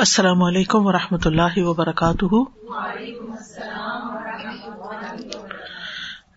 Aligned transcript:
السلام 0.00 0.42
علیکم 0.42 0.86
و 0.86 0.92
رحمۃ 0.92 1.18
اللہ 1.24 1.56
وبرکاتہ۔ 1.56 2.34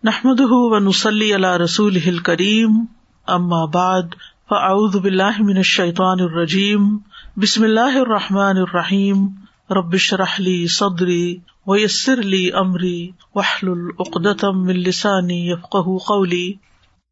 نحمد 0.04 0.40
و 0.40 0.78
نسلی 0.78 1.34
اللہ 1.34 1.56
رسول 1.56 2.18
کریم 2.18 2.84
ام 3.26 3.52
آباد 3.52 4.02
فعد 4.48 4.94
بلّہ 4.94 5.30
من 5.38 5.56
الشیطان 5.56 6.20
الرجیم، 6.20 6.98
بسم 7.36 7.62
اللہ 7.62 7.96
الرحمٰن 7.98 8.56
الرحیم 8.56 9.26
ربش 9.70 10.14
رحلی 10.14 10.66
صدری 10.66 11.36
ویسر 11.66 12.18
علی 12.18 12.50
عمری 12.50 13.10
وحل 13.34 13.68
العقدم 13.68 14.64
من 14.64 14.76
السانی 14.76 15.50
یفق 15.50 15.76
قولی۔ 16.06 16.52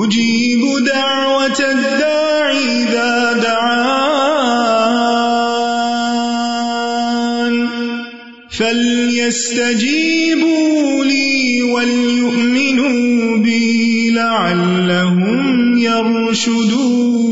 أُجِيبُ 0.04 0.60
دَعْوَةَ 0.86 1.60
الدَّاعِ 1.60 2.50
إِذَا 2.52 3.32
دَعَانِ. 3.32 4.12
فَلْيَسْتَجِيبُوا 8.50 9.84
لِي 11.04 11.62
وَلْيُؤْمِنُوا 11.62 13.36
بِي 13.38 14.10
لَعَلَّهُمْ 14.10 15.78
يَرْشُدُونَ. 15.78 17.31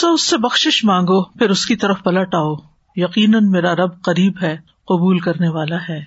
سو 0.00 0.12
اس 0.12 0.26
سے 0.26 0.36
بخش 0.36 0.84
مانگو، 0.84 1.24
پھر 1.24 1.50
اس 1.50 1.66
کی 1.66 1.76
طرف 1.76 2.02
پلٹ 2.02 2.34
آؤ۔ 2.34 2.54
یقیناً 2.96 3.50
میرا 3.50 3.74
رب 3.74 4.02
قریب 4.02 4.32
ہے، 4.42 4.56
قبول 4.88 5.18
کرنے 5.18 5.48
والا 5.48 5.76
ہے۔ 5.88 6.00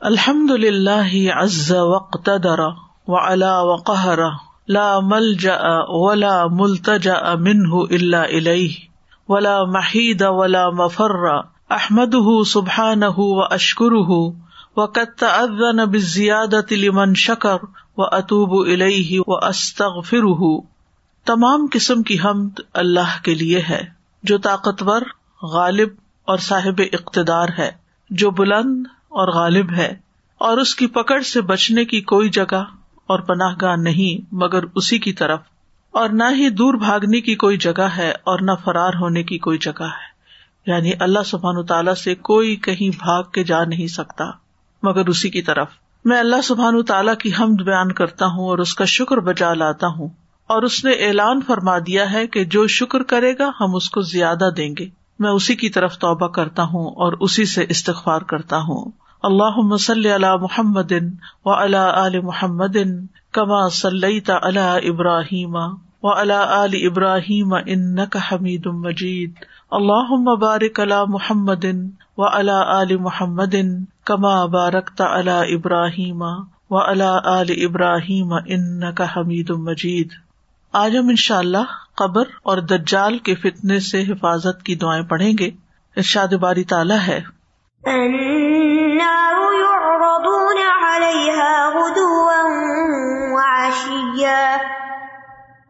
الحمد 0.00 0.50
للہ 0.50 1.32
عز 1.34 1.72
وقت 1.72 2.30
درا 2.42 2.68
و 3.08 3.16
الا 3.16 3.60
وقہر، 3.60 4.18
لا 4.68 5.00
مل 5.00 5.34
جا 5.34 5.56
ولا 5.88 6.46
ملتجا 6.46 7.34
منہ 7.34 7.74
اللہ 7.90 8.16
علیہ 8.16 8.72
ولا 9.28 9.64
محید 9.64 10.22
ولا 10.26 10.70
مفر۔ 10.70 11.26
احمد 11.70 12.14
سبحان 12.46 13.02
و 13.16 13.42
اشکر 13.42 13.92
و 14.76 14.86
قط 14.86 15.24
ادن 15.24 15.84
بزیادت 15.84 16.72
لمن 16.72 17.14
شکر 17.14 17.64
و 17.96 18.02
اطوب 18.02 18.66
الہ 18.66 19.20
و 19.26 19.34
استغفر 19.34 20.73
تمام 21.24 21.66
قسم 21.72 22.02
کی 22.02 22.16
حمد 22.24 22.60
اللہ 22.72 23.22
کے 23.22 23.34
لیے 23.34 23.62
ہے، 23.70 23.84
جو 24.22 24.38
طاقتور، 24.38 25.02
غالب 25.42 25.88
اور 26.24 26.38
صاحب 26.38 26.82
اقتدار 26.92 27.48
ہے، 27.58 27.70
جو 28.10 28.30
بلند 28.30 28.86
اور 28.90 29.28
غالب 29.28 29.72
ہے، 29.76 29.94
اور 30.38 30.58
اس 30.58 30.74
کی 30.74 30.86
پکڑ 30.86 31.20
سے 31.20 31.40
بچنے 31.40 31.84
کی 31.84 32.00
کوئی 32.00 32.28
جگہ 32.28 32.64
اور 33.06 33.18
پناہ 33.18 33.54
گاہ 33.62 33.76
نہیں، 33.76 34.34
مگر 34.34 34.64
اسی 34.74 34.98
کی 34.98 35.12
طرف، 35.12 35.40
اور 35.92 36.08
نہ 36.08 36.24
ہی 36.34 36.50
دور 36.50 36.74
بھاگنے 36.74 37.20
کی 37.20 37.34
کوئی 37.34 37.56
جگہ 37.56 37.88
ہے 37.96 38.10
اور 38.10 38.38
نہ 38.40 38.52
فرار 38.64 38.92
ہونے 39.00 39.22
کی 39.22 39.38
کوئی 39.38 39.58
جگہ 39.58 39.82
ہے۔ 39.82 40.14
یعنی 40.66 40.92
اللہ 41.00 41.22
سبحان 41.26 41.66
تعالیٰ 41.66 41.94
سے 41.94 42.14
کوئی 42.14 42.56
کہیں 42.56 42.96
بھاگ 42.98 43.22
کے 43.22 43.44
جا 43.44 43.64
نہیں 43.64 43.86
سکتا، 43.86 44.24
مگر 44.82 45.06
اسی 45.06 45.30
کی 45.30 45.42
طرف۔ 45.42 45.68
میں 46.04 46.20
اللہ 46.20 46.40
سبحان 46.44 46.82
تعالیٰ 46.82 47.16
کی 47.16 47.30
حمد 47.40 47.62
بیان 47.62 47.92
کرتا 47.92 48.26
ہوں 48.26 48.48
اور 48.48 48.58
اس 48.58 48.74
کا 48.74 48.84
شکر 48.84 49.16
بجا 49.16 49.54
لاتا 49.54 49.86
ہوں۔ 49.86 50.08
اور 50.46 50.62
اس 50.62 50.84
نے 50.84 50.92
اعلان 50.92 51.40
فرما 51.40 51.78
دیا 51.78 52.12
ہے 52.12 52.26
کہ 52.26 52.44
جو 52.44 52.66
شکر 52.66 53.02
کرے 53.02 53.34
گا 53.38 53.50
ہم 53.60 53.74
اس 53.74 53.90
کو 53.90 54.00
زیادہ 54.00 54.48
دیں 54.56 54.74
گے۔ 54.78 54.86
میں 55.18 55.30
اسی 55.30 55.54
کی 55.54 55.68
طرف 55.68 55.98
توبہ 55.98 56.28
کرتا 56.28 56.62
ہوں 56.62 56.86
اور 56.86 57.12
اسی 57.20 57.44
سے 57.44 57.64
استغفار 57.68 58.20
کرتا 58.20 58.58
ہوں۔ 58.58 58.90
اللہ 59.22 59.56
مسل 59.56 60.06
علی 60.06 60.26
محمد 60.40 60.92
و 61.44 61.50
علی 61.50 62.20
محمد 62.20 62.76
کما 63.32 63.68
صلی 63.68 64.18
علی 64.42 64.88
ابراہیم 64.88 65.56
و 66.02 66.12
علی 66.12 66.86
ابراہیم 66.86 67.54
ان 67.66 67.98
حمید 67.98 68.66
مجید۔ 68.66 69.32
اللہ 69.70 70.10
مبارک 70.10 70.80
اللہ 70.80 71.04
محمد 71.08 71.64
و 72.16 72.24
علی 72.24 72.96
محمد 72.96 73.54
کما 74.04 74.46
بارک 74.46 75.00
علی 75.00 75.54
ابراہیم 75.54 76.22
و 76.70 76.78
علی 76.78 77.64
ابراہیم 77.64 78.32
ان 78.32 78.92
کا 78.92 79.04
حمید 79.16 79.50
مجید۔ 79.50 80.08
آج 80.76 80.96
ہم 80.96 81.08
ان 81.08 81.16
شاء 81.16 81.36
اللہ 81.36 81.58
قبر 81.94 82.24
اور 82.42 82.58
دجال 82.58 83.18
کے 83.18 83.34
فتنے 83.34 83.80
سے 83.80 84.02
حفاظت 84.02 84.62
کی 84.62 84.74
دعائیں 84.74 85.04
پڑھیں 85.04 85.32
گے۔ 85.38 85.50
ارشاد 85.96 86.28
باری 86.28 86.64
تعالیٰ 86.64 86.98
ہے۔ 87.06 87.20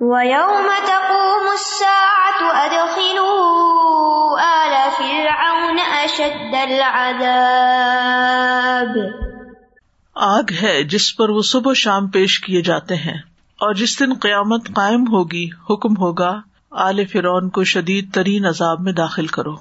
وَيَوْمَ 0.00 0.86
تَقُومُ 0.86 1.50
السَّاعَةُ 1.50 2.64
أَدْخِلُوا 2.64 4.62
آلَ 4.62 4.74
فِرْعَوْنَ 4.96 6.04
أَشَدَّ 6.04 6.56
الْعَذَابِ۔ 6.56 9.00
آگ 10.14 10.42
ہے 10.62 10.82
جس 10.82 11.16
پر 11.16 11.28
وہ 11.28 11.42
صبح 11.42 11.72
شام 11.76 12.06
پیش 12.06 12.40
کیے 12.40 12.62
جاتے 12.62 12.94
ہیں۔ 12.94 13.33
اور 13.60 13.74
جس 13.74 14.00
دن 14.00 14.14
قیامت 14.14 14.68
قائم 14.74 15.00
ہوگی، 15.00 15.48
حکم 15.70 15.96
ہوگا، 15.96 16.40
آل 16.70 17.04
فرعون 17.04 17.48
کو 17.48 17.64
شدید 17.64 18.14
ترین 18.14 18.46
عذاب 18.46 18.80
میں 18.80 18.92
داخل 18.92 19.26
کرو۔ 19.26 19.54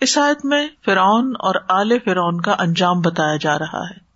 اس 0.00 0.18
آیت 0.18 0.44
میں 0.44 0.68
فرعون 0.84 1.32
اور 1.38 1.54
آل 1.68 1.98
فرعون 2.04 2.40
کا 2.40 2.56
انجام 2.58 3.00
بتایا 3.00 3.36
جا 3.36 3.58
رہا 3.58 3.82
ہے۔ 3.90 4.10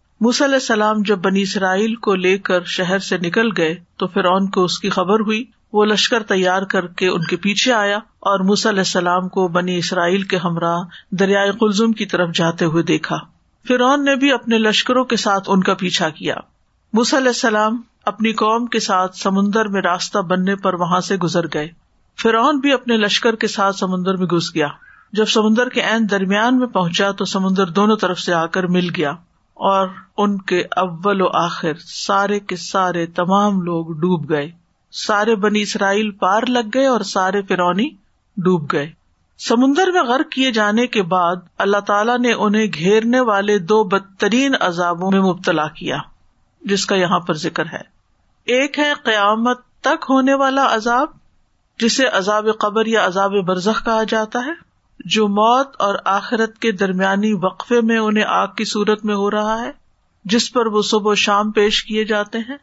علیہ 0.45 0.55
السلام 0.55 1.03
جب 1.03 1.19
بنی 1.19 1.43
اسرائیل 1.43 1.95
کو 1.95 2.15
لے 2.15 2.39
کر 2.39 2.65
شہر 2.65 2.99
سے 2.99 3.19
نکل 3.19 3.49
گئے 3.57 3.77
تو 3.97 4.07
فرعون 4.07 4.51
کو 4.51 4.65
اس 4.65 4.79
کی 4.79 4.91
خبر 4.91 5.21
ہوئی۔ 5.21 5.45
وہ 5.73 5.85
لشکر 5.85 6.23
تیار 6.23 6.63
کر 6.63 6.87
کے 6.87 7.09
ان 7.09 7.25
کے 7.25 7.37
پیچھے 7.37 7.73
آیا 7.73 7.97
اور 7.97 8.41
علیہ 8.41 8.79
السلام 8.79 9.29
کو 9.29 9.49
بنی 9.49 9.77
اسرائیل 9.77 10.23
کے 10.23 10.37
ہمراہ 10.37 10.83
دریائے 11.11 11.51
کلزم 11.61 11.93
کی 11.93 12.07
طرف 12.07 12.29
جاتے 12.35 12.65
ہوئے 12.65 12.83
دیکھا۔ 12.83 13.17
فرعون 13.69 14.05
نے 14.05 14.17
بھی 14.17 14.33
اپنے 14.33 14.59
لشکروں 14.59 15.05
کے 15.05 15.17
ساتھ 15.17 15.45
ان 15.47 15.63
کا 15.63 15.75
پیچھا 15.75 16.09
کیا۔ 16.09 16.35
علیہ 17.17 17.29
السلام 17.29 17.83
اپنی 18.05 18.33
قوم 18.33 18.67
کے 18.67 18.81
ساتھ 18.81 19.17
سمندر 19.17 19.69
میں 19.69 19.83
راستہ 19.83 20.19
بننے 20.19 20.57
پر 20.57 20.75
وہاں 20.75 21.01
سے 21.01 21.17
گزر 21.17 21.47
گئے۔ 21.55 21.69
فرعون 22.23 22.59
بھی 22.59 22.73
اپنے 22.73 22.97
لشکر 22.97 23.37
کے 23.37 23.47
ساتھ 23.47 23.77
سمندر 23.77 24.17
میں 24.17 24.27
گھس 24.27 24.55
گیا۔ 24.55 24.69
جب 25.13 25.25
سمندر 25.25 25.69
کے 25.69 25.81
عین 25.81 26.11
درمیان 26.11 26.59
میں 26.59 26.67
پہنچا 26.67 27.11
تو 27.11 27.25
سمندر 27.25 27.67
دونوں 27.67 27.97
طرف 27.97 28.19
سے 28.19 28.35
آ 28.35 28.47
کر 28.47 28.67
مل 28.67 28.89
گیا 28.97 29.11
اور 29.55 29.89
ان 30.19 30.39
کے 30.39 30.61
اول 30.61 31.21
و 31.21 31.29
آخر 31.29 31.73
سارے 31.79 32.41
کے 32.41 32.57
سارے 32.57 33.07
تمام 33.07 33.61
لوگ 33.61 33.87
ڈوب 33.87 34.31
گئے۔ 34.31 34.51
سارے 34.93 35.35
بنی 35.37 35.61
اسرائیل 35.61 36.11
پار 36.11 36.43
لگ 36.49 36.69
گئے 36.75 36.87
اور 36.87 37.01
سارے 37.01 37.43
فرونی 37.43 37.89
ڈوب 38.37 38.73
گئے۔ 38.73 38.91
سمندر 39.39 39.91
میں 39.93 40.03
غرق 40.03 40.33
کیے 40.33 40.53
جانے 40.53 40.87
کے 40.87 41.03
بعد 41.03 41.37
اللہ 41.59 41.81
تعالیٰ 41.81 42.19
نے 42.19 42.33
انہیں 42.33 42.67
گھیرنے 42.75 43.21
والے 43.21 43.59
دو 43.59 43.85
بدترین 43.85 44.55
عذابوں 44.61 45.11
میں 45.11 45.21
مبتلا 45.21 45.69
کیا، 45.69 45.97
جس 46.63 46.87
کا 46.87 46.95
یہاں 46.95 47.21
پر 47.21 47.35
ذکر 47.35 47.67
ہے۔ 47.73 47.94
ایک 48.47 48.79
ہے 48.79 48.93
قیامت 49.05 49.67
تک 49.81 50.05
ہونے 50.11 50.35
والا 50.35 50.75
عذاب، 50.75 51.09
جسے 51.79 52.07
عذاب 52.07 52.47
قبر 52.61 52.87
یا 52.87 53.07
عذاب 53.07 53.33
برزخ 53.47 53.85
کہا 53.85 54.03
جاتا 54.03 54.39
ہے، 54.39 54.53
جو 55.05 55.29
موت 55.29 55.77
اور 55.79 55.95
آخرت 56.05 56.59
کے 56.59 56.73
درمیانی 56.73 57.33
وقفے 57.33 57.81
میں 57.81 57.99
انہیں 57.99 58.25
آگ 58.25 58.49
کی 58.49 58.65
صورت 58.65 59.05
میں 59.05 59.15
ہو 59.15 59.31
رہا 59.31 59.61
ہے، 59.61 59.71
جس 60.25 60.53
پر 60.53 60.67
وہ 60.67 60.83
صبح 60.83 61.11
و 61.11 61.15
شام 61.15 61.51
پیش 61.51 61.85
کیے 61.85 62.05
جاتے 62.05 62.39
ہیں۔ 62.39 62.57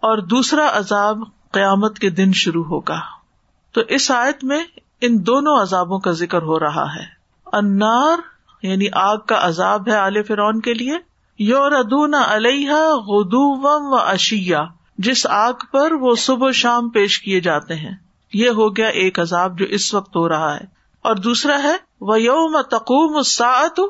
اور 0.00 0.18
دوسرا 0.18 0.78
عذاب 0.78 1.18
قیامت 1.50 1.98
کے 1.98 2.10
دن 2.10 2.32
شروع 2.32 2.64
ہوگا۔ 2.64 3.00
تو 3.72 3.80
اس 3.88 4.10
آیت 4.10 4.44
میں 4.44 4.64
ان 5.00 5.26
دونوں 5.26 5.62
عذابوں 5.62 5.98
کا 5.98 6.10
ذکر 6.10 6.42
ہو 6.42 6.58
رہا 6.58 6.94
ہے۔ 6.94 7.20
انار 7.52 8.18
یعنی 8.62 8.86
آگ 8.92 9.16
کا 9.16 9.36
عذاب 9.38 9.88
ہے 9.88 9.94
عال 9.94 10.22
فرون 10.22 10.60
کے 10.60 10.74
لیے 10.74 10.92
یور 11.38 11.72
ادون 11.72 12.14
علیہ 12.14 12.72
غدو 12.84 13.62
و 13.62 13.96
اشیا 13.96 14.64
جس 15.00 15.26
آگ 15.26 15.52
پر 15.72 15.92
وہ 15.92 16.14
صبح 16.14 16.50
شام 16.50 16.88
پیش 16.88 17.20
کیے 17.20 17.40
جاتے 17.40 17.74
ہیں۔ 17.74 17.96
یہ 18.32 18.48
ہو 18.48 18.76
گیا 18.76 18.86
ایک 18.86 19.20
عذاب 19.20 19.58
جو 19.58 19.64
اس 19.64 19.94
وقت 19.94 20.16
ہو 20.16 20.28
رہا 20.28 20.54
ہے۔ 20.54 20.64
اور 21.02 21.16
دوسرا 21.16 21.62
ہے 21.62 21.76
وہ 22.00 22.20
یوم 22.20 22.62
تقوم 22.62 23.22
سعت 23.22 23.80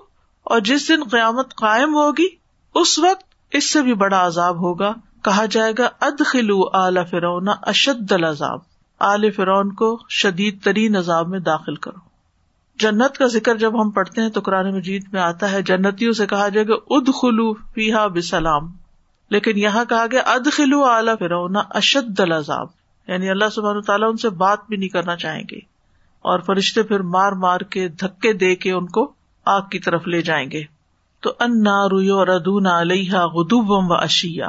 اور 0.45 0.61
جس 0.61 0.89
دن 0.89 1.05
قیامت 1.11 1.55
قائم 1.55 1.95
ہوگی، 1.95 2.29
اس 2.75 2.99
وقت 2.99 3.25
اس 3.53 3.73
سے 3.73 3.83
بھی 3.83 3.95
بڑا 3.95 4.27
عذاب 4.27 4.57
ہوگا۔ 4.57 4.93
کہا 5.25 5.45
جائے 5.51 5.73
گا 5.79 5.89
اد 6.01 6.23
خلو 6.27 6.63
اعلی 6.73 7.05
فرون 7.05 7.49
اشد 7.63 8.13
العذاب۔ 8.13 8.59
آل 8.99 9.31
فرون 9.31 9.75
کو 9.75 10.01
شدید 10.09 10.65
ترین 10.65 10.97
عذاب 10.97 11.29
میں 11.29 11.41
داخل 11.41 11.75
کرو۔ 11.75 12.01
جنت 12.79 13.19
کا 13.19 13.27
ذکر 13.27 13.57
جب 13.57 13.83
ہم 13.83 13.91
پڑھتے 13.91 14.23
ہیں 14.23 14.29
تو 14.29 14.41
قرآن 14.41 14.77
مجید 14.77 15.05
میں 15.13 15.21
آتا 15.21 15.53
ہے، 15.53 15.63
جنتیوں 15.63 16.13
سے 16.13 16.27
کہا 16.27 16.49
جائے 16.49 16.69
گا 16.69 16.75
اد 16.91 17.09
خلو 17.23 17.55
فیحا 17.55 18.07
بسلام۔ 18.07 18.80
لیکن 19.31 19.59
یہاں 19.59 19.85
کہا 19.85 20.07
گیا 20.13 20.21
اد 20.21 20.49
خلو 20.53 20.85
اعلی 20.85 21.13
فرونا 21.19 21.63
اشد 21.71 22.21
العذاب. 22.21 22.67
یعنی 23.09 23.31
اللہ 23.31 23.49
سبحان 23.55 23.81
تعالیٰ 23.81 24.11
ان 24.11 24.17
سے 24.17 24.31
بات 24.31 24.59
بھی 24.69 24.77
نہیں 24.77 24.89
کرنا 24.89 25.17
چاہیں 25.17 25.43
گے 25.51 25.59
اور 26.25 26.41
فرشتے 26.41 26.83
پھر 26.83 27.01
مار 27.01 27.33
مار 27.33 27.61
کے 27.61 27.89
دھکے 27.89 28.33
دے 28.33 28.55
کے 28.57 28.73
ان 28.73 28.87
کو 28.87 29.13
آگ 29.47 29.63
کی 29.63 29.79
طرف 29.79 30.07
لے 30.07 30.23
جائیں 30.23 30.51
گے. 30.51 30.63
تو 31.21 31.31
ان 31.41 31.67
رویو 31.91 32.25
ردون 32.25 32.67
علیہ 32.67 33.17
غدوب 33.17 33.71
و 33.71 33.95
اشیا 33.95 34.49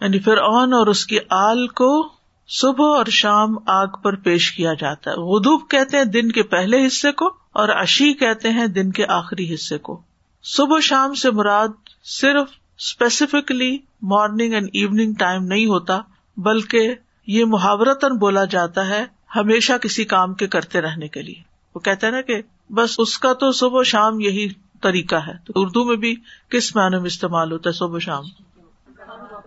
یعنی 0.00 0.18
پھر 0.18 0.36
اون 0.36 0.72
اور 0.72 0.86
اس 0.86 1.06
کی 1.06 1.18
آل 1.30 1.66
کو 1.68 2.08
صبح 2.48 2.96
اور 2.96 3.06
شام 3.06 3.56
آگ 3.66 3.86
پر 4.02 4.16
پیش 4.16 4.50
کیا 4.52 4.74
جاتا 4.74 5.10
ہے. 5.10 5.16
غدوب 5.16 5.70
کہتے 5.70 5.96
ہیں 5.96 6.04
دن 6.04 6.32
کے 6.32 6.42
پہلے 6.42 6.86
حصے 6.86 7.12
کو 7.12 7.26
اور 7.52 7.68
اشی 7.68 8.12
کہتے 8.14 8.50
ہیں 8.50 8.66
دن 8.66 8.92
کے 8.92 9.06
آخری 9.08 9.54
حصے 9.54 9.78
کو. 9.78 10.00
صبح 10.44 10.80
شام 10.80 11.14
سے 11.14 11.30
مراد 11.30 11.68
صرف 12.04 12.48
specifically 12.78 13.78
morning 14.02 14.52
and 14.52 14.68
evening 14.72 15.14
time 15.14 15.44
نہیں 15.44 15.66
ہوتا، 15.66 16.00
بلکہ 16.36 16.94
یہ 17.26 17.44
محاورتن 17.44 18.18
بولا 18.18 18.44
جاتا 18.44 18.88
ہے 18.88 19.04
ہمیشہ 19.36 19.72
کسی 19.72 20.04
کام 20.04 20.34
کے 20.34 20.46
کرتے 20.46 20.80
رہنے 20.80 21.08
کے 21.08 21.22
لیے۔ 21.22 21.42
وہ 21.74 21.80
کہتے 21.80 22.06
ہیں 22.06 22.12
نا 22.12 22.20
کہ 22.20 22.42
بس 22.70 22.94
اس 22.98 23.18
کا 23.18 23.32
تو 23.32 23.52
صبح 23.52 23.82
شام 23.82 24.20
یہی 24.20 24.48
طریقہ 24.82 25.14
ہے۔ 25.14 25.32
تو 25.44 25.52
اردو 25.56 25.84
میں 25.84 25.96
بھی 25.96 26.16
کس 26.48 26.76
معنی 26.76 26.96
میں 26.96 27.06
استعمال 27.06 27.52
ہوتا 27.52 27.70
ہے 27.70 27.74
صبح 27.74 27.98
شام؟ 27.98 28.24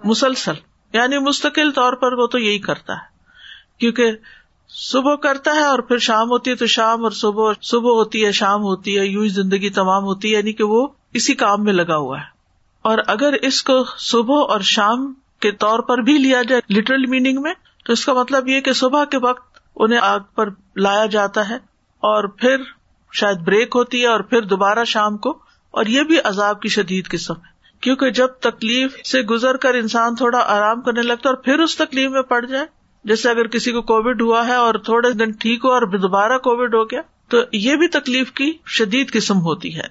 مسلسل۔ 0.03 0.53
یعنی 0.93 1.17
مستقل 1.17 1.71
طور 1.71 1.93
پر 1.93 2.13
وہ 2.13 2.27
تو 2.27 2.39
یہی 2.39 2.59
کرتا 2.59 2.93
ہے۔ 2.93 3.15
کیونکہ 3.77 4.11
صبح 4.69 5.15
کرتا 5.15 5.51
ہے 5.51 5.61
اور 5.61 5.79
پھر 5.79 5.97
شام 5.97 6.29
ہوتی 6.29 6.51
ہے 6.51 6.55
تو 6.55 6.65
شام 6.65 7.03
اور 7.03 7.11
صبح 7.11 7.53
صبح 7.61 7.91
ہوتی 7.91 8.25
ہے، 8.25 8.31
شام 8.31 8.61
ہوتی 8.61 8.99
ہے، 8.99 9.05
یوں 9.05 9.23
ہی 9.23 9.29
زندگی 9.29 9.69
تمام 9.69 10.03
ہوتی 10.03 10.33
ہے 10.33 10.37
یعنی 10.37 10.53
کہ 10.53 10.63
وہ 10.63 10.87
اسی 11.13 11.33
کام 11.33 11.63
میں 11.63 11.73
لگا 11.73 11.95
ہوا 11.95 12.19
ہے۔ 12.19 12.34
اور 12.85 12.97
اگر 13.07 13.33
اس 13.41 13.61
کو 13.63 13.73
صبح 13.99 14.51
اور 14.51 14.59
شام 14.59 15.13
کے 15.41 15.51
طور 15.51 15.79
پر 15.79 16.01
بھی 16.01 16.17
لیا 16.17 16.41
جائے 16.41 16.61
لٹرل 16.73 17.05
میننگ 17.05 17.41
میں، 17.41 17.53
تو 17.85 17.93
اس 17.93 18.05
کا 18.05 18.13
مطلب 18.13 18.47
یہ 18.47 18.61
کہ 18.61 18.73
صبح 18.73 19.05
کے 19.05 19.17
وقت 19.17 19.59
انہیں 19.75 19.99
آگ 19.99 20.19
پر 20.35 20.49
لایا 20.75 21.05
جاتا 21.05 21.49
ہے 21.49 21.55
اور 22.03 22.27
پھر 22.39 22.63
شاید 23.13 23.37
بریک 23.37 23.75
ہوتی 23.75 24.01
ہے 24.01 24.07
اور 24.07 24.19
پھر 24.19 24.41
دوبارہ 24.41 24.83
شام 24.83 25.17
کو، 25.17 25.29
اور 25.73 25.85
یہ 25.85 26.03
بھی 26.03 26.19
عذاب 26.23 26.61
کی 26.61 26.69
شدید 26.69 27.07
قسم 27.07 27.33
ہے۔ 27.33 27.53
کیونکہ 27.83 28.09
جب 28.09 28.27
تکلیف 28.39 28.95
سے 29.05 29.21
گزر 29.21 29.57
کر 29.57 29.73
انسان 29.73 30.15
تھوڑا 30.15 30.39
آرام 30.47 30.81
کرنے 30.81 31.01
لگتا 31.01 31.29
ہے 31.29 31.33
اور 31.33 31.43
پھر 31.43 31.59
اس 31.59 31.75
تکلیف 31.75 32.11
میں 32.11 32.21
پڑ 32.21 32.45
جائے، 32.45 32.65
جیسے 33.05 33.29
اگر 33.29 33.47
کسی 33.47 33.71
کو 33.71 33.81
کووڈ 33.81 34.21
ہوا 34.21 34.47
ہے 34.47 34.55
اور 34.55 34.75
تھوڑے 34.85 35.11
دن 35.11 35.31
ٹھیک 35.31 35.65
ہو 35.65 35.71
اور 35.71 35.87
دوبارہ 35.97 36.37
کووڈ 36.37 36.75
ہو 36.75 36.83
گیا، 36.83 37.01
تو 37.29 37.37
یہ 37.53 37.75
بھی 37.75 37.87
تکلیف 37.87 38.31
کی 38.31 38.51
شدید 38.67 39.11
قسم 39.11 39.41
ہوتی 39.41 39.75
ہے۔ 39.75 39.87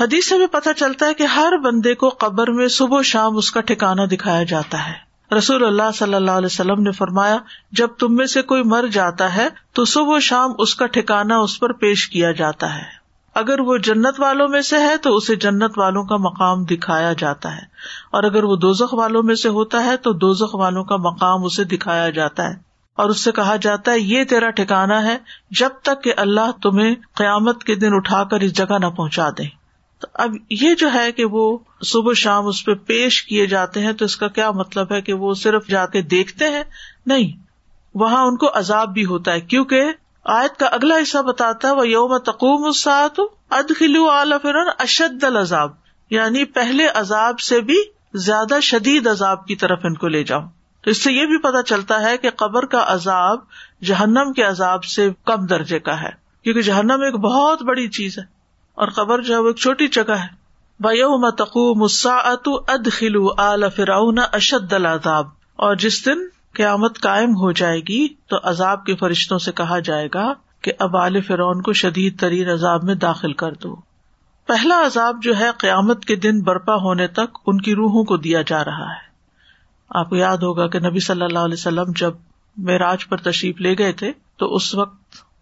حدیث 0.00 0.28
سے 0.28 0.36
بھی 0.36 0.46
پتہ 0.46 0.68
چلتا 0.76 1.06
ہے 1.06 1.14
کہ 1.14 1.22
ہر 1.22 1.52
بندے 1.62 1.94
کو 1.94 2.08
قبر 2.08 2.50
میں 2.50 2.68
صبح 2.68 2.98
و 2.98 3.02
شام 3.02 3.36
اس 3.36 3.50
کا 3.50 3.60
ٹھکانا 3.60 4.04
دکھایا 4.04 4.42
جاتا 4.42 4.88
ہے۔ 4.88 5.06
رسول 5.34 5.64
اللہ 5.64 5.90
صلی 5.94 6.14
اللہ 6.14 6.30
علیہ 6.30 6.46
وسلم 6.46 6.82
نے 6.82 6.92
فرمایا، 6.92 7.36
جب 7.72 7.88
تم 7.98 8.14
میں 8.14 8.26
سے 8.26 8.42
کوئی 8.42 8.62
مر 8.62 8.84
جاتا 8.92 9.36
ہے، 9.36 9.48
تو 9.72 9.84
صبح 9.84 10.18
شام 10.18 10.52
اس 10.58 10.74
کا 10.74 10.86
ٹھکانا 10.86 11.36
اس 11.38 11.60
پر 11.60 11.72
پیش 11.72 12.08
کیا 12.08 12.32
جاتا 12.32 12.74
ہے۔ 12.74 13.06
اگر 13.34 13.60
وہ 13.60 13.76
جنت 13.76 14.20
والوں 14.20 14.48
میں 14.48 14.62
سے 14.62 14.78
ہے، 14.78 14.96
تو 14.96 15.16
اسے 15.16 15.36
جنت 15.36 15.78
والوں 15.78 16.04
کا 16.04 16.16
مقام 16.16 16.64
دکھایا 16.64 17.12
جاتا 17.18 17.56
ہے۔ 17.56 17.62
اور 18.10 18.24
اگر 18.24 18.44
وہ 18.44 18.56
دوزخ 18.56 18.94
والوں 18.94 19.22
میں 19.22 19.34
سے 19.34 19.48
ہوتا 19.48 19.84
ہے، 19.84 19.96
تو 19.96 20.12
دوزخ 20.12 20.54
والوں 20.54 20.84
کا 20.84 20.96
مقام 20.96 21.44
اسے 21.44 21.64
دکھایا 21.64 22.10
جاتا 22.10 22.44
ہے۔ 22.44 22.54
اور 22.96 23.10
اس 23.10 23.20
سے 23.20 23.32
کہا 23.32 23.56
جاتا 23.56 23.92
ہے، 23.92 23.98
یہ 23.98 24.24
تیرا 24.24 24.50
ٹھکانا 24.50 25.02
ہے، 25.02 25.18
جب 25.50 25.70
تک 25.82 26.04
کہ 26.04 26.12
اللہ 26.16 26.50
تمہیں 26.62 26.94
قیامت 27.14 27.64
کے 27.64 27.74
دن 27.74 27.88
اٹھا 27.90 28.24
کر 28.24 28.40
اس 28.40 28.52
جگہ 28.52 28.78
نہ 28.80 28.86
پہنچا 28.86 29.28
دے۔ 29.38 29.65
تو 30.00 30.06
اب 30.14 30.34
یہ 30.50 30.74
جو 30.74 30.92
ہے 30.94 31.12
کہ 31.12 31.24
وہ 31.24 31.58
صبح 31.84 32.12
شام 32.12 32.46
اس 32.46 32.64
پہ 32.64 32.74
پیش 32.74 33.22
کیے 33.22 33.46
جاتے 33.46 33.80
ہیں 33.80 33.92
تو 33.92 34.04
اس 34.04 34.16
کا 34.16 34.28
کیا 34.28 34.50
مطلب 34.50 34.92
ہے 34.92 35.02
کہ 35.02 35.12
وہ 35.12 35.34
صرف 35.34 35.66
جا 35.66 35.86
کے 35.86 36.02
دیکھتے 36.02 36.48
ہیں؟ 36.48 36.64
نہیں، 37.06 37.32
وہاں 37.94 38.24
ان 38.24 38.36
کو 38.36 38.46
عذاب 38.54 38.88
بھی 38.88 39.04
ہوتا 39.04 39.32
ہے، 39.32 39.40
کیونکہ 39.40 39.82
آیت 40.24 40.58
کا 40.58 40.66
اگلا 40.66 40.94
حصہ 41.02 41.18
بتاتا 41.18 41.68
ہے 41.68 41.72
وہ 41.72 41.88
یوم 41.88 42.18
تقوم 42.18 42.66
اسات 42.66 43.20
اد 43.50 43.72
خلو 43.78 44.08
فرن 44.42 44.68
اشد 44.78 45.24
العذاب۔ 45.24 45.70
یعنی 46.10 46.44
پہلے 46.44 46.86
عذاب 46.86 47.40
سے 47.40 47.60
بھی 47.60 47.82
زیادہ 48.14 48.60
شدید 48.60 49.06
عذاب 49.06 49.46
کی 49.46 49.56
طرف 49.56 49.78
ان 49.84 49.94
کو 49.94 50.08
لے 50.08 50.24
جاؤ۔ 50.24 50.40
تو 50.84 50.90
اس 50.90 51.04
سے 51.04 51.12
یہ 51.12 51.26
بھی 51.26 51.38
پتا 51.38 51.62
چلتا 51.62 52.02
ہے 52.02 52.16
کہ 52.16 52.30
قبر 52.30 52.66
کا 52.66 52.84
عذاب 52.86 53.38
جہنم 53.84 54.32
کے 54.32 54.42
عذاب 54.42 54.84
سے 54.84 55.10
کم 55.24 55.46
درجے 55.46 55.78
کا 55.78 56.02
ہے، 56.02 56.10
کیونکہ 56.42 56.62
جہنم 56.62 57.02
ایک 57.02 57.14
بہت 57.14 57.62
بڑی 57.62 57.88
چیز 57.88 58.18
ہے۔ 58.18 58.35
اور 58.76 58.88
قبر 58.88 59.22
جو 59.22 59.34
ہے 59.34 59.38
وہ 59.38 59.46
ایک 59.46 59.56
چھوٹی 59.56 59.88
جگہ 59.88 60.12
ہے۔ 60.12 60.46
بو 60.80 61.30
تقوم 61.30 61.78
مساط 61.78 62.48
اد 62.68 62.88
خلو 62.92 63.28
اعلی 63.38 63.68
فراؤن 63.76 64.18
اشد 64.32 64.72
العذاب۔ 64.72 65.26
اور 65.56 65.76
جس 65.76 66.06
دن 66.06 66.18
قیامت 66.52 67.00
قائم 67.00 67.30
ہو 67.30 67.52
جائے 67.52 67.80
گی 67.80 68.08
تو 68.08 68.36
عذاب 68.42 68.84
کے 68.84 68.96
فرشتوں 68.96 69.38
سے 69.38 69.52
کہا 69.52 69.78
جائے 69.78 70.08
گا 70.14 70.32
کہ 70.62 70.72
اب 70.78 70.96
عال 70.96 71.20
فرعون 71.20 71.62
کو 71.62 71.72
شدید 71.72 72.20
ترین 72.20 72.48
عذاب 72.48 72.84
میں 72.84 72.94
داخل 72.94 73.32
کر 73.32 73.52
دو۔ 73.52 73.76
پہلا 74.46 74.86
عذاب 74.86 75.22
جو 75.22 75.38
ہے 75.38 75.50
قیامت 75.58 76.04
کے 76.04 76.16
دن 76.16 76.42
برپا 76.42 76.74
ہونے 76.74 77.06
تک 77.06 77.38
ان 77.46 77.60
کی 77.60 77.74
روحوں 77.74 78.04
کو 78.04 78.16
دیا 78.16 78.42
جا 78.46 78.64
رہا 78.64 78.90
ہے۔ 78.90 79.06
آپ 79.90 80.08
کو 80.08 80.16
یاد 80.16 80.36
ہوگا 80.36 80.66
کہ 80.66 80.78
نبی 80.78 81.00
صلی 81.00 81.24
اللہ 81.24 81.38
علیہ 81.38 81.54
وسلم 81.54 81.92
جب 81.96 82.14
معراج 82.56 83.08
پر 83.08 83.16
تشریف 83.16 83.60
لے 83.60 83.78
گئے 83.78 83.92
تھے 83.92 84.12
تو 84.36 84.54
اس 84.54 84.74
وقت 84.74 84.98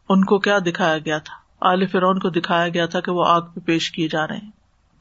ان 0.09 0.25
کو 0.25 0.39
کیا 0.39 0.59
دکھایا 0.59 0.99
گیا 0.99 1.19
تھا؟ 1.19 1.44
عال 1.65 1.87
فرعون 1.87 2.19
کو 2.19 2.31
دکھایا 2.31 2.69
گیا 2.69 2.87
تھا 2.87 3.01
کہ 3.01 3.13
وہ 3.13 3.25
آگ 3.27 3.41
پہ 3.41 3.61
پیش 3.61 3.91
کیے 3.91 4.09
جا 4.09 4.29
رہے 4.29 4.37
ہیں۔ 4.37 4.51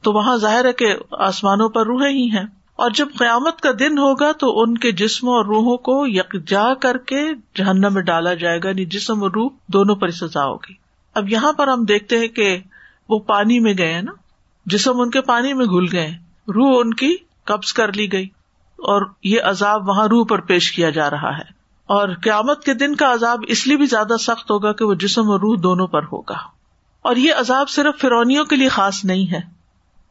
تو 0.02 0.14
وہاں 0.14 0.38
ظاہر 0.38 0.66
ہے 0.66 0.74
کہ 0.74 0.96
آسمانوں 1.12 1.70
پر 1.70 1.86
روحیں 1.86 2.14
ہی 2.14 2.30
ہیں۔ 2.32 2.46
اور 2.76 2.92
جب 2.92 3.08
قیامت 3.20 3.62
کا 3.62 3.70
دن 3.80 3.98
ہوگا 3.98 4.32
تو 4.32 4.62
ان 4.62 4.78
کے 4.78 4.92
جسم 4.92 5.30
اور 5.30 5.46
روحوں 5.46 5.78
کو 5.78 6.04
یکجا 6.08 6.74
کر 6.74 6.98
کے 6.98 7.26
جہنم 7.56 7.94
میں 7.94 8.02
ڈالا 8.02 8.34
جائے 8.34 8.60
گا 8.64 8.70
یعنی 8.70 8.86
جسم 8.86 9.24
اور 9.24 9.32
روح 9.32 9.50
دونوں 9.68 9.96
پر 9.96 10.10
سزا 10.10 10.46
ہوگی۔ 10.46 10.74
اب 11.16 11.30
یہاں 11.30 11.54
پر 11.54 11.68
ہم 11.68 11.86
دیکھتے 11.86 12.20
ہیں 12.20 12.28
کہ 12.28 12.58
وہ 13.10 13.20
پانی 13.20 13.60
میں 13.60 13.74
گئے 13.78 14.02
نا۔ 14.02 14.12
جسم 14.66 15.02
ان 15.02 15.10
کے 15.10 15.22
پانی 15.22 15.54
میں 15.54 15.66
گھل 15.66 15.86
گئے 15.92 16.08
روح 16.48 16.82
ان 16.82 16.94
کی 16.94 17.16
قبض 17.44 17.74
کر 17.74 17.94
لی 17.94 18.12
گئی 18.14 18.26
اور 18.78 19.02
یہ 19.24 19.42
عذاب 19.42 19.90
وہاں 19.90 20.08
روح 20.08 20.26
پر 20.30 20.42
پیش 20.42 20.72
کیا 20.72 20.90
جا 20.90 21.10
رہا 21.10 21.38
ہے۔ 21.38 21.63
اور 21.86 22.10
قیامت 22.24 22.64
کے 22.64 22.74
دن 22.74 22.96
کا 22.96 23.14
عذاب 23.14 23.40
اس 23.48 23.68
لیے 23.68 23.78
بھی 23.78 23.86
زیادہ 23.86 24.18
سخت 24.20 24.52
ہوگا 24.52 24.72
کہ 24.72 24.86
وہ 24.86 24.94
جسم 24.94 25.30
اور 25.30 25.40
روح 25.40 25.56
دونوں 25.64 25.88
پر 25.88 26.04
ہوگا۔ 26.04 26.38
اور 27.02 27.16
یہ 27.16 27.34
عذاب 27.34 27.70
صرف 27.70 28.02
فرونیوں 28.02 28.46
کے 28.46 28.56
لیے 28.56 28.68
خاص 28.68 29.06
نہیں 29.06 29.32
ہے، 29.32 29.40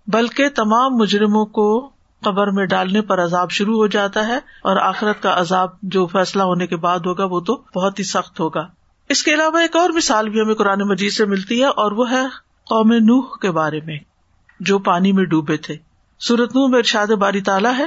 بلکہ 0.06 0.48
تمام 0.48 0.96
مجرموں 0.96 1.46
کو 1.46 1.90
قبر 2.24 2.50
میں 2.50 2.66
ڈالنے 2.66 3.00
پر 3.00 3.24
عذاب 3.24 3.50
شروع 3.50 3.76
ہو 3.76 3.86
جاتا 3.86 4.26
ہے 4.26 4.36
اور 4.36 4.76
آخرت 4.76 5.22
کا 5.22 5.40
عذاب 5.40 5.68
جو 5.82 6.06
فیصلہ 6.06 6.42
ہونے 6.42 6.66
کے 6.66 6.76
بعد 6.76 6.98
ہوگا 6.98 7.24
وہ 7.24 7.40
تو 7.40 7.54
بہت 7.54 7.98
ہی 7.98 8.04
سخت 8.04 8.40
ہوگا۔ 8.40 8.66
اس 9.08 9.22
کے 9.22 9.34
علاوہ 9.34 9.58
ایک 9.58 9.76
اور 9.76 9.90
مثال 9.90 10.28
بھی 10.28 10.40
ہمیں 10.40 10.54
قرآن 10.54 10.80
مجید 10.80 11.12
سے 11.12 11.24
ملتی 11.24 11.60
ہے 11.60 11.66
اور 11.66 11.92
وہ 11.92 12.10
ہے 12.10 12.26
قوم 12.64 12.92
نوح 12.92 13.26
کے 13.42 13.50
بارے 13.50 13.80
میں، 13.80 13.98
جو 14.60 14.78
پانی 14.78 15.12
میں 15.12 15.24
ڈوبے 15.24 15.56
تھے۔ 15.56 15.76
سورت 16.20 16.54
نوح 16.54 16.68
میں 16.68 16.78
ارشاد 16.78 17.06
باری 17.06 17.40
تالا 17.40 17.78
ہے 17.78 17.86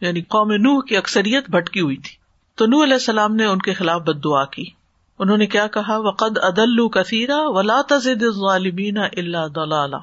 یعنی 0.00 0.20
قوم 0.20 0.50
نوح 0.50 0.82
کی 0.82 0.96
اکثریت 0.96 1.50
بھٹکی 1.50 1.80
ہوئی 1.80 1.96
تھی۔ 1.96 2.16
تو 2.54 2.66
نوح 2.66 2.84
علیہ 2.84 2.94
السلام 2.94 3.34
نے 3.34 3.44
ان 3.44 3.58
کے 3.58 3.72
خلاف 3.72 4.00
بد 4.00 4.24
دعا 4.24 4.44
کی۔ 4.44 4.64
انہوں 5.18 5.36
نے 5.36 5.46
کیا 5.46 5.66
کہا؟ 5.66 5.96
وقد 5.96 6.38
ادل 6.38 6.88
کثیرا 6.88 7.36
ولا 7.36 7.80
تزد 7.88 8.22
ظالمین 8.22 8.98
اللہ 8.98 9.48
دلالہ 9.54 9.96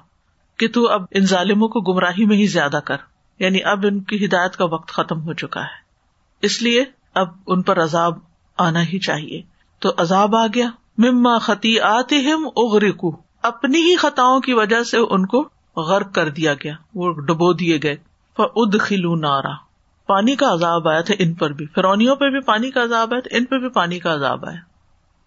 کہ 0.58 0.68
تو 0.68 0.90
اب 0.90 1.04
ان 1.12 1.26
ظالموں 1.26 1.68
کو 1.68 1.80
گمراہی 1.80 2.26
میں 2.26 2.38
ہی 2.38 2.48
زیادہ 2.48 2.80
کر۔ 2.86 2.98
یعنی 3.40 3.64
اب 3.64 3.86
ان 3.86 4.00
کی 4.00 4.26
ہدایت 4.26 4.56
کا 4.56 4.66
وقت 4.66 4.88
ختم 4.88 5.22
ہو 5.22 5.34
چکا 5.34 5.62
ہے۔ 5.62 5.88
اس 6.42 6.62
لیے 6.62 6.86
اب 7.14 7.28
ان 7.48 7.62
پر 7.62 7.84
عذاب 7.84 8.20
آنا 8.58 8.82
ہی 8.84 9.00
چاہیے۔ 9.00 9.42
تو 9.80 9.92
عذاب 9.98 10.36
آ 10.36 10.48
گیا۔ 10.48 10.70
مما 10.98 11.38
خطی 11.38 11.80
آتے 11.80 12.20
ہم 12.20 12.48
اغرکو 12.58 13.16
اپنی 13.44 13.78
ہی 13.78 13.96
خطاؤں 13.96 14.40
کی 14.40 14.54
وجہ 14.54 14.84
سے 14.84 14.98
ان 14.98 15.26
کو 15.26 15.50
غرق 15.76 16.14
کر 16.14 16.30
دیا 16.30 16.54
گیا۔ 16.54 16.74
وہ 16.96 17.14
ڈبو 17.14 17.54
دیے 17.54 17.80
گئے۔ 17.84 17.96
اد 18.38 18.76
خلو 18.80 19.16
نارا۔ 19.16 19.67
پانی 20.08 20.36
کا 20.36 20.54
عذاب 20.54 20.88
آیا 20.88 21.02
تھا، 21.02 21.16
ان 21.20 21.34
پر 21.34 21.50
بھی۔ 21.50 21.66
فرونیوں 21.66 22.16
پہ 22.16 22.30
بھی 22.30 22.40
پانی 22.40 22.72
کا 22.72 22.84
عذاب 22.84 23.14
آیا 23.14 23.22
تھا، 23.22 23.38
ان 23.38 23.46
پہ 23.46 23.58
بھی 23.58 23.70
پانی 23.70 24.00
کا 24.00 24.14
عذاب 24.14 24.46
آیا۔ 24.46 24.58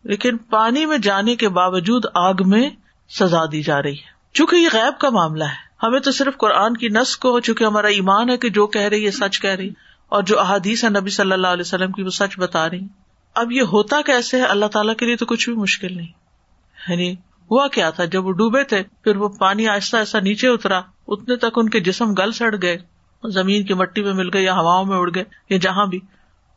لیکن 0.04 0.36
پانی 0.36 0.86
میں 0.86 0.98
جانے 0.98 1.36
کے 1.36 1.48
باوجود 1.48 2.04
آگ 2.14 2.34
میں 2.46 2.70
سزا 3.08 3.44
دی 3.52 3.62
جا 3.62 3.82
رہی 3.82 3.94
ہے۔ 3.94 4.34
چونکہ 4.34 4.56
یہ 4.56 4.68
غیب 4.72 5.00
کا 5.00 5.10
معاملہ 5.10 5.44
ہے۔ 5.44 5.70
ہمیں 5.82 6.00
تو 6.00 6.10
صرف 6.10 6.36
قرآن 6.36 6.76
کی 6.76 6.88
نس 6.88 7.16
کو، 7.16 7.40
چونکہ 7.40 7.64
ہمارا 7.64 7.86
ایمان 7.86 8.30
ہے 8.30 8.36
کہ 8.36 8.48
جو 8.48 8.66
کہہ 8.66 8.82
رہی 8.82 9.06
ہے، 9.06 9.10
سچ 9.10 9.40
کہہ 9.40 9.50
رہی 9.50 9.70
اور 10.08 10.22
جو 10.22 10.40
احادیث 10.40 10.84
ہے 10.84 10.88
نبی 10.88 11.10
صلی 11.10 11.32
اللہ 11.32 11.46
علیہ 11.46 11.60
وسلم 11.60 11.92
کی، 11.92 12.02
وہ 12.02 12.10
سچ 12.10 12.38
بتا 12.38 12.70
رہی 12.70 12.80
اب 13.34 13.52
یہ 13.52 13.62
ہوتا 13.62 14.00
کیسے 14.06 14.36
ہے؟ 14.36 14.42
اللہ 14.42 14.66
تعالیٰ 14.66 14.96
کے 14.96 15.06
لیے 15.06 15.16
تو 15.16 15.26
کچھ 15.26 15.50
بھی 15.50 15.56
مشکل 15.56 15.96
نہیں۔ 15.96 16.06
یعنی 16.88 17.12
ہوا 17.50 17.68
کیا 17.68 17.90
تھا؟ 17.90 18.04
جب 18.04 18.26
وہ 18.26 18.32
ڈوبے 18.32 18.64
تھے، 18.64 18.82
پھر 18.82 19.16
وہ 19.16 19.28
پانی 19.28 19.68
آہستہ 19.68 19.96
آہستہ 19.96 20.18
نیچے 20.18 20.48
اترا، 20.48 20.80
اتنے 21.08 21.36
تک 21.36 21.50
ان 21.56 21.68
کے 21.68 21.80
جسم 21.80 22.12
گل 22.12 22.32
سڑ 22.32 22.54
گئے۔ 22.62 22.78
زمین 23.28 23.64
کی 23.64 23.74
مٹی 23.74 24.02
میں 24.02 24.12
مل 24.12 24.30
گئے 24.32 24.42
یا 24.42 24.54
ہواؤں 24.54 24.84
میں 24.84 24.96
اڑ 24.96 25.10
گئے 25.14 25.24
یا 25.50 25.58
جہاں 25.58 25.86
بھی۔ 25.86 26.00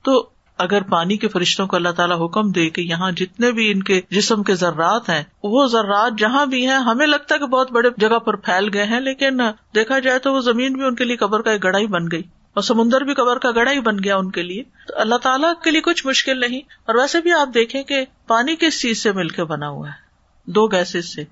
تو 0.03 0.29
اگر 0.57 0.81
پانی 0.81 1.17
کے 1.17 1.27
فرشتوں 1.27 1.67
کو 1.67 1.75
اللہ 1.75 1.89
تعالیٰ 1.89 2.25
حکم 2.25 2.51
دے 2.51 2.69
کہ 2.69 2.81
یہاں 2.81 3.11
جتنے 3.11 3.51
بھی 3.51 3.71
ان 3.71 3.83
کے 3.83 4.01
جسم 4.09 4.43
کے 4.43 4.55
ذرات 4.55 5.09
ہیں، 5.09 5.23
وہ 5.43 5.67
ذرات 5.67 6.11
جہاں 6.17 6.45
بھی 6.45 6.67
ہیں، 6.67 6.75
ہمیں 6.75 7.07
لگتا 7.07 7.35
ہے 7.35 7.39
کہ 7.39 7.45
بہت 7.45 7.71
بڑے 7.71 7.89
جگہ 7.97 8.19
پر 8.19 8.35
پھیل 8.35 8.69
گئے 8.73 8.83
ہیں، 8.83 8.99
لیکن 8.99 9.41
دیکھا 9.75 9.99
جائے 9.99 10.19
تو 10.19 10.33
وہ 10.33 10.39
زمین 10.39 10.73
بھی 10.73 10.83
ان 10.83 10.95
کے 10.95 11.03
لیے 11.03 11.15
قبر 11.15 11.41
کا 11.41 11.51
ایک 11.51 11.63
گڑا 11.63 11.79
ہی 11.79 11.87
بن 11.87 12.05
گئی 12.11 12.21
اور 12.53 12.61
سمندر 12.61 13.01
بھی 13.01 13.13
قبر 13.13 13.37
کا 13.37 13.51
گڑا 13.51 13.71
ہی 13.71 13.79
بن 13.79 13.97
گیا 14.03 14.17
ان 14.17 14.31
کے 14.31 14.43
لیے۔ 14.43 14.63
تو 14.63 14.93
اللہ 14.95 15.15
تعالیٰ 15.15 15.53
کے 15.63 15.71
لیے 15.71 15.81
کچھ 15.81 16.07
مشکل 16.07 16.39
نہیں۔ 16.39 16.59
اور 16.59 16.95
ویسے 16.95 17.21
بھی 17.21 17.31
آپ 17.31 17.49
دیکھیں 17.53 17.83
کہ 17.83 18.05
پانی 18.27 18.55
کس 18.59 18.81
چیز 18.81 19.03
سے 19.03 19.11
مل 19.11 19.27
کے 19.27 19.43
بنا 19.43 19.69
ہوا 19.69 19.87
ہے؟ 19.87 20.03
دو 20.51 20.67
گیسز 20.67 21.15
سے، 21.15 21.23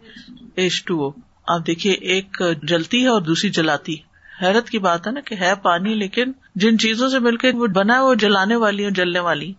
ایچ 0.55 0.83
ٹو 0.83 1.03
او۔ 1.03 1.09
آپ 1.47 1.67
دیکھیے، 1.67 1.93
ایک 1.93 2.41
جلتی 2.63 3.03
ہے 3.03 3.07
اور 3.07 3.21
دوسری 3.21 3.49
جلاتی 3.49 3.95
حیرت 4.41 4.69
کی 4.69 4.79
بات 4.79 5.07
ہے 5.07 5.11
نا 5.11 5.19
کہ 5.19 5.35
ہے 5.35 5.53
پانی، 5.61 5.93
لیکن 5.93 6.31
جن 6.55 6.77
چیزوں 6.77 7.09
سے 7.09 7.19
مل 7.19 7.37
کے 7.37 7.51
وہ 7.51 7.67
بنا 7.67 7.95
ہے، 7.95 7.99
وہ 7.99 8.15
جلانے 8.15 8.55
والی 8.55 8.83
اور 8.83 8.91
جلنے 8.91 9.19
والی۔ 9.19 9.53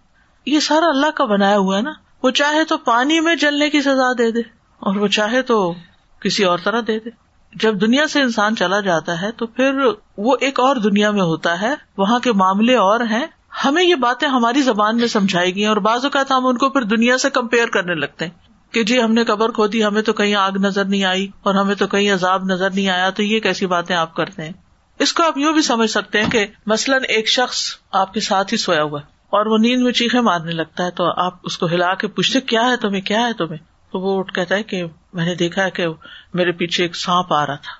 یہ 0.46 0.60
سارا 0.60 0.86
اللہ 0.86 1.10
کا 1.10 1.24
بنایا 1.24 1.58
ہوا 1.58 1.76
ہے 1.76 1.82
نا۔ 1.82 1.92
وہ 2.22 2.30
چاہے 2.30 2.64
تو 2.64 2.78
پانی 2.78 3.20
میں 3.20 3.36
جلنے 3.36 3.70
کی 3.70 3.80
سزا 3.80 4.12
دے 4.18 4.30
دے، 4.30 4.40
اور 4.78 4.96
وہ 4.96 5.06
چاہے 5.06 5.42
تو 5.42 5.74
کسی 6.20 6.44
اور 6.44 6.58
طرح 6.64 6.80
دے 6.86 6.98
دے۔ 6.98 7.10
جب 7.54 7.80
دنیا 7.80 8.06
سے 8.06 8.20
انسان 8.20 8.56
چلا 8.56 8.80
جاتا 8.80 9.20
ہے 9.20 9.32
تو 9.32 9.46
پھر 9.46 9.80
وہ 10.16 10.36
ایک 10.40 10.60
اور 10.60 10.76
دنیا 10.76 11.10
میں 11.10 11.22
ہوتا 11.22 11.60
ہے۔ 11.60 11.74
وہاں 11.98 12.18
کے 12.18 12.32
معاملے 12.32 12.76
اور 12.76 13.00
ہیں۔ 13.00 13.26
ہمیں 13.64 13.84
یہ 13.84 13.94
باتیں 13.94 14.28
ہماری 14.28 14.62
زبان 14.62 14.96
میں 14.96 15.06
سمجھائی 15.06 15.54
گئی 15.54 15.66
اور 15.66 15.76
بعض 15.76 16.04
اوقات 16.04 16.32
ہم 16.32 16.46
ان 16.46 16.58
کو 16.58 16.70
پھر 16.70 16.82
دنیا 16.82 17.18
سے 17.18 17.30
کمپیئر 17.30 17.68
کرنے 17.68 17.94
لگتے 17.94 18.24
ہیں 18.24 18.74
کہ 18.74 18.82
جی 18.84 19.02
ہم 19.02 19.12
نے 19.12 19.24
قبر 19.24 19.50
کھو 19.50 19.66
دی، 19.66 19.84
ہمیں 19.84 20.02
تو 20.02 20.12
کہیں 20.12 20.34
آگ 20.34 20.52
نظر 20.52 20.84
نہیں 20.84 21.04
آئی، 21.04 21.28
اور 21.42 21.54
ہمیں 21.54 21.74
تو 21.74 21.86
کہیں 21.86 22.12
عذاب 22.12 22.44
نظر 22.44 22.70
نہیں 22.70 22.88
آیا۔ 22.88 23.10
تو 23.10 23.22
یہ 23.22 23.40
کیسی 23.40 23.66
باتیں 23.66 23.96
آپ 23.96 24.14
کرتے 24.14 24.42
ہیں؟ 24.42 24.52
اس 24.98 25.12
کو 25.12 25.22
آپ 25.22 25.38
یوں 25.38 25.52
بھی 25.52 25.62
سمجھ 25.62 25.90
سکتے 25.90 26.22
ہیں 26.22 26.30
کہ 26.30 26.46
مثلاً 26.66 27.02
ایک 27.08 27.28
شخص 27.28 27.58
آپ 27.92 28.14
کے 28.14 28.20
ساتھ 28.20 28.52
ہی 28.52 28.58
سویا 28.58 28.82
ہوا 28.82 29.00
اور 29.30 29.46
وہ 29.46 29.58
نیند 29.58 29.82
میں 29.82 29.92
چیخے 29.92 30.20
مارنے 30.20 30.52
لگتا 30.52 30.84
ہے 30.84 30.90
تو 30.90 31.24
آپ 31.24 31.34
اس 31.42 31.58
کو 31.58 31.66
ہلا 31.66 31.94
کے 31.94 32.08
پوچھتے 32.08 32.40
کیا 32.40 32.62
ہے 32.62 32.76
تمہیں، 32.76 33.00
کیا 33.00 33.20
ہے 33.20 33.32
تمہیں؟ 33.32 33.58
تو 33.92 34.00
وہ 34.00 34.18
اٹھ 34.18 34.32
کہتا 34.32 34.54
ہے 34.54 34.62
کہ 34.62 34.84
میں 35.12 35.24
نے 35.24 35.34
دیکھا 35.34 35.64
ہے 35.64 35.70
کہ 35.70 35.86
میرے 36.34 36.52
پیچھے 36.52 36.84
ایک 36.84 36.96
سانپ 36.96 37.32
آ 37.32 37.46
رہا 37.46 37.54
تھا 37.54 37.72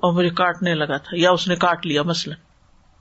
اور 0.00 0.12
مجھے 0.12 0.30
کاٹنے 0.30 0.74
لگا 0.74 0.96
تھا 0.96 1.10
یا 1.12 1.30
اس 1.30 1.48
نے 1.48 1.56
کاٹ 1.56 1.86
لیا 1.86 2.02
مثلاً، 2.02 2.36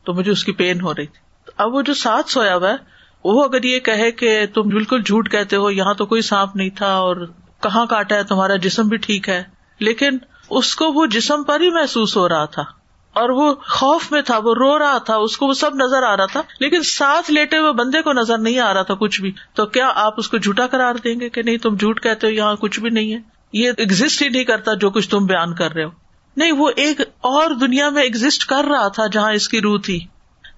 تو 0.05 0.13
مجھے 0.13 0.31
اس 0.31 0.43
کی 0.43 0.51
پین 0.51 0.81
ہو 0.81 0.95
رہی 0.95 1.05
تھی۔ 1.05 1.51
اب 1.57 1.75
وہ 1.75 1.81
جو 1.81 1.93
ساتھ 1.93 2.31
سویا 2.31 2.55
ہوا 2.55 2.69
ہے، 2.69 2.75
وہ 3.23 3.43
اگر 3.43 3.63
یہ 3.63 3.79
کہے 3.79 4.11
کہ 4.11 4.45
تم 4.53 4.61
بالکل 4.61 5.01
جھوٹ 5.01 5.31
کہتے 5.31 5.55
ہو، 5.55 5.71
یہاں 5.71 5.93
تو 5.93 6.05
کوئی 6.05 6.21
سانپ 6.21 6.55
نہیں 6.55 6.69
تھا 6.69 6.93
اور 6.93 7.15
کہاں 7.63 7.85
کاٹا 7.85 8.15
ہے، 8.15 8.23
تمہارا 8.23 8.55
جسم 8.55 8.87
بھی 8.87 8.97
ٹھیک 8.97 9.29
ہے، 9.29 9.43
لیکن 9.79 10.17
اس 10.49 10.75
کو 10.75 10.93
وہ 10.93 11.05
جسم 11.05 11.43
پر 11.43 11.59
ہی 11.59 11.69
محسوس 11.69 12.17
ہو 12.17 12.29
رہا 12.29 12.45
تھا۔ 12.45 12.78
اور 13.13 13.29
وہ 13.29 13.55
خوف 13.55 14.11
میں 14.11 14.21
تھا، 14.21 14.37
وہ 14.37 14.53
رو 14.55 14.79
رہا 14.79 14.97
تھا، 14.97 15.15
اس 15.15 15.37
کو 15.37 15.47
وہ 15.47 15.53
سب 15.53 15.75
نظر 15.75 16.03
آ 16.03 16.17
رہا 16.17 16.25
تھا، 16.25 16.41
لیکن 16.59 16.83
ساتھ 16.83 17.31
لیٹے 17.31 17.57
ہوئے 17.57 17.71
بندے 17.71 18.01
کو 18.01 18.13
نظر 18.13 18.37
نہیں 18.37 18.59
آ 18.59 18.73
رہا 18.73 18.81
تھا 18.81 18.93
کچھ 18.93 19.21
بھی۔ 19.21 19.31
تو 19.53 19.65
کیا 19.65 19.91
آپ 19.95 20.13
اس 20.17 20.29
کو 20.29 20.37
جھوٹا 20.37 20.67
کرار 20.67 20.95
دیں 20.95 21.19
گے 21.19 21.29
کہ 21.29 21.41
نہیں، 21.41 21.57
تم 21.57 21.75
جھوٹ 21.75 22.03
کہتے 22.03 22.27
ہو، 22.27 22.31
یہاں 22.31 22.55
کچھ 22.55 22.79
بھی 22.79 22.89
نہیں 22.89 23.13
ہے؟ 23.13 23.19
یہ 23.53 23.71
ایگزٹ 23.77 24.21
ہی 24.21 24.29
نہیں 24.29 24.43
کرتا 24.43 24.73
جو 24.73 24.89
کچھ 24.89 25.09
تم 25.09 25.25
بیان 25.25 25.55
کر 25.55 25.73
رہے 25.73 25.83
ہو۔ 25.83 25.89
نہیں، 26.37 26.51
وہ 26.51 26.71
ایک 26.75 27.01
اور 27.01 27.51
دنیا 27.51 27.89
میں 27.89 28.03
ایگزٹ 28.03 28.45
کر 28.45 28.63
رہا 28.65 28.87
تھا 28.87 29.07
جہاں 29.07 29.31
اس 29.31 29.49
کی 29.49 29.61
روح 29.61 29.79
تھی۔ 29.83 29.99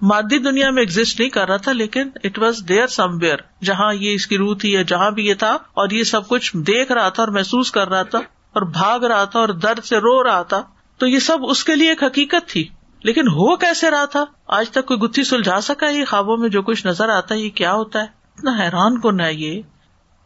مادی 0.01 0.39
دنیا 0.39 0.71
میں 0.71 0.83
ایگزٹ 0.83 1.19
نہیں 1.19 1.29
کر 1.29 1.47
رہا 1.47 1.57
تھا، 1.57 1.71
لیکن 1.71 2.09
it 2.23 2.39
was 2.39 2.57
there 2.67 2.87
some 2.87 3.17
where 3.21 3.37
جہاں 3.63 3.93
یہ 3.93 4.13
اس 4.13 4.27
کی 4.27 4.37
روح 4.37 4.55
تھی 4.61 4.71
یا 4.71 4.81
جہاں 4.81 5.11
بھی 5.11 5.27
یہ 5.27 5.33
تھا۔ 5.33 5.53
اور 5.53 5.89
یہ 5.89 6.03
سب 6.03 6.27
کچھ 6.27 6.57
دیکھ 6.57 6.91
رہا 6.91 7.09
تھا 7.09 7.23
اور 7.23 7.31
محسوس 7.31 7.71
کر 7.71 7.89
رہا 7.89 8.03
تھا 8.03 8.19
اور 8.53 8.61
بھاگ 8.61 8.99
رہا 8.99 9.23
تھا 9.23 9.39
اور 9.39 9.49
درد 9.49 9.83
سے 9.83 9.97
رو 9.97 10.23
رہا 10.23 10.43
تھا۔ 10.43 10.61
تو 11.01 11.07
یہ 11.07 11.19
سب 11.19 11.37
اس 11.41 11.63
کے 11.63 11.75
لیے 11.75 11.89
ایک 11.89 12.03
حقیقت 12.03 12.49
تھی۔ 12.49 12.67
لیکن 13.03 13.21
ہو 13.21 13.55
کیسے 13.55 13.91
رہا 13.91 14.05
تھا؟ 14.05 14.25
آج 14.47 14.69
تک 14.69 14.85
کوئی 14.85 14.99
گتھی 14.99 15.23
سلجھا 15.23 15.61
سکا 15.61 15.89
یہ 15.89 16.05
خوابوں 16.05 16.37
میں 16.37 16.49
جو 16.49 16.61
کچھ 16.61 16.87
نظر 16.87 17.09
آتا 17.09 17.35
ہے، 17.35 17.39
یہ 17.39 17.49
کیا 17.49 17.73
ہوتا 17.73 17.99
ہے؟ 17.99 18.03
اتنا 18.03 18.51
حیران 18.59 18.99
کون 18.99 19.19
ہے 19.19 19.33
یہ؟ 19.33 19.61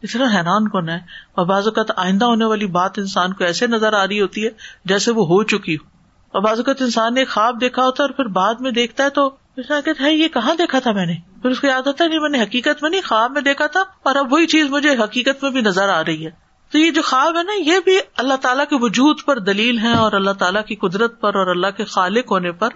اتنا 0.02 0.24
حیران 0.24 0.68
کون 0.68 0.88
ہے؟ 0.88 0.96
اور 1.34 1.46
بعض 1.46 1.66
اوقات 1.66 1.86
آئندہ 1.96 2.24
ہونے 2.24 2.44
والی 2.44 2.66
بات 2.66 2.98
انسان 2.98 3.32
کو 3.32 3.44
ایسے 3.44 3.66
نظر 3.66 3.92
آ 3.92 4.06
رہی 4.06 4.20
ہوتی 4.20 4.44
ہے 4.44 4.50
جیسے 4.84 5.10
وہ 5.10 5.26
ہو 5.26 5.42
چکی 5.42 5.74
ہو۔ 5.74 5.86
اور 6.32 6.42
بعض 6.42 6.58
اوقات 6.58 6.82
انسان 6.82 7.14
نے 7.14 7.24
خواب 7.24 7.60
دیکھا 7.60 7.84
ہوتا 7.84 8.02
ہے 8.02 8.08
اور 8.08 8.14
پھر 8.14 8.24
بعد 8.24 8.54
میں 8.60 8.70
دیکھتا 8.70 9.04
ہے 9.04 9.10
تو 9.10 9.30
کہتا 9.56 10.04
ہے، 10.04 10.12
یہ 10.12 10.28
کہاں 10.28 10.54
دیکھا 10.54 10.78
تھا 10.78 10.92
میں 10.92 11.06
نے؟ 11.06 11.14
پھر 11.42 11.50
اس 11.50 11.60
کو 11.60 11.66
یاد 11.66 11.86
آتا 11.86 12.04
ہے 12.04 12.08
نہیں 12.08 12.20
میں 12.20 12.28
نے 12.28 12.42
حقیقت 12.42 12.82
میں 12.82 12.90
نہیں، 12.90 13.00
خواب 13.04 13.32
میں 13.32 13.42
دیکھا 13.42 13.66
تھا 13.66 13.80
اور 13.80 14.16
اب 14.16 14.32
وہی 14.32 14.46
چیز 14.46 14.70
مجھے 14.70 14.90
حقیقت 15.04 15.42
میں 15.42 15.50
بھی 15.50 15.60
نظر 15.60 15.88
آ 15.88 16.04
رہی 16.04 16.26
ہے۔ 16.26 16.45
تو 16.72 16.78
یہ 16.78 16.90
جو 16.90 17.02
خواب 17.02 17.36
ہے 17.38 17.42
نا، 17.42 17.74
یہ 17.74 17.80
بھی 17.84 17.98
اللہ 18.16 18.34
تعالیٰ 18.34 18.64
کے 18.64 18.76
وجود 18.80 19.18
پر 19.26 19.38
دلیل 19.38 19.78
ہے 19.78 19.92
اور 19.92 20.12
اللہ 20.12 20.30
تعالیٰ 20.30 20.64
کی 20.64 20.74
قدرت 20.74 21.20
پر 21.20 21.34
اور 21.34 21.46
اللہ 21.46 21.66
کے 21.76 21.84
خالق 21.84 22.30
ہونے 22.30 22.52
پر۔ 22.52 22.68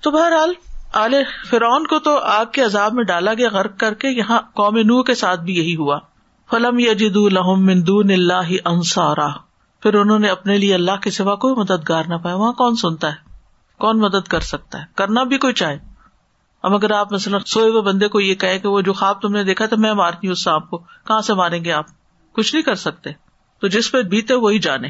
تو 0.00 0.10
بہرحال، 0.10 0.52
آل 0.92 1.14
فرعون 1.50 1.86
کو 1.86 1.98
تو 1.98 2.18
آگ 2.18 2.44
کے 2.52 2.62
عذاب 2.62 2.94
میں 2.94 3.04
ڈالا 3.04 3.34
گیا 3.34 3.48
غرق 3.52 3.78
کر 3.78 3.94
کے، 3.94 4.08
یہاں 4.08 4.38
قوم 4.54 4.76
نو 4.76 5.02
کے 5.02 5.14
ساتھ 5.14 5.40
بھی 5.40 5.56
یہی 5.56 5.76
ہوا۔ 5.76 5.98
فلم 6.50 6.78
یجد 6.78 7.16
الحم 7.16 7.66
مندون 7.66 8.10
اللہ 8.10 8.52
انصارا 8.64 9.28
پھر 9.82 9.94
انہوں 9.94 10.18
نے 10.18 10.28
اپنے 10.28 10.58
لیے 10.58 10.74
اللہ 10.74 10.96
کے 11.02 11.10
سوا 11.10 11.34
کوئی 11.34 11.54
مددگار 11.54 12.04
نہ 12.08 12.14
پایا۔ 12.14 12.36
وہاں 12.36 12.52
کون 12.52 12.76
سنتا 12.76 13.08
ہے؟ 13.08 13.16
کون 13.78 13.98
مدد 13.98 14.28
کر 14.28 14.40
سکتا 14.40 14.78
ہے؟ 14.78 14.84
کرنا 14.94 15.22
بھی 15.22 15.38
کوئی 15.38 15.52
چاہے۔ 15.52 15.78
اب 16.62 16.74
اگر 16.74 16.90
آپ 16.90 17.12
مثلاً 17.12 17.40
سوئے 17.46 17.70
ہوئے 17.70 17.82
بندے 17.82 18.08
کو 18.08 18.20
یہ 18.20 18.34
کہے 18.34 18.58
کہ 18.58 18.68
وہ 18.68 18.80
جو 18.80 18.92
خواب 18.92 19.22
تم 19.22 19.32
نے 19.32 19.44
دیکھا 19.44 19.66
تھا، 19.66 19.76
میں 19.76 19.92
مارتی 19.92 20.26
ہوں 20.26 20.32
اس 20.32 20.42
سانپ 20.42 20.70
کو۔ 20.70 20.78
کہاں 20.78 21.20
سے 21.20 21.34
ماریں 21.34 21.64
گے 21.64 21.72
آپ؟ 21.72 21.86
کچھ 22.32 22.54
نہیں 22.54 22.62
کر 22.62 22.74
سکتے۔ 22.74 23.27
تو 23.60 23.68
جس 23.68 23.92
پہ 23.92 24.02
بیتے 24.02 24.34
وہی 24.34 24.58
جانے۔ 24.58 24.88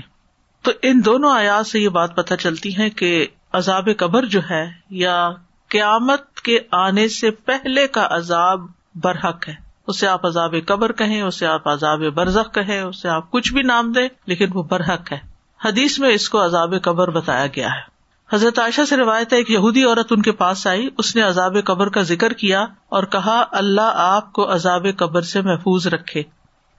تو 0.62 0.70
ان 0.82 1.04
دونوں 1.04 1.30
آیات 1.30 1.66
سے 1.66 1.78
یہ 1.78 1.88
بات 1.88 2.16
پتہ 2.16 2.34
چلتی 2.34 2.78
ہے 2.78 2.90
کہ 2.90 3.26
عذاب 3.52 3.88
قبر 3.96 4.24
جو 4.24 4.40
ہے 4.50 4.70
یا 4.90 5.30
قیامت 5.68 6.40
کے 6.40 6.58
آنے 6.70 7.08
سے 7.08 7.30
پہلے 7.30 7.88
کا 7.88 8.08
عذاب 8.10 8.60
برحق 8.94 9.48
ہے۔ 9.48 9.54
اسے 9.86 10.06
آپ 10.06 10.26
عذاب 10.26 10.54
قبر 10.66 10.92
کہیں، 10.92 11.22
اسے 11.22 11.46
آپ 11.46 11.68
عذاب 11.68 11.98
برزخ 11.98 12.54
کہیں، 12.54 12.80
اسے 12.80 13.08
آپ 13.08 13.30
کچھ 13.30 13.52
بھی 13.52 13.62
نام 13.62 13.92
دیں، 13.92 14.08
لیکن 14.26 14.46
وہ 14.54 14.62
برحق 14.62 15.12
ہے۔ 15.12 15.18
حدیث 15.64 15.98
میں 15.98 16.10
اس 16.10 16.28
کو 16.28 16.44
عذاب 16.44 16.74
قبر 16.82 17.10
بتایا 17.10 17.46
گیا 17.46 17.66
ہے۔ 17.66 17.98
حضرت 18.32 18.58
عائشہ 18.58 18.80
سے 18.88 18.96
روایت 18.96 19.32
ایک 19.32 19.50
یہودی 19.50 19.84
عورت 19.84 20.06
ان 20.10 20.22
کے 20.22 20.32
پاس 20.32 20.66
آئی، 20.66 20.88
اس 20.98 21.16
نے 21.16 21.22
عذاب 21.22 21.56
قبر 21.64 21.88
کا 21.88 22.02
ذکر 22.02 22.32
کیا 22.32 22.64
اور 22.88 23.04
کہا، 23.04 23.44
اللہ 23.52 23.92
آپ 23.94 24.32
کو 24.32 24.54
عذاب 24.54 24.86
قبر 24.96 25.22
سے 25.22 25.40
محفوظ 25.40 25.86
رکھے۔ 25.86 26.22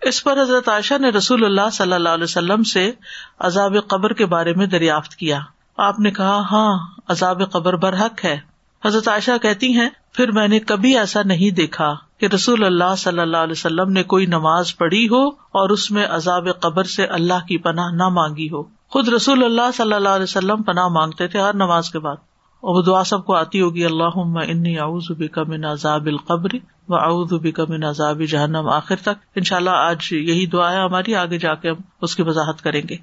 اس 0.02 0.24
پر 0.24 0.42
حضرت 0.42 0.70
عائشہ 0.70 0.94
نے 1.00 1.10
رسول 1.10 1.46
اللہ 1.46 1.70
صلی 1.74 1.94
اللہ 1.94 2.10
علیہ 2.10 2.24
وسلم 2.24 2.64
سے 2.64 2.92
عذاب 3.40 3.76
قبر 3.88 4.14
کے 4.14 4.26
بارے 4.26 4.54
میں 4.54 4.66
دریافت 4.66 5.16
کیا۔ 5.16 5.40
آپ 5.78 6.00
نے 6.00 6.12
کہا 6.12 6.42
ہاں 6.52 6.78
عذاب 7.08 7.52
قبر 7.52 7.76
برحق 7.76 8.26
ہے۔ 8.26 8.38
حضرت 8.86 9.08
عائشہ 9.08 9.32
کہتی 9.42 9.74
ہیں، 9.74 9.90
پھر 10.14 10.32
میں 10.32 10.48
نے 10.48 10.60
کبھی 10.60 10.98
ایسا 10.98 11.24
نہیں 11.26 11.56
دیکھا 11.56 11.96
کہ 12.20 12.26
رسول 12.26 12.64
اللہ 12.64 12.96
صلی 12.98 13.20
اللہ 13.20 13.38
علیہ 13.38 13.52
وسلم 13.52 13.92
نے 13.92 14.04
کوئی 14.04 14.26
نماز 14.26 14.78
پڑھی 14.78 15.10
ہو 15.10 15.28
اور 15.28 15.70
اس 15.70 15.92
میں 15.92 16.06
عذاب 16.06 16.48
قبر 16.60 16.84
سے 16.84 17.06
اللہ 17.06 17.46
کی 17.48 17.58
پناہ 17.58 17.92
نہ 17.92 18.10
مانگی 18.10 18.50
ہو۔ 18.52 18.64
خود 18.64 19.08
رسول 19.08 19.44
اللہ 19.44 19.72
صلی 19.74 19.94
اللہ 19.94 20.10
علیہ 20.10 20.24
وسلم 20.24 20.64
پناہ 20.64 20.88
مانگتے 20.88 21.28
تھے 21.28 21.40
ہر 21.40 21.54
نماز 21.54 21.90
کے 21.90 22.00
بعد۔ 22.00 22.16
اور 22.62 22.76
وہ 22.76 22.82
دعا 22.82 23.04
سب 23.04 23.26
کو 23.26 23.36
آتی 23.36 23.62
ہوگی 23.62 23.86
اللہ 23.86 24.18
انی 24.48 24.80
اعوذ 24.80 25.12
بک 25.18 25.40
من 25.48 25.66
عذاب 25.66 26.06
القبر 26.06 26.50
و 26.88 26.96
اعوذ 26.96 27.34
بک 27.34 27.60
من 27.60 27.84
عذاب 27.84 28.22
جہنم 28.22 28.70
آخر 28.70 28.96
تک۔ 28.96 29.24
ان 29.36 29.44
شاء 29.44 29.58
اللہ 29.58 29.70
آج 29.70 29.98
یہی 30.12 30.46
دعا 30.46 30.72
ہے 30.72 30.78
ہماری، 30.78 31.16
آگے 31.16 31.38
جا 31.38 31.56
کے 31.56 31.70
ہم 31.70 31.76
اس 32.02 32.16
کی 32.16 32.22
وضاحت 32.22 32.62
کریں 32.62 32.82
گے۔ 32.90 32.96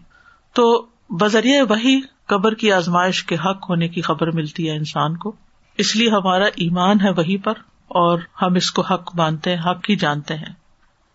تو 0.53 0.87
بذریعہ 1.11 1.63
وہی 1.69 2.01
قبر 2.27 2.55
کی 2.55 2.73
آزمائش 2.73 3.25
کے 3.25 3.35
حق 3.35 3.71
ہونے 3.71 3.89
کی 3.89 4.01
خبر 4.03 4.31
ملتی 4.31 4.71
ہے 4.71 4.77
انسان 4.77 5.17
کو۔ 5.17 5.33
اس 5.79 5.97
لیے 5.97 6.11
ہمارا 6.11 6.45
ایمان 6.45 7.01
ہے 7.01 7.11
وہی 7.11 7.39
پر 7.39 7.53
اور 7.89 8.19
ہم 8.43 8.55
اس 8.55 8.71
کو 8.71 8.83
حق 8.83 9.11
مانتے 9.15 9.57
ہیں، 9.57 9.71
حق 9.71 9.91
ہی 9.91 9.97
جانتے 9.97 10.35
ہیں۔ 10.35 10.66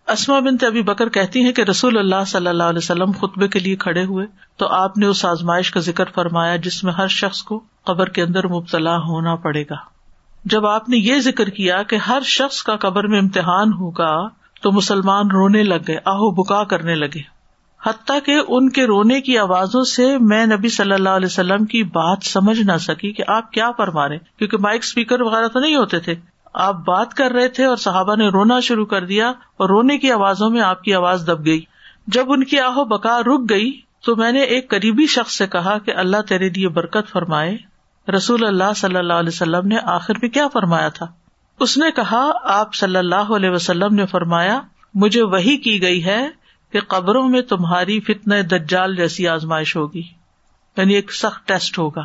اسما 0.08 0.38
بن 0.38 0.64
ابھی 0.66 0.82
بکر 0.82 1.08
کہتی 1.08 1.44
ہیں 1.44 1.52
کہ 1.52 1.62
رسول 1.62 1.98
اللہ 1.98 2.24
صلی 2.26 2.46
اللہ 2.46 2.62
علیہ 2.62 2.78
وسلم 2.78 3.12
خطبے 3.12 3.48
کے 3.48 3.58
لیے 3.58 3.76
کھڑے 3.76 4.04
ہوئے 4.04 4.26
تو 4.56 4.66
آپ 4.66 4.98
نے 4.98 5.06
اس 5.06 5.24
آزمائش 5.24 5.70
کا 5.70 5.80
ذکر 5.80 6.04
فرمایا 6.14 6.56
جس 6.56 6.84
میں 6.84 6.92
ہر 6.92 7.08
شخص 7.08 7.42
کو 7.42 7.60
قبر 7.84 8.08
کے 8.08 8.22
اندر 8.22 8.46
مبتلا 8.46 8.96
ہونا 8.96 9.34
پڑے 9.34 9.62
گا۔ 9.62 9.76
جب 10.44 10.66
آپ 10.66 10.88
نے 10.88 10.96
یہ 10.96 11.18
ذکر 11.18 11.48
کیا 11.48 11.82
کہ 11.82 11.96
ہر 11.96 12.22
شخص 12.24 12.62
کا 12.62 12.76
قبر 12.76 13.06
میں 13.06 13.18
امتحان 13.18 13.72
ہوگا 13.72 14.28
تو 14.62 14.72
مسلمان 14.72 15.30
رونے 15.30 15.62
لگ 15.62 15.88
گئے، 15.88 15.96
آہو 15.96 16.30
بکا 16.30 16.64
کرنے 16.64 16.94
لگے۔ 16.94 17.20
حتیٰ 17.86 18.18
کہ 18.24 18.40
ان 18.48 18.70
کے 18.70 18.86
رونے 18.86 19.20
کی 19.20 19.38
آوازوں 19.38 19.82
سے 19.82 20.18
میں 20.18 20.46
نبی 20.46 20.68
صلی 20.68 20.92
اللہ 20.92 21.08
علیہ 21.08 21.26
وسلم 21.26 21.64
کی 21.64 21.82
بات 21.82 22.18
سمجھ 22.22 22.60
نہ 22.60 22.76
سکی 22.80 23.12
کہ 23.12 23.22
آپ 23.28 23.52
کیا 23.52 23.70
فرما 23.76 24.08
رہے 24.08 24.18
کیونکہ 24.38 24.56
مائک 24.60 24.80
اسپیکر 24.82 25.20
وغیرہ 25.20 25.48
تو 25.48 25.60
نہیں 25.60 25.76
ہوتے 25.76 25.98
تھے۔ 25.98 26.14
آپ 26.52 26.74
بات 26.74 27.14
کر 27.14 27.30
رہے 27.30 27.48
تھے 27.48 27.64
اور 27.64 27.76
صحابہ 27.76 28.16
نے 28.16 28.28
رونا 28.28 28.60
شروع 28.60 28.86
کر 28.86 29.04
دیا 29.04 29.28
اور 29.28 29.68
رونے 29.68 29.98
کی 29.98 30.12
آوازوں 30.12 30.50
میں 30.50 30.60
آپ 30.60 30.82
کی 30.82 30.94
آواز 30.94 31.24
دب 31.26 31.46
گئی۔ 31.46 31.60
جب 32.06 32.32
ان 32.32 32.44
کی 32.44 32.58
آہو 32.58 32.84
بکا 32.84 33.20
رک 33.20 33.50
گئی 33.50 33.80
تو 34.04 34.16
میں 34.16 34.32
نے 34.32 34.40
ایک 34.40 34.70
قریبی 34.70 35.06
شخص 35.06 35.36
سے 35.36 35.46
کہا 35.46 35.78
کہ 35.78 35.90
اللہ 35.96 36.16
تیرے 36.28 36.48
لیے 36.48 36.68
برکت 36.68 37.10
فرمائے۔ 37.10 37.56
رسول 38.16 38.46
اللہ 38.46 38.72
صلی 38.76 38.96
اللہ 38.96 39.12
علیہ 39.12 39.28
وسلم 39.28 39.68
نے 39.68 39.76
آخر 39.82 40.12
میں 40.22 40.30
کیا 40.30 40.48
فرمایا 40.48 40.88
تھا؟ 40.88 41.06
اس 41.60 41.78
نے 41.78 41.90
کہا، 41.90 42.30
آپ 42.44 42.74
صلی 42.74 42.96
اللہ 42.96 43.14
علیہ 43.14 43.50
وسلم 43.50 43.94
نے 43.94 44.06
فرمایا، 44.06 44.60
مجھے 44.94 45.22
وہی 45.22 45.56
کی 45.56 45.82
گئی 45.82 46.04
ہے 46.04 46.28
کہ 46.72 46.80
قبروں 46.80 47.28
میں 47.28 47.42
تمہاری 47.42 48.00
فتن 48.00 48.50
دجال 48.50 48.96
جیسی 48.96 49.28
آزمائش 49.28 49.76
ہوگی 49.76 50.02
یعنی 50.76 50.94
ایک 50.94 51.12
سخت 51.12 51.48
ٹیسٹ 51.48 51.78
ہوگا۔ 51.78 52.04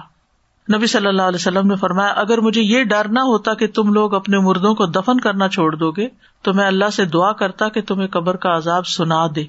نبی 0.75 0.87
صلی 0.87 1.07
اللہ 1.07 1.21
علیہ 1.21 1.35
وسلم 1.35 1.67
نے 1.67 1.75
فرمایا، 1.75 2.09
اگر 2.09 2.37
مجھے 2.37 2.61
یہ 2.61 2.83
ڈر 2.83 3.07
نہ 3.07 3.19
ہوتا 3.19 3.53
کہ 3.53 3.67
تم 3.67 3.93
لوگ 3.93 4.13
اپنے 4.13 4.39
مردوں 4.39 4.75
کو 4.75 4.85
دفن 4.85 5.19
کرنا 5.19 5.47
چھوڑ 5.47 5.75
دو 5.75 5.91
گے، 5.91 6.07
تو 6.41 6.53
میں 6.53 6.67
اللہ 6.67 6.89
سے 6.89 7.05
دعا 7.05 7.31
کرتا 7.31 7.69
کہ 7.69 7.81
تمہیں 7.81 8.07
قبر 8.07 8.35
کا 8.35 8.57
عذاب 8.57 8.87
سنا 8.87 9.27
دے۔ 9.35 9.43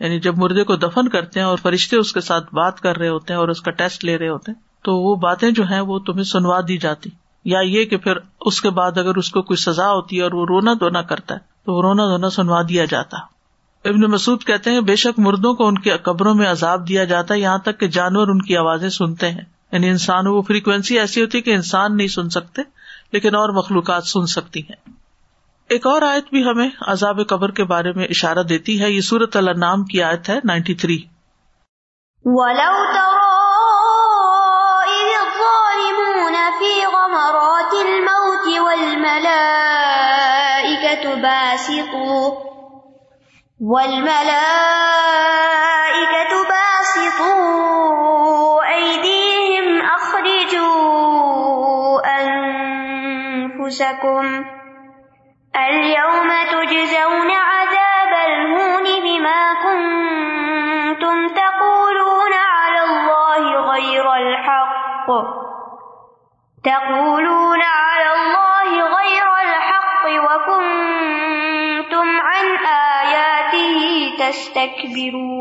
یعنی 0.00 0.20
جب 0.20 0.38
مردے 0.38 0.64
کو 0.64 0.76
دفن 0.76 1.08
کرتے 1.08 1.40
ہیں 1.40 1.46
اور 1.46 1.56
فرشتے 1.56 1.96
اس 1.96 2.12
کے 2.12 2.20
ساتھ 2.20 2.54
بات 2.54 2.80
کر 2.80 2.96
رہے 2.96 3.08
ہوتے 3.08 3.32
ہیں 3.32 3.40
اور 3.40 3.48
اس 3.48 3.60
کا 3.60 3.70
ٹیسٹ 3.70 4.04
لے 4.04 4.18
رہے 4.18 4.28
ہوتے 4.28 4.52
ہیں، 4.52 4.60
تو 4.84 4.96
وہ 4.96 5.16
باتیں 5.16 5.50
جو 5.50 5.62
ہیں 5.62 5.80
وہ 5.80 5.98
تمہیں 5.98 6.24
سنوا 6.24 6.60
دی 6.60 6.78
جاتی۔ 6.78 7.10
یا 7.44 7.60
یہ 7.60 7.84
کہ 7.84 7.96
پھر 7.96 8.12
اس 8.40 8.60
کے 8.60 8.70
بعد 8.70 8.98
اگر 8.98 9.14
اس 9.14 9.30
کو 9.30 9.42
کوئی 9.42 9.56
سزا 9.56 9.92
ہوتی 9.92 10.18
ہے 10.18 10.22
اور 10.22 10.32
وہ 10.32 10.46
رونا 10.46 10.72
دھونا 10.72 11.02
کرتا 11.02 11.34
ہے، 11.34 11.40
تو 11.66 11.72
وہ 11.72 11.82
رونا 11.82 12.06
دھونا 12.06 12.30
سنوا 12.30 12.62
دیا 12.68 12.84
جاتا۔ 12.84 13.18
ابن 13.84 14.00
مسعود 14.00 14.44
کہتے 14.44 14.70
ہیں، 14.70 14.80
بے 14.80 14.96
شک 14.96 15.18
مردوں 15.18 15.54
کو 15.54 15.66
ان 15.66 15.78
کی 15.78 15.90
قبروں 15.90 16.34
میں 16.34 16.50
عذاب 16.50 16.88
دیا 16.88 17.04
جاتا 17.04 17.34
ہے، 17.34 17.40
یہاں 17.40 17.58
تک 17.58 17.80
کہ 17.80 17.88
جانور 17.88 18.28
ان 18.28 18.42
کی 18.42 18.56
آوازیں 18.56 18.88
سنتے 18.88 19.30
ہیں۔ 19.30 19.51
یعنی 19.72 19.88
انسان 19.88 20.26
وہ 20.26 20.42
فریکوینسی 20.42 20.98
ایسی 20.98 21.20
ہوتی 21.22 21.38
ہے 21.38 21.42
کہ 21.42 21.54
انسان 21.54 21.96
نہیں 21.96 22.06
سن 22.06 22.30
سکتے، 22.30 22.62
لیکن 23.12 23.34
اور 23.34 23.48
مخلوقات 23.48 24.04
سن 24.04 24.26
سکتی 24.26 24.60
ہیں۔ 24.60 24.94
ایک 25.68 25.86
اور 25.86 26.02
آیت 26.02 26.24
بھی 26.30 26.44
ہمیں 26.44 26.70
عذاب 26.86 27.20
قبر 27.28 27.50
کے 27.50 27.64
بارے 27.64 27.92
میں 27.92 28.04
اشارہ 28.04 28.42
دیتی 28.42 28.82
ہے، 28.82 28.90
یہ 28.90 29.00
سورت 29.00 29.36
اللہ 29.36 29.50
نام 29.50 29.84
کی 29.84 30.02
آیت 30.02 30.28
ہے 30.28 30.38
نائنٹی 30.44 30.74
تھری۔ 30.74 30.98
والملائكة 43.60 45.41
أنفسكم 53.72 54.44
اليوم 55.54 56.30
تجزون 56.50 57.30
عذاب 57.30 58.12
الهون 58.24 58.86
بما 59.04 59.42
كنتم 59.62 61.16
تقولون 61.28 62.32
على 62.32 62.80
الله 62.84 63.44
غير 63.72 64.06
الحق 64.12 65.08
تقولون 66.64 67.62
على 67.62 68.08
الله 68.14 68.70
غير 68.98 69.26
الحق 69.40 70.04
وكنتم 70.26 72.06
عن 72.20 72.46
آياته 72.74 73.80
تستكبرون 74.18 75.32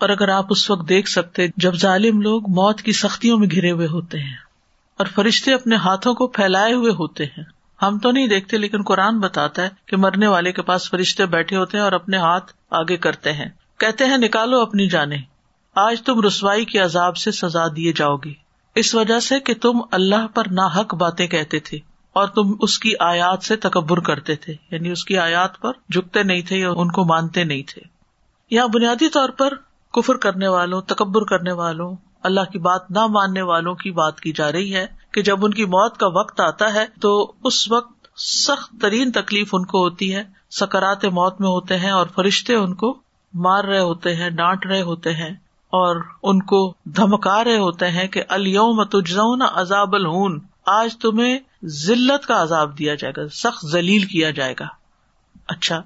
اور 0.00 0.08
اگر 0.08 0.28
آپ 0.28 0.44
اس 0.50 0.70
وقت 0.70 0.88
دیکھ 0.88 1.08
سکتے 1.08 1.46
جب 1.56 1.74
ظالم 1.74 2.20
لوگ 2.20 2.42
موت 2.42 2.82
کی 2.82 2.92
سختیوں 2.92 3.38
میں 3.38 3.48
گھرے 3.50 3.70
ہوئے 3.70 3.86
ہوتے 3.86 4.18
ہیں۔ 4.18 4.51
اور 5.02 5.24
فرشتے 5.24 5.54
اپنے 5.54 5.76
ہاتھوں 5.76 6.14
کو 6.14 6.26
پھیلائے 6.26 6.72
ہوئے 6.72 6.92
ہوتے 6.92 7.24
ہیں۔ 7.24 7.44
ہم 7.82 7.98
تو 7.98 8.10
نہیں 8.10 8.26
دیکھتے، 8.26 8.56
لیکن 8.56 8.82
قرآن 8.82 9.20
بتاتا 9.20 9.62
ہے 9.62 9.68
کہ 9.86 9.96
مرنے 9.96 10.26
والے 10.26 10.52
کے 10.52 10.62
پاس 10.62 10.90
فرشتے 10.90 11.26
بیٹھے 11.26 11.56
ہوتے 11.56 11.76
ہیں 11.76 11.84
اور 11.84 11.92
اپنے 11.92 12.16
ہاتھ 12.16 12.52
آگے 12.70 12.96
کرتے 12.96 13.32
ہیں۔ 13.32 13.48
کہتے 13.78 14.04
ہیں، 14.06 14.16
نکالو 14.16 14.60
اپنی 14.60 14.86
جانے 14.86 15.16
آج 15.74 16.02
تم 16.02 16.20
رسوائی 16.26 16.64
کے 16.64 16.78
عذاب 16.78 17.16
سے 17.16 17.30
سزا 17.30 17.66
دیے 17.76 17.92
جاؤ 17.92 18.16
گی 18.16 18.34
اس 18.74 18.94
وجہ 18.94 19.20
سے 19.20 19.40
کہ 19.40 19.54
تم 19.54 19.80
اللہ 19.92 20.26
پر 20.34 20.42
نا 20.50 20.66
حق 20.66 20.94
باتیں 20.94 21.26
کہتے 21.26 21.60
تھے 21.60 21.78
اور 22.12 22.28
تم 22.28 22.56
اس 22.60 22.78
کی 22.78 22.92
آیات 23.00 23.42
سے 23.42 23.56
تکبر 23.56 24.00
کرتے 24.00 24.36
تھے۔ 24.36 24.54
یعنی 24.70 24.90
اس 24.90 25.04
کی 25.04 25.18
آیات 25.18 25.60
پر 25.60 25.72
جھکتے 25.92 26.22
نہیں 26.22 26.42
تھے 26.42 26.58
یا 26.58 26.70
ان 26.70 26.90
کو 26.90 27.04
مانتے 27.04 27.44
نہیں 27.44 27.62
تھے۔ 27.62 27.82
یہاں 28.50 28.68
بنیادی 28.68 29.08
طور 29.08 29.28
پر 29.28 29.54
کفر 29.92 30.14
کرنے 30.14 30.48
والوں، 30.48 30.80
تکبر 30.80 31.24
کرنے 31.24 31.52
والوں 31.52 31.96
اللہ 32.22 32.50
کی 32.52 32.58
بات 32.58 32.90
نہ 32.90 33.06
ماننے 33.06 33.42
والوں 33.42 33.74
کی 33.74 33.90
بات 33.90 34.20
کی 34.20 34.32
جا 34.32 34.52
رہی 34.52 34.74
ہے 34.74 34.86
کہ 35.12 35.22
جب 35.22 35.44
ان 35.44 35.54
کی 35.54 35.64
موت 35.64 35.96
کا 35.96 36.06
وقت 36.06 36.40
آتا 36.40 36.72
ہے 36.74 36.84
تو 37.00 37.32
اس 37.44 37.70
وقت 37.72 38.18
سخت 38.18 38.80
ترین 38.80 39.12
تکلیف 39.12 39.54
ان 39.54 39.64
کو 39.64 39.82
ہوتی 39.84 40.14
ہے۔ 40.14 40.24
سکرات 40.50 41.04
موت 41.04 41.40
میں 41.40 41.48
ہوتے 41.48 41.78
ہیں 41.78 41.90
اور 41.90 42.06
فرشتے 42.14 42.54
ان 42.54 42.74
کو 42.74 42.98
مار 43.34 43.64
رہے 43.64 43.80
ہوتے 43.80 44.14
ہیں، 44.16 44.30
ڈانٹ 44.30 44.66
رہے 44.66 44.82
ہوتے 44.82 45.12
ہیں 45.12 45.30
اور 45.72 45.96
ان 46.22 46.42
کو 46.42 46.74
دھمکا 46.84 47.44
رہے 47.44 47.58
ہوتے 47.58 47.88
ہیں 47.88 48.06
کہ 48.08 48.22
الوم 48.28 48.84
تجزون 48.84 49.42
عذاب 49.42 49.94
الہون، 49.94 50.38
آج 50.66 50.96
تمہیں 50.96 51.38
ذلت 51.64 52.26
کا 52.26 52.42
عذاب 52.42 52.78
دیا 52.78 52.94
جائے 52.94 53.12
گا، 53.16 53.28
سخت 53.28 53.66
ذلیل 53.66 54.04
کیا 54.04 54.30
جائے 54.30 54.54
گا۔ 54.60 54.66
اچھا 55.48 55.82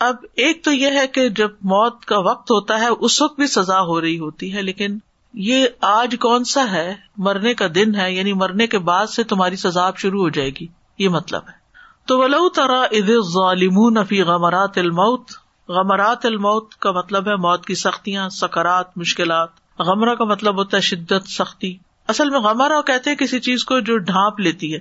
اب 0.00 0.16
ایک 0.34 0.64
تو 0.64 0.72
یہ 0.72 0.90
ہے 0.90 1.06
کہ 1.06 1.28
جب 1.28 1.50
موت 1.62 2.04
کا 2.04 2.18
وقت 2.18 2.50
ہوتا 2.50 2.80
ہے، 2.80 2.86
اس 2.86 3.22
وقت 3.22 3.38
بھی 3.38 3.46
سزا 3.46 3.80
ہو 3.80 4.00
رہی 4.00 4.18
ہوتی 4.18 4.54
ہے، 4.54 4.62
لیکن 4.62 4.98
یہ 5.32 5.66
آج 5.80 6.16
کون 6.20 6.44
سا 6.44 6.70
ہے؟ 6.72 6.94
مرنے 7.16 7.54
کا 7.54 7.66
دن 7.74 7.94
ہے 7.94 8.12
یعنی 8.12 8.32
مرنے 8.32 8.66
کے 8.66 8.78
بعد 8.78 9.06
سے 9.06 9.24
تمہاری 9.24 9.56
سزاب 9.56 9.96
شروع 9.96 10.22
ہو 10.22 10.28
جائے 10.28 10.50
گی۔ 10.50 10.66
یہ 10.98 11.08
مطلب 11.08 11.42
ہے۔ 11.48 11.58
تو 12.06 12.18
ولو 12.18 12.48
ترا 12.48 12.80
اد 12.80 13.10
ظالم 13.34 14.04
فی 14.04 14.22
غمرات 14.22 14.78
الموت 14.78 15.30
غمرات 15.68 16.26
الموت 16.26 16.74
کا 16.74 16.92
مطلب 16.92 17.28
ہے 17.28 17.36
موت 17.36 17.66
کی 17.66 17.74
سختیاں، 17.74 18.28
سکرات، 18.28 18.98
مشکلات۔ 18.98 19.48
غمرہ 19.78 20.14
کا 20.14 20.24
مطلب 20.24 20.58
ہوتا 20.58 20.76
ہے 20.76 20.82
شدت، 20.82 21.28
سختی۔ 21.28 21.76
اصل 22.08 22.30
میں 22.30 22.40
غمرہ 22.40 22.82
کہتے 22.82 23.10
ہیں 23.10 23.16
کسی 23.16 23.40
چیز 23.40 23.64
کو 23.64 23.80
جو 23.80 23.98
ڈھانپ 23.98 24.40
لیتی 24.40 24.74
ہے۔ 24.74 24.78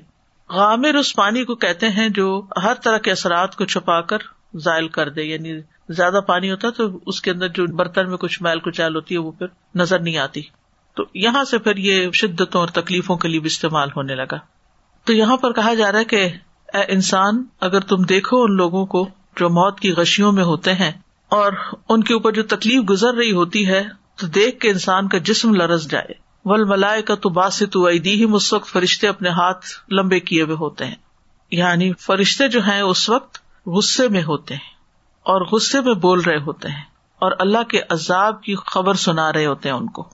غامر 0.49 0.95
اس 0.95 1.15
پانی 1.15 1.45
کو 1.45 1.55
کہتے 1.55 1.89
ہیں 1.89 2.09
جو 2.09 2.41
ہر 2.63 2.73
طرح 2.73 2.97
کے 2.97 3.11
اثرات 3.11 3.55
کو 3.55 3.65
چھپا 3.65 4.01
کر 4.01 4.17
ذائل 4.55 4.87
کر 4.87 5.09
دے 5.09 5.23
یعنی 5.23 5.61
زیادہ 5.89 6.19
پانی 6.27 6.51
ہوتا 6.51 6.67
ہے 6.67 6.71
تو 6.73 6.99
اس 7.05 7.21
کے 7.21 7.31
اندر 7.31 7.47
جو 7.47 7.75
برتن 7.75 8.09
میں 8.09 8.17
کچھ 8.17 8.41
میل 8.41 8.59
کچیل 8.59 8.95
ہوتی 8.95 9.15
ہے 9.15 9.19
وہ 9.19 9.31
پھر 9.31 9.47
نظر 9.75 9.99
نہیں 9.99 10.17
آتی۔ 10.17 10.41
تو 10.95 11.03
یہاں 11.13 11.43
سے 11.43 11.57
پھر 11.57 11.77
یہ 11.77 12.11
شدتوں 12.11 12.61
اور 12.61 12.67
تکلیفوں 12.67 13.17
کے 13.17 13.27
لیے 13.27 13.39
بھی 13.39 13.47
استعمال 13.47 13.89
ہونے 13.95 14.15
لگا۔ 14.15 14.37
تو 15.05 15.13
یہاں 15.13 15.37
پر 15.37 15.53
کہا 15.53 15.73
جا 15.73 15.91
رہا 15.91 15.99
ہے 15.99 16.05
کہ 16.05 16.29
اے 16.73 16.83
انسان، 16.87 17.43
اگر 17.59 17.79
تم 17.79 18.03
دیکھو 18.03 18.43
ان 18.43 18.55
لوگوں 18.55 18.85
کو 18.85 19.09
جو 19.39 19.49
موت 19.49 19.79
کی 19.79 19.91
غشیوں 19.91 20.31
میں 20.31 20.43
ہوتے 20.43 20.73
ہیں 20.73 20.91
اور 21.29 21.51
ان 21.89 22.03
کے 22.03 22.13
اوپر 22.13 22.31
جو 22.31 22.43
تکلیف 22.43 22.89
گزر 22.89 23.13
رہی 23.13 23.31
ہوتی 23.31 23.67
ہے، 23.67 23.83
تو 24.15 24.27
دیکھ 24.27 24.59
کے 24.59 24.69
انسان 24.69 25.07
کا 25.07 25.17
جسم 25.17 25.53
لرس 25.53 25.91
جائے۔ 25.91 26.27
ول 26.45 26.63
ملائے 26.63 27.01
کا 27.01 27.15
تو 27.15 27.29
باسط 27.29 27.77
ہی 28.05 28.25
اس 28.33 28.53
وقت 28.53 28.69
فرشتے 28.69 29.07
اپنے 29.07 29.29
ہاتھ 29.29 29.65
لمبے 29.91 30.19
کیے 30.19 30.41
ہوئے 30.43 30.55
ہوتے 30.55 30.85
ہیں۔ 30.85 30.95
یعنی 31.51 31.93
فرشتے 31.93 32.47
جو 32.47 32.59
ہیں 32.63 32.81
اس 32.81 33.09
وقت 33.09 33.37
غصے 33.65 34.07
میں 34.07 34.23
ہوتے 34.23 34.53
ہیں۔ 34.53 34.76
اور 35.27 35.41
غصے 35.41 35.81
میں 35.81 35.93
بول 35.93 36.21
رہے 36.21 36.37
ہوتے 36.37 36.67
ہیں 36.67 36.81
اور 37.19 37.31
اللہ 37.39 37.63
کے 37.63 37.81
عذاب 37.89 38.41
کی 38.41 38.55
خبر 38.55 38.93
سنا 38.93 39.33
رہے 39.33 39.45
ہوتے 39.45 39.69
ہیں 39.69 39.75
ان 39.75 39.87
کو۔ 39.87 40.07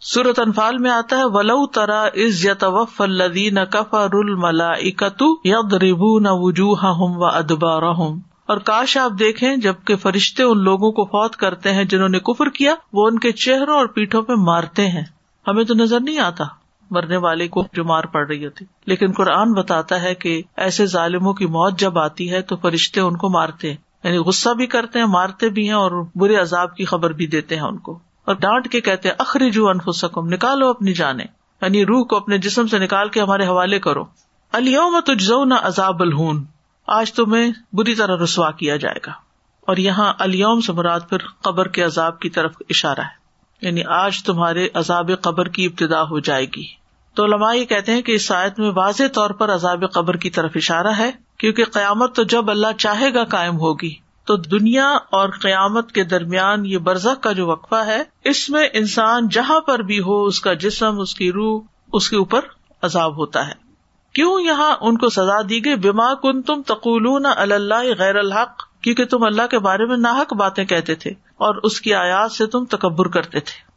سورت 0.00 0.38
انفال 0.38 0.78
میں 0.78 0.90
آتا 0.90 1.16
ہے، 1.16 1.24
ولو 1.24 1.66
ترا 1.66 2.02
از 2.02 2.46
یتوف 2.46 3.00
الدین 3.00 3.58
کفر 3.70 4.08
الملا 4.12 4.68
اکتو 4.68 5.26
ید 5.44 5.72
ربو 5.72 6.18
نہ 6.18 6.28
وجوہ 6.30 6.76
ہوں 6.76 7.16
و 7.16 7.24
ادبار 7.24 7.82
ہوں 7.82 8.20
اور 8.46 8.56
کاش 8.56 8.96
آپ 8.96 9.12
دیکھیں، 9.18 9.56
جبکہ 9.56 9.96
فرشتے 9.96 10.42
ان 10.42 10.58
لوگوں 10.58 10.92
کو 10.92 11.04
فوت 11.04 11.36
کرتے 11.36 11.72
ہیں 11.72 11.84
جنہوں 11.84 12.08
نے 12.08 12.18
کفر 12.18 12.48
کیا، 12.48 12.74
وہ 12.92 13.06
ان 13.06 13.18
کے 13.18 13.32
چہروں 13.32 13.76
اور 13.76 13.86
پیٹھوں 13.86 14.22
پہ 14.22 14.32
مارتے 14.32 14.88
ہیں۔ 14.88 15.04
ہمیں 15.46 15.64
تو 15.64 15.74
نظر 15.74 16.00
نہیں 16.00 16.18
آتا، 16.18 16.44
مرنے 16.90 17.16
والے 17.16 17.48
کو 17.48 17.64
جو 17.72 17.84
مار 17.84 18.04
پڑ 18.04 18.26
رہی 18.26 18.44
ہوتی۔ 18.44 18.64
لیکن 18.86 19.12
قرآن 19.12 19.52
بتاتا 19.52 20.02
ہے 20.02 20.14
کہ 20.14 20.42
ایسے 20.56 20.86
ظالموں 20.86 21.32
کی 21.32 21.46
موت 21.46 21.78
جب 21.78 21.98
آتی 21.98 22.32
ہے 22.32 22.42
تو 22.42 22.56
فرشتے 22.56 23.00
ان 23.00 23.16
کو 23.16 23.28
مارتے 23.28 23.70
ہیں۔ 23.70 23.91
یعنی 24.04 24.18
غصہ 24.18 24.48
بھی 24.50 24.66
کرتے 24.66 24.98
ہیں، 24.98 25.06
مارتے 25.06 25.48
بھی 25.48 25.64
ہیں 25.64 25.74
اور 25.74 26.04
برے 26.14 26.36
عذاب 26.36 26.76
کی 26.76 26.84
خبر 26.84 27.10
بھی 27.10 27.26
دیتے 27.26 27.56
ہیں 27.56 27.62
ان 27.62 27.78
کو۔ 27.78 27.98
اور 28.24 28.34
ڈانٹ 28.34 28.68
کے 28.68 28.80
کہتے 28.80 29.08
ہیں 29.08 29.16
اخریجو 29.18 29.68
انفسکم، 29.68 30.28
نکالو 30.28 30.68
اپنی 30.68 30.92
جانے 30.92 31.24
یعنی 31.62 31.86
روح 31.86 32.04
کو 32.04 32.16
اپنے 32.16 32.38
جسم 32.38 32.66
سے 32.66 32.78
نکال 32.78 33.08
کے 33.08 33.20
ہمارے 33.20 33.46
حوالے 33.46 33.78
کرو۔ 33.78 34.04
الوم 34.52 35.00
تجزو 35.00 35.44
نہ 35.44 35.54
عذاب 35.62 36.02
الہون، 36.02 36.44
آج 36.86 37.12
تمہیں 37.12 37.52
بری 37.72 37.94
طرح 37.94 38.16
رسوا 38.24 38.50
کیا 38.50 38.76
جائے 38.76 39.00
گا۔ 39.06 39.12
اور 39.66 39.76
یہاں 39.76 40.12
الوم 40.18 40.60
سے 40.60 40.72
مراد 40.72 41.00
پھر 41.08 41.18
قبر 41.42 41.68
کے 41.68 41.82
عذاب 41.82 42.18
کی 42.18 42.30
طرف 42.30 42.54
اشارہ 42.70 43.00
ہے۔ 43.00 43.22
یعنی 43.66 43.82
آج 43.88 44.22
تمہارے 44.22 44.68
عذاب 44.74 45.10
قبر 45.20 45.48
کی 45.48 45.66
ابتدا 45.66 46.02
ہو 46.02 46.18
جائے 46.18 46.44
گی۔ 46.44 46.64
تو 47.14 47.24
علماء 47.24 47.54
یہ 47.54 47.64
کہتے 47.64 47.92
ہیں 47.92 48.02
کہ 48.02 48.12
اس 48.12 48.32
آیت 48.32 48.58
میں 48.58 48.70
واضح 48.76 49.02
طور 49.14 49.30
پر 49.30 49.54
عذاب 49.54 49.84
قبر 49.92 50.16
کی 50.16 50.30
طرف 50.30 50.50
اشارہ 50.54 50.92
ہے۔ 50.98 51.10
کیونکہ 51.42 51.64
قیامت 51.64 52.16
تو 52.16 52.22
جب 52.22 52.50
اللہ 52.50 52.66
چاہے 52.78 53.14
گا 53.14 53.24
قائم 53.24 53.56
ہوگی، 53.56 53.94
تو 54.24 54.36
دنیا 54.36 54.88
اور 54.90 55.28
قیامت 55.28 55.92
کے 55.92 56.04
درمیان 56.04 56.66
یہ 56.66 56.78
برزخ 56.78 57.20
کا 57.20 57.32
جو 57.32 57.46
وقفہ 57.46 57.74
ہے، 57.74 58.02
اس 58.24 58.50
میں 58.50 58.68
انسان 58.72 59.28
جہاں 59.28 59.60
پر 59.60 59.78
بھی 59.78 60.00
ہو، 60.00 60.24
اس 60.24 60.40
کا 60.40 60.52
جسم، 60.52 61.00
اس 61.00 61.14
کی 61.14 61.32
روح، 61.32 61.62
اس 61.92 62.10
کے 62.10 62.16
اوپر 62.16 62.40
عذاب 62.82 63.16
ہوتا 63.16 63.48
ہے۔ 63.48 63.52
کیوں 64.14 64.40
یہاں 64.40 64.76
ان 64.80 64.98
کو 64.98 65.08
سزا 65.08 65.40
دی 65.48 65.64
گئی؟ 65.64 65.74
بیما 65.74 66.14
کن 66.14 66.42
تم 66.42 66.62
تقول 66.62 67.26
اللہ 67.36 67.82
غیر 67.98 68.16
الحق، 68.16 68.80
کیونکہ 68.80 69.04
تم 69.04 69.24
اللہ 69.24 69.46
کے 69.50 69.58
بارے 69.58 69.84
میں 69.84 69.96
ناحک 69.96 70.32
باتیں 70.32 70.64
کہتے 70.64 70.94
تھے 70.94 71.10
اور 71.10 71.54
اس 71.54 71.80
کی 71.80 71.94
آیات 71.94 72.32
سے 72.32 72.46
تم 72.46 72.64
تکبر 72.64 73.08
کرتے 73.08 73.40
تھے۔ 73.40 73.72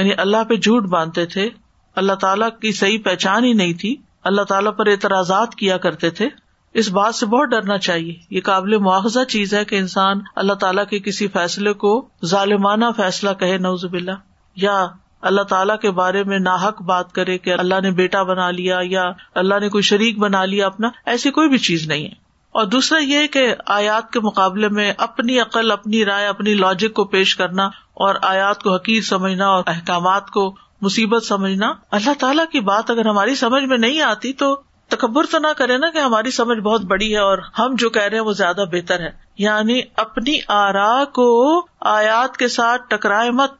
یعنی 0.00 0.10
اللہ 0.18 0.44
پہ 0.48 0.54
جھوٹ 0.54 0.82
باندھتے 0.82 1.26
تھے۔ 1.26 1.50
اللہ 1.96 2.12
تعالیٰ 2.12 2.48
کی 2.60 2.72
صحیح 2.72 2.98
پہچان 3.04 3.44
ہی 3.44 3.52
نہیں 3.52 3.74
تھی۔ 3.74 3.96
اللہ 4.24 4.42
تعالیٰ 4.42 4.76
پر 4.76 4.86
اعتراضات 4.86 5.54
کیا 5.54 5.76
کرتے 5.76 6.10
تھے۔ 6.10 6.28
اس 6.74 6.90
بات 6.90 7.14
سے 7.14 7.26
بہت 7.26 7.48
ڈرنا 7.48 7.78
چاہیے۔ 7.78 8.14
یہ 8.30 8.40
قابل 8.40 8.78
معاوضہ 8.78 9.24
چیز 9.24 9.54
ہے 9.54 9.64
کہ 9.64 9.76
انسان 9.76 10.20
اللہ 10.36 10.52
تعالیٰ 10.52 10.86
کے 10.86 10.98
کسی 10.98 11.28
فیصلے 11.28 11.72
کو 11.72 12.08
ظالمانہ 12.24 12.84
فیصلہ 12.96 13.30
کہے 13.30 13.58
نوز 13.58 13.84
باللہ۔ 13.84 14.12
یا 14.56 14.86
اللہ 15.20 15.42
تعالیٰ 15.42 15.78
کے 15.78 15.90
بارے 15.90 16.24
میں 16.24 16.38
ناحک 16.38 16.82
بات 16.82 17.12
کرے 17.12 17.38
کہ 17.38 17.52
اللہ 17.52 17.80
نے 17.82 17.90
بیٹا 17.90 18.22
بنا 18.22 18.50
لیا 18.50 18.78
یا 18.82 19.04
اللہ 19.34 19.54
نے 19.60 19.68
کوئی 19.68 19.82
شریک 19.82 20.18
بنا 20.18 20.44
لیا 20.44 20.66
اپنا، 20.66 20.88
ایسی 21.06 21.30
کوئی 21.30 21.48
بھی 21.48 21.58
چیز 21.58 21.86
نہیں 21.86 22.04
ہے۔ 22.04 22.24
اور 22.52 22.64
دوسرا 22.64 22.98
یہ 22.98 23.26
کہ 23.26 23.54
آیات 23.66 24.12
کے 24.12 24.20
مقابلے 24.20 24.68
میں 24.68 24.92
اپنی 24.98 25.40
عقل، 25.40 25.70
اپنی 25.70 26.04
رائے، 26.04 26.26
اپنی 26.26 26.54
لاجک 26.54 26.94
کو 26.94 27.04
پیش 27.04 27.36
کرنا 27.36 27.66
اور 27.94 28.14
آیات 28.22 28.62
کو 28.62 28.74
حقیق 28.74 29.04
سمجھنا 29.04 29.48
اور 29.48 29.64
احکامات 29.66 30.30
کو 30.30 30.56
مصیبت 30.80 31.24
سمجھنا، 31.24 31.72
اللہ 31.90 32.10
تعالیٰ 32.18 32.44
کی 32.52 32.60
بات 32.60 32.90
اگر 32.90 33.06
ہماری 33.06 33.34
سمجھ 33.34 33.64
میں 33.64 33.78
نہیں 33.78 34.00
آتی 34.00 34.32
تو 34.32 34.60
تکبر 34.88 35.24
تو 35.30 35.38
نہ 35.38 35.46
کرے 35.56 35.78
نا 35.78 35.90
کہ 35.90 35.98
ہماری 35.98 36.30
سمجھ 36.30 36.58
بہت 36.58 36.80
بڑی 36.80 37.14
ہے 37.14 37.18
اور 37.18 37.38
ہم 37.58 37.74
جو 37.78 37.90
کہہ 37.90 38.02
رہے 38.02 38.16
ہیں 38.16 38.24
وہ 38.24 38.32
زیادہ 38.32 38.64
بہتر 38.72 39.00
ہے۔ 39.00 39.10
یعنی 39.38 39.80
اپنی 39.96 40.38
آرا 40.48 41.04
کو 41.04 41.60
آیات 41.80 42.36
کے 42.36 42.48
ساتھ 42.48 42.82
ٹکرائے 42.88 43.30
مت۔ 43.30 43.50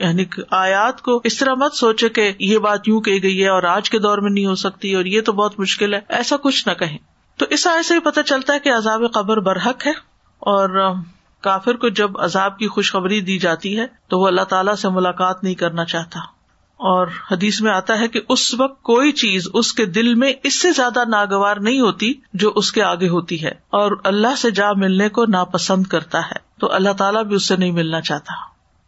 یعنی 0.00 0.24
آیات 0.50 1.02
کو 1.02 1.20
اس 1.24 1.38
طرح 1.38 1.54
مت 1.54 1.74
سوچے 1.74 2.08
کہ 2.08 2.32
یہ 2.38 2.58
بات 2.58 2.88
یوں 2.88 3.00
کہ 3.00 3.20
گئی 3.22 3.44
ہے 3.44 3.48
اور 3.48 3.62
آج 3.62 3.90
کے 3.90 3.98
دور 3.98 4.18
میں 4.18 4.30
نہیں 4.30 4.46
ہو 4.46 4.54
سکتی 4.54 4.94
اور 4.94 5.04
یہ 5.04 5.20
تو 5.20 5.32
بہت 5.32 5.60
مشکل 5.60 5.94
ہے۔ 5.94 6.00
ایسا 6.08 6.36
کچھ 6.36 6.68
نہ 6.68 6.74
کہیں۔ 6.74 6.98
تو 7.36 7.46
اس 7.50 7.66
آئے 7.66 7.82
سے 7.82 7.94
ہی 7.94 8.00
پتہ 8.00 8.20
چلتا 8.20 8.52
ہے 8.54 8.58
کہ 8.58 8.72
عذاب 8.72 9.00
قبر 9.14 9.36
برحق 9.36 9.86
ہے 9.86 9.92
اور 10.38 10.94
کافر 11.40 11.74
کو 11.74 11.88
جب 11.88 12.18
عذاب 12.18 12.58
کی 12.58 12.68
خوشخبری 12.68 13.20
دی 13.20 13.38
جاتی 13.38 13.80
ہے 13.80 13.86
تو 14.08 14.18
وہ 14.18 14.26
اللہ 14.26 14.42
تعالیٰ 14.42 14.74
سے 14.74 14.88
ملاقات 14.88 15.44
نہیں 15.44 15.54
کرنا 15.54 15.84
چاہتا۔ 15.84 16.35
اور 16.76 17.06
حدیث 17.30 17.60
میں 17.60 17.72
آتا 17.72 17.98
ہے 17.98 18.08
کہ 18.08 18.20
اس 18.28 18.54
وقت 18.54 18.82
کوئی 18.82 19.12
چیز 19.12 19.48
اس 19.54 19.72
کے 19.72 19.84
دل 19.84 20.14
میں 20.14 20.32
اس 20.42 20.60
سے 20.60 20.72
زیادہ 20.72 21.04
ناگوار 21.08 21.56
نہیں 21.56 21.80
ہوتی 21.80 22.14
جو 22.34 22.52
اس 22.56 22.72
کے 22.72 22.82
آگے 22.82 23.08
ہوتی 23.08 23.44
ہے 23.44 23.50
اور 23.50 23.92
اللہ 24.04 24.36
سے 24.36 24.50
جا 24.50 24.72
ملنے 24.72 25.08
کو 25.08 25.24
ناپسند 25.26 25.86
کرتا 25.86 26.26
ہے 26.26 26.38
تو 26.60 26.72
اللہ 26.72 26.92
تعالیٰ 26.92 27.24
بھی 27.24 27.36
اس 27.36 27.48
سے 27.48 27.56
نہیں 27.56 27.70
ملنا 27.70 28.00
چاہتا۔ 28.00 28.32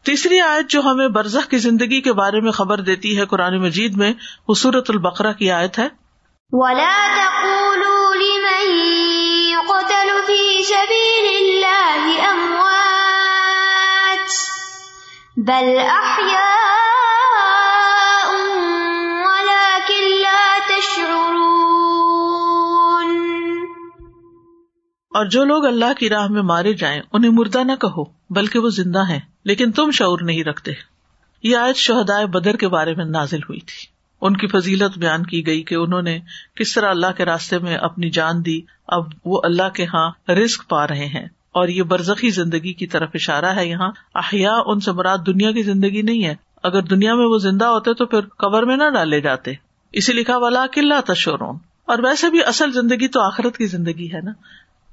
تیسری 0.05 0.41
آیت 0.41 0.71
جو 0.71 0.81
ہمیں 0.81 1.09
برزخ 1.09 1.49
کی 1.49 1.59
زندگی 1.59 2.01
کے 2.01 2.13
بارے 2.13 2.41
میں 2.41 2.53
خبر 2.53 2.81
دیتی 2.81 3.19
ہے 3.19 3.27
قرآن 3.27 3.61
مجید 3.61 3.97
میں 3.97 4.13
وہ 4.49 4.55
سورت 4.55 4.91
البقرہ 4.91 5.33
کی 5.33 5.51
آیت 5.51 5.79
ہے۔ 5.79 5.89
بل 15.37 15.79
اور 25.19 25.27
جو 25.27 25.45
لوگ 25.45 25.67
اللہ 25.67 25.93
کی 25.99 26.09
راہ 26.09 26.27
میں 26.27 26.43
مارے 26.43 26.73
جائیں، 26.73 27.03
انہیں 27.13 27.31
مردہ 27.31 27.65
نہ 27.65 27.73
کہو، 27.81 28.05
بلکہ 28.31 28.59
وہ 28.59 28.69
زندہ 28.69 29.11
ہیں، 29.11 29.21
لیکن 29.45 29.73
تم 29.73 29.91
شعور 29.91 30.19
نہیں 30.23 30.45
رکھتے۔ 30.45 30.73
یہ 31.43 31.57
آیت 31.57 31.77
شہدائے 31.77 32.27
بدر 32.27 32.57
کے 32.57 32.69
بارے 32.69 32.95
میں 32.95 33.05
نازل 33.05 33.39
ہوئی 33.39 33.61
تھی۔ 33.61 33.87
ان 34.21 34.37
کی 34.37 34.47
فضیلت 34.47 34.99
بیان 34.99 35.27
کی 35.27 35.47
گئی 35.47 35.63
کہ 35.63 35.75
انہوں 35.75 36.03
نے 36.03 36.19
کس 36.55 36.75
طرح 36.75 36.91
اللہ 36.91 37.07
کے 37.17 37.25
راستے 37.25 37.59
میں 37.59 37.77
اپنی 37.77 38.11
جان 38.11 38.45
دی۔ 38.47 38.61
اب 38.87 39.05
وہ 39.25 39.41
اللہ 39.45 39.69
کے 39.69 39.85
ہاں 39.85 40.31
رسک 40.31 40.69
پا 40.69 40.87
رہے 40.87 41.07
ہیں۔ 41.07 41.25
اور 41.53 41.69
یہ 41.69 41.83
برزخی 41.83 42.31
زندگی 42.31 42.73
کی 42.73 42.87
طرف 42.87 43.09
اشارہ 43.15 43.57
ہے 43.57 43.69
یہاں۔ 43.69 43.91
احیا 44.15 44.55
ان 44.67 44.81
سے 44.81 44.93
مراد 44.93 45.19
دنیا 45.27 45.53
کی 45.53 45.63
زندگی 45.63 46.03
نہیں 46.03 46.25
ہے۔ 46.25 46.35
اگر 46.63 46.83
دنیا 46.83 47.15
میں 47.15 47.27
وہ 47.27 47.39
زندہ 47.39 47.65
ہوتے 47.65 47.95
تو 47.95 48.07
پھر 48.07 48.21
قبر 48.21 48.63
میں 48.63 48.77
نہ 48.77 48.91
ڈالے 48.95 49.21
جاتے۔ 49.21 49.53
اسی 49.93 50.13
لکھا 50.13 50.37
والا 50.37 50.67
قلعہ 50.73 51.01
تشورون 51.01 51.59
اور 51.87 51.99
ویسے 51.99 52.31
بھی 52.31 52.45
اصل 52.45 52.73
زندگی 52.73 53.09
تو 53.09 53.21
آخرت 53.21 53.57
کی 53.57 53.67
زندگی 53.67 54.13
ہے 54.13 54.21
نا۔ 54.21 54.31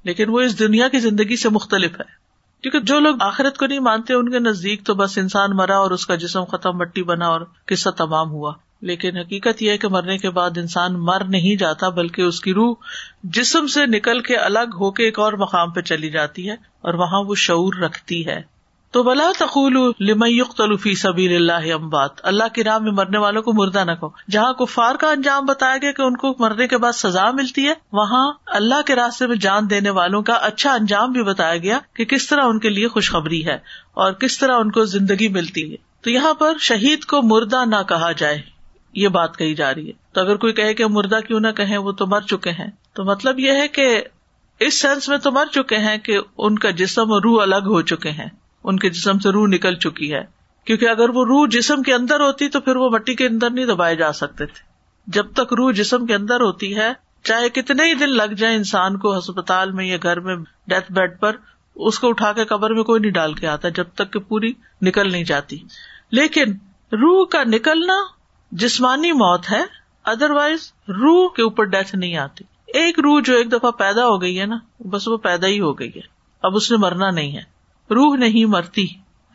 لیکن 0.06 0.28
وہ 0.28 0.40
اس 0.40 0.58
دنیا 0.58 0.88
کی 0.88 0.98
زندگی 0.98 1.36
سے 1.36 1.48
مختلف 1.48 1.92
ہے۔ 1.92 2.26
کیونکہ 2.62 2.80
جو 2.80 3.00
لوگ 3.00 3.16
آخرت 3.20 3.56
کو 3.56 3.66
نہیں 3.66 3.78
مانتے، 3.78 4.14
ان 4.14 4.30
کے 4.30 4.38
نزدیک 4.38 4.84
تو 4.84 4.94
بس 4.94 5.18
انسان 5.18 5.50
مرا 5.56 5.76
اور 5.76 5.90
اس 5.90 6.06
کا 6.06 6.14
جسم 6.14 6.44
ختم، 6.44 6.76
مٹی 6.76 7.02
بنا 7.02 7.26
اور 7.26 7.40
قصہ 7.66 7.88
تمام 7.90 8.30
ہوا۔ 8.30 8.52
لیکن 8.82 9.16
حقیقت 9.16 9.62
یہ 9.62 9.70
ہے 9.70 9.78
کہ 9.78 9.88
مرنے 9.88 10.18
کے 10.18 10.30
بعد 10.30 10.58
انسان 10.58 10.94
مر 10.94 11.24
نہیں 11.24 11.56
جاتا، 11.56 11.88
بلکہ 11.88 12.22
اس 12.22 12.40
کی 12.40 12.54
روح 12.54 12.74
جسم 13.22 13.66
سے 13.66 13.86
نکل 13.86 14.20
کے 14.20 14.36
الگ 14.36 14.68
ہو 14.74 14.90
کے 14.90 15.04
ایک 15.04 15.18
اور 15.18 15.32
مقام 15.32 15.70
پہ 15.70 15.80
چلی 15.80 16.10
جاتی 16.10 16.48
ہے 16.48 16.54
اور 16.54 16.94
وہاں 16.94 17.22
وہ 17.24 17.34
شعور 17.34 17.74
رکھتی 17.74 18.26
ہے۔ 18.26 18.55
تو 18.90 19.02
بلا 19.02 19.30
تقول 19.38 19.92
تلفی 20.56 20.94
سبیل 20.94 21.36
اللہ 21.36 21.74
امبات 21.74 22.10
اللہ 22.22 22.44
کی 22.54 22.64
راہ 22.64 22.78
میں 22.78 22.92
مرنے 22.92 23.18
والوں 23.18 23.42
کو 23.42 23.52
مردہ 23.52 23.84
نہ 23.84 23.92
کہو۔ 23.92 24.08
جہاں 24.30 24.52
کفار 24.52 24.94
کا 24.94 25.10
انجام 25.10 25.46
بتایا 25.46 25.76
گیا 25.76 25.92
کہ 25.92 26.02
ان 26.02 26.16
کو 26.16 26.34
مرنے 26.38 26.68
کے 26.68 26.76
بعد 26.76 26.92
سزا 26.92 27.30
ملتی 27.30 27.68
ہے، 27.68 27.74
وہاں 27.92 28.32
اللہ 28.46 28.82
کے 28.86 28.94
راستے 28.94 29.26
میں 29.26 29.36
جان 29.36 29.70
دینے 29.70 29.90
والوں 29.90 30.22
کا 30.22 30.32
اچھا 30.32 30.72
انجام 30.72 31.12
بھی 31.12 31.22
بتایا 31.22 31.56
گیا 31.56 31.78
کہ 31.94 32.04
کس 32.04 32.28
طرح 32.28 32.42
ان 32.44 32.58
کے 32.58 32.68
لیے 32.68 32.88
خوشخبری 32.88 33.46
ہے 33.46 33.58
اور 33.94 34.12
کس 34.12 34.38
طرح 34.38 34.56
ان 34.58 34.70
کو 34.70 34.84
زندگی 34.84 35.28
ملتی 35.28 35.72
ہے۔ 35.72 35.76
تو 36.00 36.10
یہاں 36.10 36.34
پر 36.34 36.58
شہید 36.58 37.04
کو 37.04 37.22
مردہ 37.22 37.64
نہ 37.64 37.82
کہا 37.88 38.12
جائے، 38.12 38.42
یہ 38.92 39.08
بات 39.08 39.36
کہی 39.36 39.54
جا 39.54 39.74
رہی 39.74 39.86
ہے۔ 39.86 39.92
تو 40.12 40.20
اگر 40.20 40.36
کوئی 40.36 40.52
کہے 40.52 40.74
کہ 40.74 40.86
مردہ 40.86 41.18
کیوں 41.26 41.40
نہ 41.40 41.48
کہیں، 41.48 41.78
وہ 41.78 41.92
تو 41.92 42.06
مر 42.06 42.20
چکے 42.20 42.50
ہیں۔ 42.50 42.70
تو 42.92 43.04
مطلب 43.04 43.38
یہ 43.38 43.52
ہے 43.52 43.68
کہ 43.68 44.02
اس 44.60 44.80
سینس 44.80 45.08
میں 45.08 45.18
تو 45.18 45.32
مر 45.32 45.46
چکے 45.46 45.76
ہیں 45.76 45.98
کہ 45.98 46.18
ان 46.38 46.58
کا 46.58 46.70
جسم 46.70 47.12
اور 47.12 47.22
روح 47.22 47.42
الگ 47.42 47.64
ہو 47.66 47.82
چکے 47.82 48.10
ہیں۔ 48.10 48.28
ان 48.66 48.78
کے 48.78 48.90
جسم 48.90 49.18
سے 49.18 49.30
روح 49.30 49.46
نکل 49.46 49.74
چکی 49.74 50.14
ہے۔ 50.14 50.24
کیونکہ 50.64 50.88
اگر 50.88 51.08
وہ 51.08 51.24
روح 51.24 51.46
جسم 51.50 51.82
کے 51.82 51.94
اندر 51.94 52.20
ہوتی 52.20 52.48
تو 52.48 52.60
پھر 52.60 52.76
وہ 52.76 52.90
مٹی 52.90 53.14
کے 53.14 53.26
اندر 53.26 53.50
نہیں 53.50 53.66
دبائے 53.66 53.96
جا 53.96 54.12
سکتے 54.12 54.46
تھے۔ 54.46 54.62
جب 55.06 55.32
تک 55.32 55.52
روح 55.52 55.72
جسم 55.72 56.06
کے 56.06 56.14
اندر 56.14 56.40
ہوتی 56.40 56.76
ہے، 56.76 56.92
چاہے 57.24 57.48
کتنے 57.48 57.88
ہی 57.88 57.94
دن 57.94 58.08
لگ 58.08 58.32
جائے 58.36 58.56
انسان 58.56 58.98
کو 58.98 59.18
ہسپتال 59.18 59.72
میں 59.72 59.84
یا 59.84 59.96
گھر 60.02 60.20
میں 60.20 60.36
ڈیتھ 60.66 60.92
بیڈ 60.92 61.20
پر، 61.20 61.36
اس 61.76 61.98
کو 61.98 62.08
اٹھا 62.08 62.32
کے 62.32 62.44
قبر 62.44 62.70
میں 62.70 62.82
کوئی 62.82 63.00
نہیں 63.00 63.10
ڈال 63.10 63.34
کے 63.34 63.46
آتا 63.46 63.68
جب 63.68 63.84
تک 63.94 64.12
کہ 64.12 64.18
پوری 64.18 64.52
نکل 64.82 65.12
نہیں 65.12 65.24
جاتی۔ 65.24 65.58
لیکن 66.10 66.52
روح 66.92 67.26
کا 67.26 67.44
نکلنا 67.44 67.94
جسمانی 68.52 69.12
موت 69.12 69.50
ہے 69.50 69.64
ادر 70.04 70.30
وائز 70.30 70.72
روح 70.88 71.28
کے 71.36 71.42
اوپر 71.42 71.64
ڈیتھ 71.64 71.96
نہیں 71.96 72.16
آتی۔ 72.16 72.44
ایک 72.66 72.98
روح 72.98 73.20
جو 73.24 73.34
ایک 73.34 73.52
دفعہ 73.52 73.70
پیدا 73.70 74.06
ہو 74.06 74.22
گئی 74.22 74.40
ہے 74.40 74.46
نا، 74.46 74.58
بس 74.88 75.08
وہ 75.08 75.16
پیدا 75.16 75.46
ہی 75.46 75.60
ہو 75.60 75.78
گئی 75.78 75.88
ہے۔ 75.88 76.00
اب 76.42 76.56
اس 76.56 76.70
نے 76.70 76.76
مرنا 76.76 77.10
نہیں 77.10 77.36
ہے۔ 77.36 77.55
روح 77.90 78.16
نہیں 78.16 78.44
مرتی۔ 78.44 78.86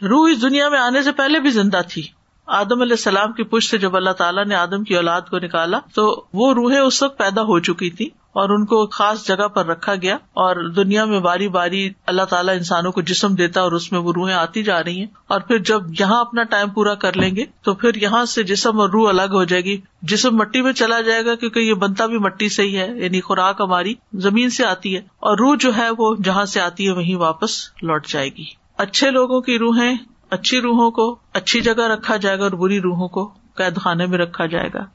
روح 0.01 0.29
اس 0.31 0.41
دنیا 0.41 0.69
میں 0.69 0.79
آنے 0.79 1.03
سے 1.03 1.11
پہلے 1.11 1.39
بھی 1.39 1.49
زندہ 1.49 1.81
تھی۔ 1.89 2.03
آدم 2.45 2.81
علیہ 2.81 2.93
السلام 2.93 3.31
کی 3.31 3.43
پشت 3.43 3.69
سے 3.69 3.77
جب 3.77 3.95
اللہ 3.95 4.09
تعالیٰ 4.09 4.45
نے 4.45 4.55
آدم 4.55 4.83
کی 4.83 4.95
اولاد 4.95 5.21
کو 5.21 5.39
نکالا 5.39 5.79
تو 5.93 6.25
وہ 6.33 6.53
روحیں 6.53 6.79
اس 6.79 7.03
وقت 7.03 7.17
پیدا 7.17 7.41
ہو 7.41 7.59
چکی 7.59 7.89
تھی 7.89 8.09
اور 8.34 8.50
ان 8.50 8.65
کو 8.65 8.88
خاص 8.88 9.28
جگہ 9.28 9.48
پر 9.48 9.65
رکھا 9.65 9.96
گیا 9.96 10.15
اور 10.15 10.70
دنیا 10.70 11.06
میں 11.06 11.20
باری 11.20 11.48
باری 11.48 11.89
اللہ 12.08 12.22
تعالیٰ 12.22 12.56
انسانوں 12.56 12.91
کو 12.91 13.02
جسم 13.02 13.36
دیتا 13.36 13.62
اور 13.62 13.72
اس 13.72 13.91
میں 13.91 14.00
وہ 14.00 14.13
روحیں 14.15 14.36
آتی 14.36 14.63
جا 14.63 14.84
رہی 14.84 15.00
ہیں 15.00 15.08
اور 15.28 15.39
پھر 15.39 15.58
جب 15.58 15.82
یہاں 16.00 16.20
اپنا 16.22 16.44
ٹائم 16.44 16.70
پورا 16.70 16.96
کر 16.96 17.17
لیں 17.17 17.36
گے 17.36 17.46
تو 17.62 17.74
پھر 17.74 17.96
یہاں 17.96 18.26
سے 18.26 18.44
جسم 18.44 18.80
اور 18.80 18.89
روح 18.89 19.10
الگ 19.10 19.34
ہو 19.34 19.44
جائے 19.44 19.63
گی۔ 19.63 19.78
جسم 20.02 20.36
مٹی 20.36 20.62
میں 20.62 20.74
چلا 20.74 21.02
جائے 21.02 21.26
گا 21.26 21.36
کیونکہ 21.36 21.60
یہ 21.60 21.74
بنتا 21.74 22.06
بھی 22.06 22.17
مٹی 22.17 22.50
سے 22.50 22.63
ہی 22.63 22.78
ہے 22.78 22.89
یعنی 22.96 23.22
خوراک 23.22 23.58
ہماری 23.60 23.94
زمین 24.13 24.50
سے 24.50 24.65
آتی 24.65 24.96
ہے 24.96 25.00
اور 25.00 25.38
روح 25.38 25.56
جو 25.60 25.72
ہے 25.78 25.89
وہ 25.98 26.15
جہاں 26.24 26.46
سے 26.46 26.62
آتی 26.62 26.88
ہے 26.88 26.91
وہیں 26.91 27.15
واپس 27.15 27.70
لوٹ 27.82 28.08
جائے 28.08 28.30
گی۔ 28.30 28.44
اچھے 28.78 29.12
لوگوں 29.12 29.41
کی 29.41 29.60
روحیں 29.60 29.96
اچھی 30.30 30.62
روحوں 30.62 30.91
کو 30.91 31.20
اچھی 31.34 31.62
جگہ 31.62 31.82
رکھا 31.82 32.15
جائے 32.15 32.39
گا 32.39 32.44
اور 32.44 32.52
بری 32.52 32.82
روحوں 32.82 33.08
کو 33.08 33.34
قید 33.56 33.78
خانے 33.78 34.06
میں 34.06 34.17
رکھا 34.17 34.46
جائے 34.46 34.70
گا۔ 34.74 34.86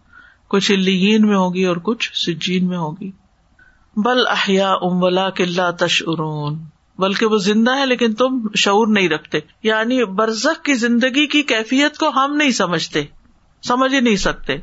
کچھ 0.48 0.72
الین 0.72 1.26
میں 1.26 1.36
ہوگی 1.36 1.64
اور 1.64 1.76
کچھ 1.82 2.10
سجین 2.14 2.68
میں 2.68 2.78
ہوگی 2.78 3.10
بل 3.96 4.26
احیا 4.26 4.72
ام 4.72 5.02
ولا 5.02 5.30
کلّا 5.30 5.70
تشعرون، 5.70 6.64
بلکہ 6.98 7.26
وہ 7.26 7.38
زندہ 7.38 7.76
ہے 7.76 7.86
لیکن 7.86 8.14
تم 8.14 8.46
شعور 8.56 8.86
نہیں 8.86 9.08
رکھتے۔ 9.08 9.38
یعنی 9.62 10.04
برزخ 10.04 10.62
کی 10.62 10.74
زندگی 10.74 11.26
کی 11.26 11.42
کیفیت 11.42 11.98
کو 11.98 12.08
ہم 12.08 12.36
نہیں 12.36 12.50
سمجھتے، 12.50 13.04
سمجھ 13.62 13.94
ہی 13.94 14.00
نہیں 14.00 14.16
سکتے۔ 14.16 14.56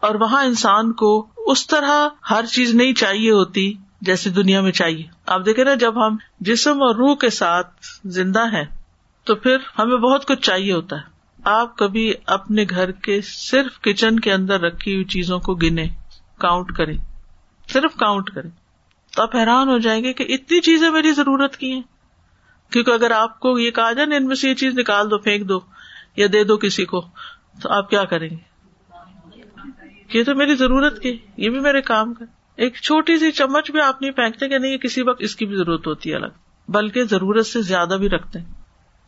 اور 0.00 0.14
وہاں 0.14 0.44
انسان 0.44 0.92
کو 0.92 1.26
اس 1.36 1.66
طرح 1.66 2.08
ہر 2.30 2.44
چیز 2.46 2.74
نہیں 2.74 2.92
چاہیے 2.92 3.30
ہوتی 3.30 3.72
جیسے 4.00 4.30
دنیا 4.30 4.60
میں 4.60 4.72
چاہیے۔ 4.72 5.06
آپ 5.26 5.46
دیکھے 5.46 5.64
نا، 5.64 5.74
جب 5.74 6.06
ہم 6.06 6.16
جسم 6.40 6.82
اور 6.82 6.94
روح 6.94 7.14
کے 7.14 7.30
ساتھ 7.30 7.68
زندہ 8.04 8.44
ہیں، 8.52 8.64
تو 9.24 9.34
پھر 9.34 9.56
ہمیں 9.78 9.96
بہت 9.96 10.28
کچھ 10.28 10.40
چاہیے 10.40 10.72
ہوتا 10.72 10.96
ہے۔ 10.96 11.02
آپ 11.44 11.76
کبھی 11.76 12.14
اپنے 12.26 12.64
گھر 12.70 12.90
کے 12.90 13.20
صرف 13.24 13.80
کچن 13.80 14.20
کے 14.20 14.32
اندر 14.32 14.60
رکھی 14.60 14.94
ہوئی 14.94 15.04
چیزوں 15.04 15.38
کو 15.38 15.54
گنے 15.54 15.88
کاؤنٹ 16.38 16.72
کریں۔ 16.72 17.09
صرف 17.72 17.94
کاؤنٹ 17.94 18.30
کرے 18.30 18.48
تو 19.16 19.22
آپ 19.22 19.36
حیران 19.36 19.68
ہو 19.68 19.78
جائیں 19.78 20.04
گے 20.04 20.12
کہ 20.12 20.24
اتنی 20.28 20.60
چیزیں 20.60 20.90
میری 20.90 21.12
ضرورت 21.12 21.56
کی 21.56 21.72
ہیں۔ 21.72 21.82
کیونکہ 22.70 22.90
اگر 22.90 23.10
آپ 23.10 23.40
کو 23.40 23.58
یہ 23.58 23.70
کہا 23.70 23.92
جائے 23.92 24.06
نا 24.06 24.16
ان 24.16 24.26
میں 24.26 24.36
سے 24.36 24.48
یہ 24.48 24.54
چیز 24.54 24.78
نکال 24.78 25.10
دو، 25.10 25.18
پھینک 25.18 25.48
دو 25.48 25.60
یا 26.16 26.26
دے 26.32 26.44
دو 26.44 26.56
کسی 26.56 26.84
کو، 26.84 27.00
تو 27.62 27.72
آپ 27.72 27.90
کیا 27.90 28.04
کریں 28.04 28.30
گے؟ 28.30 28.36
یہ 30.18 30.24
تو 30.24 30.34
میری 30.34 30.54
ضرورت 30.54 31.02
کی، 31.02 31.18
یہ 31.36 31.50
بھی 31.50 31.60
میرے 31.60 31.80
کام 31.80 32.14
کا۔ 32.14 32.24
ایک 32.56 32.74
چھوٹی 32.74 33.18
سی 33.18 33.30
چمچ 33.30 33.70
بھی 33.70 33.80
آپ 33.80 34.02
نہیں 34.02 34.10
پھینکتے 34.10 34.48
کہ 34.48 34.58
نہیں 34.58 34.78
کسی 34.78 35.02
وقت 35.02 35.22
اس 35.22 35.36
کی 35.36 35.46
بھی 35.46 35.56
ضرورت 35.56 35.86
ہوتی 35.86 36.10
ہے 36.10 36.16
الگ۔ 36.16 36.26
بلکہ 36.68 37.04
ضرورت 37.04 37.46
سے 37.46 37.62
زیادہ 37.62 37.96
بھی 38.00 38.08
رکھتے 38.08 38.38
ہیں۔ 38.38 38.46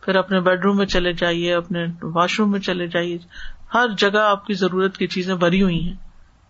پھر 0.00 0.16
اپنے 0.16 0.40
بیڈ 0.40 0.64
روم 0.64 0.76
میں 0.76 0.86
چلے 0.86 1.12
جائیے، 1.12 1.54
اپنے 1.54 1.86
واش 2.02 2.40
روم 2.40 2.50
میں 2.50 2.60
چلے 2.60 2.86
جائیے۔ 2.86 3.18
ہر 3.74 3.88
جگہ 3.98 4.18
آپ 4.18 4.46
کی 4.46 4.54
ضرورت 4.54 4.96
کی 4.96 5.06
چیزیں 5.06 5.34
بھری 5.34 5.62
ہوئی 5.62 5.88
ہیں۔ 5.88 5.96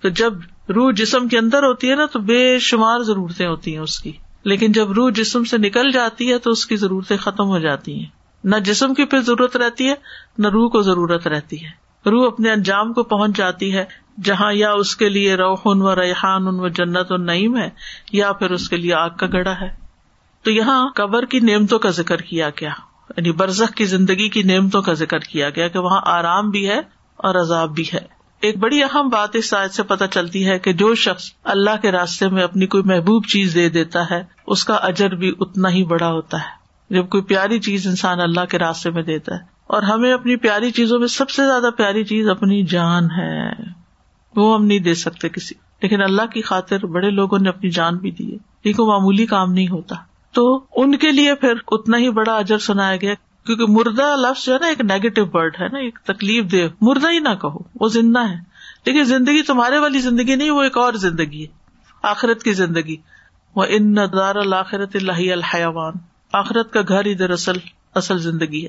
تو 0.00 0.08
جب 0.08 0.32
روح 0.68 0.92
جسم 0.96 1.28
کے 1.28 1.38
اندر 1.38 1.62
ہوتی 1.62 1.90
ہے 1.90 1.94
نا، 1.94 2.06
تو 2.06 2.18
بے 2.18 2.58
شمار 2.58 3.00
ضرورتیں 3.00 3.46
ہوتی 3.46 3.72
ہیں 3.72 3.82
اس 3.82 3.98
کی۔ 3.98 4.12
لیکن 4.44 4.72
جب 4.72 4.92
روح 4.92 5.10
جسم 5.14 5.44
سے 5.44 5.58
نکل 5.58 5.92
جاتی 5.92 6.32
ہے، 6.32 6.38
تو 6.38 6.50
اس 6.50 6.66
کی 6.66 6.76
ضرورتیں 6.76 7.16
ختم 7.16 7.44
ہو 7.44 7.58
جاتی 7.58 7.98
ہیں۔ 7.98 8.06
نہ 8.44 8.56
جسم 8.56 8.94
کی 8.94 9.04
پھر 9.04 9.20
ضرورت 9.20 9.56
رہتی 9.56 9.88
ہے، 9.88 9.94
نہ 10.38 10.48
روح 10.48 10.70
کو 10.70 10.82
ضرورت 10.82 11.26
رہتی 11.26 11.64
ہے۔ 11.64 11.70
روح 12.10 12.26
اپنے 12.26 12.52
انجام 12.52 12.92
کو 12.92 13.02
پہنچ 13.02 13.36
جاتی 13.36 13.76
ہے، 13.76 13.84
جہاں 14.24 14.52
یا 14.52 14.72
اس 14.72 14.96
کے 14.96 15.08
لیے 15.08 15.34
روحن 15.34 15.82
و 15.82 15.94
ریحان 15.94 16.46
ان 16.46 16.60
و 16.60 16.68
جنت 16.68 17.12
و 17.12 17.16
نعیم 17.16 17.56
ہے، 17.56 17.70
یا 18.12 18.32
پھر 18.32 18.50
اس 18.50 18.68
کے 18.68 18.76
لیے 18.76 18.94
آگ 18.94 19.10
کا 19.10 19.26
گڑا 19.32 19.60
ہے۔ 19.60 19.74
تو 20.42 20.50
یہاں 20.50 20.88
قبر 20.94 21.24
کی 21.24 21.40
نعمتوں 21.40 21.78
کا 21.78 21.90
ذکر 21.90 22.16
کیا 22.16 22.48
گیا۔ 22.48 22.70
یعنی 23.16 23.32
برزخ 23.32 23.74
کی 23.74 23.84
زندگی 23.84 24.28
کی 24.28 24.42
نعمتوں 24.42 24.82
کا 24.82 24.92
ذکر 24.92 25.18
کیا 25.18 25.50
گیا 25.50 25.68
کہ 25.68 25.78
وہاں 25.78 26.00
آرام 26.04 26.50
بھی 26.50 26.68
ہے 26.68 26.78
اور 27.16 27.34
عذاب 27.34 27.74
بھی 27.74 27.84
ہے۔ 27.94 28.21
ایک 28.42 28.58
بڑی 28.58 28.82
اہم 28.82 29.08
بات 29.08 29.36
اس 29.36 29.48
سائز 29.48 29.76
سے 29.76 29.82
پتہ 29.82 30.04
چلتی 30.10 30.48
ہے 30.48 30.58
کہ 30.58 30.72
جو 30.72 30.94
شخص 30.94 31.24
اللہ 31.44 31.70
کے 31.82 31.92
راستے 31.92 32.28
میں 32.28 32.42
اپنی 32.42 32.66
کوئی 32.66 32.82
محبوب 32.82 33.26
چیز 33.26 33.54
دے 33.54 33.68
دیتا 33.68 34.10
ہے، 34.10 34.22
اس 34.46 34.64
کا 34.64 34.74
اجر 34.74 35.10
بھی 35.10 35.34
اتنا 35.40 35.68
ہی 35.68 35.84
بڑا 35.84 36.08
ہوتا 36.08 36.38
ہے۔ 36.38 36.62
جب 36.94 37.08
کوئی 37.08 37.22
پیاری 37.22 37.60
چیز 37.60 37.86
انسان 37.86 38.20
اللہ 38.20 38.44
کے 38.50 38.58
راستے 38.58 38.90
میں 38.90 39.02
دیتا 39.02 39.34
ہے، 39.34 39.40
اور 39.66 39.82
ہمیں 39.82 40.12
اپنی 40.12 40.36
پیاری 40.36 40.70
چیزوں 40.70 40.98
میں 40.98 41.06
سب 41.06 41.30
سے 41.30 41.46
زیادہ 41.46 41.70
پیاری 41.76 42.04
چیز 42.04 42.28
اپنی 42.28 42.62
جان 42.62 43.04
ہے۔ 43.04 43.52
وہ 44.36 44.54
ہم 44.54 44.64
نہیں 44.64 44.78
دے 44.78 44.94
سکتے 44.94 45.28
کسی۔ 45.28 45.54
لیکن 45.82 46.02
اللہ 46.02 46.26
کی 46.26 46.42
خاطر 46.42 46.86
بڑے 46.86 47.10
لوگوں 47.10 47.38
نے 47.38 47.48
اپنی 47.48 47.70
جان 47.70 47.96
بھی 47.96 48.10
دی 48.10 48.32
ہے۔ 48.32 48.38
لیکن 48.64 48.86
معمولی 48.86 49.26
کام 49.26 49.52
نہیں 49.52 49.68
ہوتا۔ 49.68 49.94
تو 50.32 50.64
ان 50.76 50.96
کے 50.96 51.12
لیے 51.12 51.34
پھر 51.34 51.52
اتنا 51.68 51.98
ہی 51.98 52.10
بڑا 52.10 52.36
اجر 52.36 52.58
سنایا 52.58 52.96
گیا 52.96 53.14
کیونکہ 53.46 53.64
مردہ 53.68 54.16
لفظ 54.16 54.44
جو 54.44 54.54
ہے 54.54 54.58
نا 54.58 54.66
ایک 54.66 54.80
نیگیٹو 54.80 55.24
برڈ 55.24 55.56
ہے 55.60 55.68
نا، 55.68 55.78
ایک 55.78 55.98
تکلیف 56.04 56.52
دے 56.52 56.68
مردہ 56.80 57.10
ہی 57.10 57.18
نہ 57.18 57.34
کہو، 57.40 57.58
وہ 57.80 57.88
زندہ 57.88 58.28
ہے۔ 58.28 58.52
لیکن 58.86 59.04
زندگی 59.04 59.42
تمہارے 59.42 59.78
والی 59.78 59.98
زندگی 59.98 60.34
نہیں، 60.36 60.50
وہ 60.50 60.62
ایک 60.62 60.78
اور 60.78 60.92
زندگی 60.92 61.42
ہے، 61.42 61.48
آخرت 62.02 62.42
کی 62.42 62.52
زندگی۔ 62.52 62.96
وہ 63.54 63.64
ان 63.68 63.96
دار 63.96 64.34
الآخرت 64.34 64.96
اللہ 64.96 65.32
الحیوان 65.32 65.92
آخرت 66.32 66.72
کا 66.72 66.80
گھر 66.88 67.06
ہی 67.06 67.14
دراصل 67.14 67.52
اصل 67.94 68.18
زندگی 68.18 68.64
ہے۔ 68.64 68.68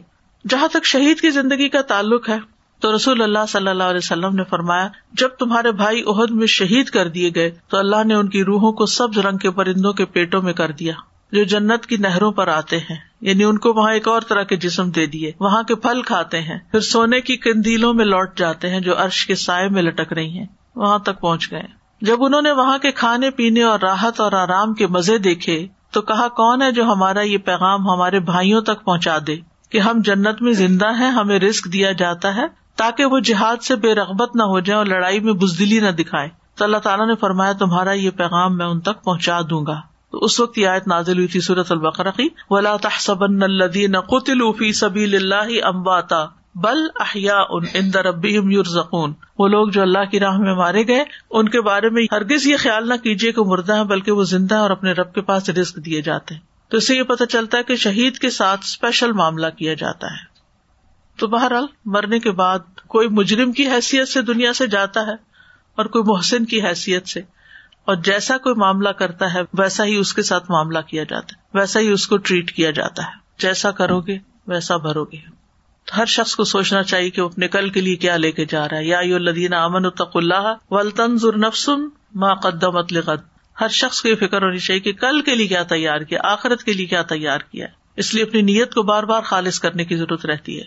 جہاں 0.50 0.68
تک 0.68 0.86
شہید 0.86 1.20
کی 1.20 1.30
زندگی 1.30 1.70
کا 1.70 1.82
تعلق 1.82 2.30
ہے، 2.30 2.38
تو 2.80 2.96
رسول 2.96 3.22
اللہ 3.22 3.46
صلی 3.48 3.68
اللہ 3.68 3.84
علیہ 3.84 3.98
وسلم 3.98 4.36
نے 4.36 4.44
فرمایا، 4.44 4.88
جب 5.14 5.28
تمہارے 5.28 5.72
بھائی 5.72 6.04
عہد 6.08 6.32
میں 6.32 6.48
شہید 6.48 6.90
کر 6.90 7.08
دیے 7.08 7.32
گئے، 7.36 7.52
تو 7.68 7.78
اللہ 7.78 8.04
نے 8.04 8.14
ان 8.14 8.30
کی 8.30 8.44
روحوں 8.44 8.72
کو 8.72 8.86
سبز 8.86 9.18
رنگ 9.18 9.38
کے 9.38 9.52
پرندوں 9.52 9.94
کے 9.94 10.06
پیٹوں 10.06 10.42
میں 10.42 10.54
کر 10.54 10.72
دیا۔ 10.72 10.94
جو 11.34 11.44
جنت 11.44 11.86
کی 11.86 11.98
نہروں 11.98 12.32
پر 12.32 12.48
آتے 12.48 12.78
ہیں۔ 12.78 12.96
یعنی 13.22 13.44
ان 13.44 13.58
کو 13.58 13.74
وہاں 13.74 13.94
ایک 13.94 14.08
اور 14.08 14.22
طرح 14.22 14.44
کے 14.44 14.56
جسم 14.56 14.90
دے 14.90 15.06
دیے۔ 15.06 15.32
وہاں 15.40 15.64
کے 15.64 15.76
پھل 15.76 16.02
کھاتے 16.02 16.42
ہیں۔ 16.42 16.58
پھر 16.72 16.80
سونے 16.80 17.22
کی 17.22 17.38
کندیلوں 17.38 17.94
میں 17.94 18.06
لوٹ 18.06 18.38
جاتے 18.38 18.70
ہیں 18.70 18.80
جو 18.80 18.98
عرش 18.98 19.26
کے 19.26 19.36
سائے 19.36 19.70
میں 19.70 19.82
لٹک 19.82 20.14
رہی 20.14 20.40
ہیں۔ 20.40 20.46
وہاں 20.76 21.00
تک 21.00 21.22
پہنچ 21.22 21.52
گئے۔ 21.52 21.64
جب 22.02 22.24
انہوں 22.24 22.42
نے 22.42 22.52
وہاں 22.52 22.78
کے 22.78 22.92
کھانے 22.92 23.30
پینے 23.30 23.64
اور 23.64 23.80
راحت 23.80 24.20
اور 24.20 24.32
آرام 24.32 24.74
کے 24.74 24.88
مزے 24.88 25.18
دیکھے، 25.18 25.68
تو 25.92 26.02
کہا، 26.02 26.28
کون 26.28 26.62
ہے 26.62 26.72
جو 26.72 26.84
ہمارا 26.84 27.22
یہ 27.22 27.38
پیغام 27.38 27.90
ہمارے 27.90 28.20
بھائیوں 28.20 28.62
تک 28.62 28.84
پہنچا 28.84 29.18
دے 29.28 29.36
کہ 29.70 29.78
ہم 29.78 30.02
جنت 30.04 30.42
میں 30.42 30.54
زندہ 30.54 30.96
ہیں، 31.00 31.12
ہمیں 31.12 31.40
رسک 31.40 31.74
دیا 31.74 31.92
جاتا 31.92 32.36
ہے 32.36 32.44
تاکہ 32.76 33.06
وہ 33.06 33.20
جہاد 33.20 33.64
سے 33.64 33.76
بے 33.76 33.96
رغبت 33.96 34.36
نہ 34.36 34.44
ہو 34.44 34.60
جائے 34.60 34.78
اور 34.78 34.86
لڑائی 34.86 35.20
میں 35.20 35.34
بزدلی 35.34 35.80
نہ 35.80 35.90
دکھائے۔ 35.90 36.30
تو 36.56 36.64
اللہ 36.64 36.78
تعالیٰ 36.78 37.08
نے 37.08 37.16
فرمایا، 37.16 37.54
تمہارا 37.54 37.92
یہ 37.92 38.10
پیغام 38.10 38.58
میں 38.58 38.66
ان 38.66 38.80
تک 38.80 39.04
پہنچا 39.04 39.40
دوں 39.50 39.66
گا۔ 39.66 39.93
تو 40.14 40.20
اس 40.20 40.40
وقت 40.40 40.58
یہ 40.58 40.68
آیت 40.68 40.88
نازل 40.88 41.16
ہوئی 41.16 41.28
تھی 41.28 41.40
سورت 41.40 41.72
البقرقی 41.72 42.28
ولا 42.50 42.78
تحسبن 42.78 43.44
الذين 43.44 44.00
قتلوا 44.00 44.52
في 44.52 44.72
سبيل 44.72 45.16
الله 45.16 45.60
امواتا 45.64 46.26
بل 46.56 46.78
احیاء 47.00 47.42
عند 47.76 47.96
ربهم 47.96 48.52
يرزقون۔ 48.52 49.14
وہ 49.40 49.48
لوگ 49.48 49.70
جو 49.70 49.82
اللہ 49.82 50.10
کی 50.12 50.20
راہ 50.20 50.38
میں 50.38 50.56
مارے 50.56 50.88
گئے، 50.88 51.04
ان 51.32 51.50
کے 51.50 51.62
بارے 51.62 51.90
میں 51.90 52.04
ہرگز 52.12 52.48
یہ 52.48 52.58
خیال 52.60 52.90
نہ 52.90 52.94
کیجیے 52.94 53.32
کہ 53.32 53.42
مردہ 53.42 53.76
ہے 53.76 53.84
بلکہ 53.84 54.12
وہ 54.12 54.24
زندہ 54.24 54.56
ہے 54.56 54.60
اور 54.60 54.70
اپنے 54.70 54.92
رب 54.92 55.14
کے 55.14 55.22
پاس 55.22 55.50
رزق 55.50 55.76
دیے 55.86 56.02
جاتے 56.02 56.36
ہیں۔ 56.36 56.42
تو 56.70 56.78
اس 56.78 56.88
سے 56.88 56.96
یہ 56.96 57.04
پتہ 57.04 57.24
چلتا 57.24 57.58
ہے 57.58 57.64
کہ 57.64 57.76
شہید 57.76 58.18
کے 58.18 58.30
ساتھ 58.30 58.62
اسپیشل 58.64 59.12
معاملہ 59.12 59.48
کیا 59.48 59.74
جاتا 59.74 60.08
ہے۔ 60.08 60.34
تو 61.20 61.28
بہرحال، 61.28 61.66
مرنے 61.86 62.20
کے 62.20 62.32
بعد 62.32 62.60
کوئی 62.88 63.08
مجرم 63.08 63.52
کی 63.52 63.68
حیثیت 63.68 64.08
سے 64.08 64.22
دنیا 64.22 64.54
سے 64.54 64.68
جاتا 64.68 65.02
ہے 65.02 65.14
اور 65.76 65.86
کوئی 65.86 66.04
محسن 66.08 66.46
کی 66.46 66.62
حیثیت 66.62 67.08
سے۔ 67.08 67.22
اور 67.86 67.96
جیسا 67.96 68.38
کوئی 68.38 68.56
معاملہ 68.56 68.90
کرتا 68.90 69.34
ہے، 69.34 69.42
ویسا 69.54 69.86
ہی 69.86 69.96
اس 69.96 70.14
کے 70.14 70.24
ساتھ 70.24 70.52
معاملہ 70.52 70.80
کیا 70.80 71.04
جاتا 71.04 71.36
ہے۔ 71.38 71.58
ویسا 71.60 71.80
ہی 71.80 71.88
اس 71.88 72.08
کو 72.08 72.18
ٹریٹ 72.18 72.52
کیا 72.52 72.72
جاتا 72.72 73.04
ہے۔ 73.04 73.12
جیسا 73.40 73.72
کرو 73.72 74.02
گے، 74.02 74.18
ویسا 74.48 74.78
بھرو 74.78 75.06
گے۔ 75.06 75.18
تو 75.86 75.98
ہر 75.98 76.06
شخص 76.06 76.36
کو 76.36 76.44
سوچنا 76.44 76.84
چاہیے 76.84 77.10
کہ 77.10 77.22
وہ 77.22 77.30
اپنے 77.30 77.48
کل 77.48 77.70
کے 77.70 77.82
لیے 77.82 77.96
کیا 77.96 78.18
لے 78.18 78.32
کے 78.32 78.46
جا 78.46 78.70
رہا 78.70 78.78
ہے۔ 78.78 78.86
یا 78.86 79.00
یو 79.00 79.16
الدین 79.16 79.54
امن 79.54 79.86
اتق 79.86 80.16
اللہ 80.16 80.54
ولطنز 80.70 81.26
نفسن 81.26 81.82
ما 82.16 82.34
قدم 82.34 82.78
لغد۔ 82.92 83.22
ہر 83.62 83.68
شخص 83.68 84.02
کو 84.02 84.10
یہ 84.10 84.16
فکر 84.16 84.42
ہونی 84.42 84.60
چاہیے 84.60 84.82
کہ 84.82 84.94
کل 84.94 85.22
کے 85.22 85.36
لیے 85.36 85.48
کیا 85.48 85.64
تیار 85.64 86.00
کیا، 86.00 86.20
آخرت 86.24 86.64
کے 86.64 86.74
لیے 86.74 86.86
کیا 86.86 87.02
تیار 87.02 87.40
کیا 87.40 87.68
اس 87.96 88.14
لیے 88.14 88.24
اپنی 88.24 88.42
نیت 88.42 88.74
کو 88.74 88.84
بار 88.84 89.04
بار 89.04 89.22
خالص 89.22 89.60
کرنے 89.60 89.86
کی 89.86 89.96
ضرورت 89.96 90.26
رہتی 90.26 90.60
ہے۔ 90.60 90.66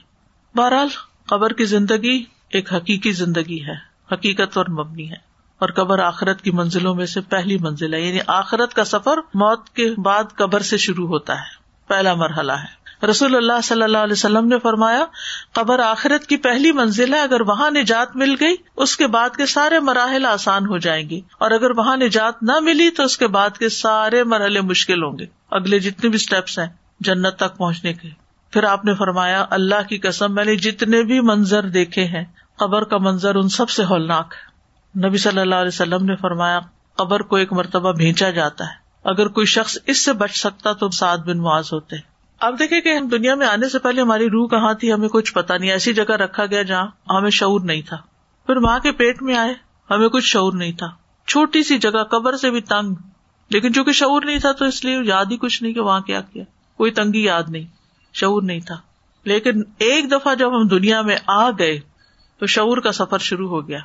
بہرحال، 0.54 0.88
قبر 1.26 1.52
کی 1.52 1.64
زندگی 1.64 2.24
ایک 2.50 2.72
حقیقی 2.72 3.12
زندگی 3.12 3.64
ہے۔ 3.64 3.74
حقیقت 4.12 4.58
اور 4.58 4.66
مبنی 4.70 5.10
ہے۔ 5.10 5.35
اور 5.58 5.68
قبر 5.68 5.98
آخرت 5.98 6.42
کی 6.42 6.50
منزلوں 6.50 6.94
میں 6.94 7.06
سے 7.06 7.20
پہلی 7.20 7.58
منزل 7.58 7.94
ہے۔ 7.94 8.00
یعنی 8.00 8.18
آخرت 8.26 8.74
کا 8.74 8.84
سفر 8.84 9.16
موت 9.16 9.70
کے 9.70 9.90
بعد 9.98 10.24
قبر 10.34 10.60
سے 10.60 10.76
شروع 10.76 11.06
ہوتا 11.06 11.34
ہے۔ 11.34 11.66
پہلا 11.88 12.14
مرحلہ 12.14 12.52
ہے۔ 12.52 12.86
رسول 13.06 13.36
اللہ 13.36 13.60
صلی 13.64 13.82
اللہ 13.82 13.98
علیہ 13.98 14.12
وسلم 14.12 14.48
نے 14.48 14.58
فرمایا، 14.58 15.04
قبر 15.52 15.78
آخرت 15.78 16.26
کی 16.26 16.36
پہلی 16.36 16.72
منزل 16.72 17.14
ہے۔ 17.14 17.20
اگر 17.20 17.40
وہاں 17.40 17.70
نجات 17.70 18.16
مل 18.16 18.34
گئی، 18.40 18.54
اس 18.76 18.96
کے 18.96 19.06
بعد 19.06 19.30
کے 19.36 19.46
سارے 19.46 19.80
مراحل 19.80 20.26
آسان 20.26 20.66
ہو 20.66 20.78
جائیں 20.78 21.10
گی 21.10 21.20
اور 21.38 21.50
اگر 21.50 21.70
وہاں 21.70 21.96
نجات 21.96 22.42
نہ 22.42 22.52
ملی، 22.60 22.90
تو 22.90 23.02
اس 23.02 23.18
کے 23.18 23.26
بعد 23.26 23.50
کے 23.58 23.68
سارے 23.68 24.24
مرحلے 24.24 24.60
مشکل 24.60 25.02
ہوں 25.02 25.18
گے۔ 25.18 25.26
اگلے 25.50 25.78
جتنے 25.78 26.08
بھی 26.08 26.16
اسٹیپس 26.16 26.58
ہیں، 26.58 26.66
جنت 27.00 27.36
تک 27.36 27.56
پہنچنے 27.56 27.92
کے۔ 27.92 28.08
پھر 28.50 28.64
آپ 28.64 28.84
نے 28.84 28.94
فرمایا، 28.94 29.44
اللہ 29.50 29.88
کی 29.88 29.98
قسم، 29.98 30.34
میں 30.34 30.44
نے 30.44 30.56
جتنے 30.56 31.02
بھی 31.02 31.20
منظر 31.20 31.62
دیکھے 31.62 32.04
ہیں، 32.04 32.24
قبر 32.56 32.84
کا 32.84 32.98
منظر 32.98 33.34
ان 33.34 33.48
سب 33.48 33.70
سے 33.70 33.84
ہولناک 33.84 34.34
ہے۔ 34.34 34.45
نبی 35.04 35.18
صلی 35.18 35.40
اللہ 35.40 35.54
علیہ 35.54 35.68
وسلم 35.68 36.04
نے 36.04 36.16
فرمایا، 36.16 36.60
قبر 36.96 37.20
کو 37.20 37.36
ایک 37.36 37.52
مرتبہ 37.52 37.92
بھیجا 37.92 38.30
جاتا 38.30 38.64
ہے۔ 38.64 38.86
اگر 39.04 39.28
کوئی 39.28 39.46
شخص 39.46 39.78
اس 39.86 40.04
سے 40.04 40.12
بچ 40.12 40.36
سکتا 40.36 40.72
تو 40.72 40.90
سات 40.90 41.20
بن 41.20 41.38
معاذ 41.38 41.68
ہوتے۔ 41.72 41.96
اب 42.40 42.58
دیکھیں 42.58 42.80
کہ 42.80 42.96
ہم 42.96 43.08
دنیا 43.08 43.34
میں 43.34 43.46
آنے 43.46 43.68
سے 43.68 43.78
پہلے 43.78 44.00
ہماری 44.00 44.30
روح 44.30 44.48
کہاں 44.48 44.74
تھی، 44.74 44.92
ہمیں 44.92 45.08
کچھ 45.08 45.34
پتا 45.34 45.56
نہیں۔ 45.56 45.70
ایسی 45.70 45.94
جگہ 45.94 46.12
رکھا 46.12 46.46
گیا 46.46 46.62
جہاں 46.62 46.86
ہمیں 47.10 47.30
شعور 47.30 47.60
نہیں 47.60 47.82
تھا۔ 47.82 47.96
پھر 48.46 48.56
ماں 48.56 48.78
کے 48.78 48.92
پیٹ 48.92 49.22
میں 49.22 49.36
آئے، 49.36 49.54
ہمیں 49.90 50.08
کچھ 50.08 50.24
شعور 50.24 50.52
نہیں 50.52 50.72
تھا۔ 50.72 50.86
چھوٹی 51.26 51.62
سی 51.62 51.78
جگہ، 51.78 52.02
قبر 52.02 52.36
سے 52.36 52.50
بھی 52.50 52.60
تنگ۔ 52.60 52.94
لیکن 53.50 53.74
چونکہ 53.74 53.92
شعور 53.92 54.22
نہیں 54.22 54.38
تھا 54.38 54.52
تو 54.52 54.64
اس 54.64 54.84
لیے 54.84 54.98
یاد 55.04 55.24
ہی 55.30 55.36
کچھ 55.36 55.62
نہیں 55.62 55.72
کہ 55.72 55.80
وہاں 55.80 56.00
کیا 56.00 56.20
کیا۔ 56.20 56.44
کوئی 56.76 56.90
تنگی 56.90 57.24
یاد 57.24 57.42
نہیں، 57.48 57.64
شعور 58.12 58.42
نہیں 58.42 58.60
تھا۔ 58.60 58.76
لیکن 59.24 59.62
ایک 59.78 60.10
دفعہ 60.10 60.34
جب 60.34 60.60
ہم 60.60 60.68
دنیا 60.68 61.02
میں 61.02 61.16
آ 61.26 61.50
گئے 61.50 61.80
تو 62.38 62.46
شعور 62.46 62.78
کا 62.78 62.92
سفر 62.92 63.18
شروع 63.18 63.48
ہو 63.48 63.68
گیا۔ 63.68 63.78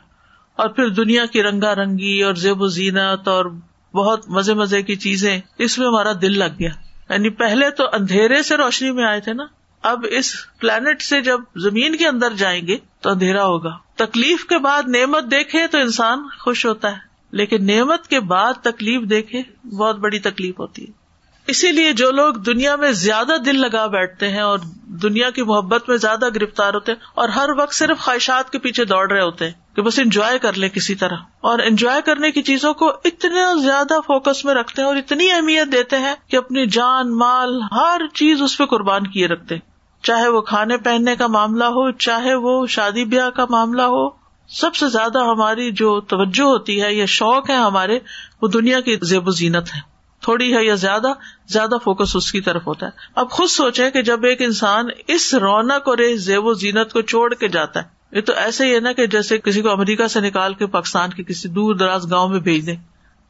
اور 0.56 0.70
پھر 0.70 0.90
دنیا 0.90 1.26
کی 1.26 1.44
رنگا 1.44 1.76
رنگی 1.76 2.24
اور 2.24 2.34
زیب 2.34 2.62
و 2.62 2.68
زینت 2.68 3.28
اور 3.28 3.46
بہت 3.94 4.30
مزے 4.30 4.54
مزے 4.54 4.82
کی 4.82 4.96
چیزیں، 4.96 5.40
اس 5.58 5.80
میں 5.80 5.88
ہمارا 5.88 6.12
دل 6.22 6.40
لگ 6.40 6.60
گیا۔ 6.60 6.70
یعنی 7.10 7.30
پہلے 7.30 7.70
تو 7.70 7.84
اندھیرے 7.94 8.44
سے 8.44 8.58
روشنی 8.58 8.92
میں 8.92 9.06
آئے 9.06 9.20
تھے 9.20 9.34
نا، 9.34 9.44
اب 9.82 10.06
اس 10.10 10.34
پلانٹ 10.60 11.02
سے 11.02 11.22
جب 11.22 11.40
زمین 11.56 11.96
کے 11.96 12.08
اندر 12.08 12.34
جائیں 12.34 12.68
گے 12.68 12.78
تو 13.02 13.10
اندھیرا 13.10 13.46
ہوگا۔ 13.46 13.78
تکلیف 13.96 14.46
کے 14.46 14.58
بعد 14.58 14.84
نعمت 14.88 15.24
دیکھے 15.32 15.68
تو 15.68 15.78
انسان 15.78 16.20
خوش 16.40 16.66
ہوتا 16.66 16.92
ہے، 16.92 16.98
لیکن 17.32 17.68
نعمت 17.68 18.08
کے 18.08 18.20
بعد 18.20 18.54
تکلیف 18.54 19.10
دیکھے 19.10 19.68
بہت 19.68 19.96
بڑی 19.96 20.20
تکلیف 20.20 20.60
ہوتی 20.60 20.88
ہے۔ 20.88 21.01
اسی 21.48 21.72
لیے 21.72 21.94
جو 21.94 22.12
لوگ 22.12 22.34
دنیا 22.34 22.76
میں 22.76 22.92
زیادہ 22.92 23.38
دل 23.46 23.60
لگا 23.60 23.88
بیٹھتے 23.88 24.30
ہیں 24.30 24.42
اور 24.42 24.60
دنیا 24.86 25.30
کی 25.30 25.44
محبت 25.44 25.90
میں 25.90 25.98
زیادہ 25.98 26.30
گرفتار 26.36 26.74
ہوتے 26.74 26.92
ہیں 26.92 27.00
اور 27.14 27.30
ہر 27.30 27.50
وقت 27.58 27.74
صرف 27.74 28.00
خواہشات 28.00 28.50
کے 28.50 28.60
پیچھے 28.60 28.86
دوڑ 28.86 29.12
رہے 29.12 29.22
ہوتے 29.22 29.46
ہیں 29.46 29.76
کہ 29.76 29.82
بس 29.82 30.00
انجوائے 30.00 30.40
کر 30.40 30.54
لیں 30.54 30.70
کسی 30.70 30.96
طرح 30.96 31.16
اور 31.42 31.60
انجوائے 31.60 32.02
کرنے 32.02 32.32
کی 32.32 32.42
چیزوں 32.42 32.74
کو 32.74 32.90
اتنا 33.06 33.54
زیادہ 33.64 34.00
فوکس 34.08 34.46
میں 34.46 34.54
رکھتے 34.54 34.82
ہیں 34.82 34.88
اور 34.88 34.96
اتنی 34.96 35.32
اہمیت 35.32 35.72
دیتے 35.72 35.98
ہیں 35.98 36.16
کہ 36.28 36.38
اپنی 36.38 36.66
جان، 36.66 37.18
مال، 37.18 37.62
ہر 37.72 38.02
چیز 38.14 38.42
اس 38.42 38.58
پہ 38.58 38.66
قربان 38.66 39.08
کیے 39.08 39.28
رکھتے 39.28 39.56
چاہے 40.04 40.28
وہ 40.28 40.42
کھانے 40.42 40.78
پہننے 40.78 41.16
کا 41.16 41.28
معاملہ 41.28 41.64
ہو، 41.64 41.92
چاہے 41.92 42.36
وہ 42.36 42.68
شادی 42.68 43.06
بیاہ 43.06 43.30
کا 43.30 43.46
معاملہ 43.50 43.82
ہو، 43.82 44.10
سب 44.50 44.76
سے 44.76 44.90
زیادہ 44.90 45.20
ہماری 45.20 45.72
جو 45.72 46.00
توجہ 46.00 46.44
ہوتی 46.44 46.82
ہے 46.82 46.94
یا 46.94 47.06
شوق 47.06 47.50
ہے 47.50 47.56
ہمارے، 47.56 48.00
وہ 48.42 48.48
دنیا 48.48 48.80
کی 48.80 48.98
زیب 49.02 49.28
و 49.28 49.32
زینت 49.32 49.68
ہے۔ 49.76 49.91
تھوڑی 50.22 50.58
ہے 50.58 50.66
یا 50.66 50.76
زیادہ 50.76 51.08
زیادہ 51.48 51.76
فوکس 51.84 52.16
اس 52.16 52.32
کی 52.32 52.42
طرف 52.42 52.68
ہوتا 52.68 52.86
ہے۔ 52.86 52.92
اب 53.16 53.30
خود 53.30 53.50
سوچے 53.50 53.92
کہ 53.92 54.02
جب 54.02 54.26
ایک 54.26 54.42
انسان 54.42 54.86
اس 55.08 55.34
رونق 55.34 55.88
اور 55.88 55.98
اس 55.98 56.22
زیب 56.22 56.46
و 56.46 56.54
زینت 56.54 56.94
کو 56.94 57.02
چھوڑ 57.02 57.34
کے 57.34 57.48
جاتا 57.48 57.80
ہے، 57.80 58.16
یہ 58.16 58.22
تو 58.22 58.34
ایسے 58.34 58.66
ہی 58.66 58.76
ہے 58.76 58.80
نا 58.80 58.94
کہ 58.94 59.08
جیسے 59.08 59.38
کسی 59.38 59.62
کو 59.62 59.72
امریکہ 59.72 60.08
سے 60.08 60.20
نکال 60.20 60.54
کے 60.54 60.66
پاکستان 60.66 61.10
کے 61.10 61.24
کسی 61.24 61.50
دور 61.50 61.76
دراز 61.76 62.12
گاؤں 62.12 62.30
میں 62.30 62.40
بھیج 62.40 62.66
دیں۔ 62.66 62.76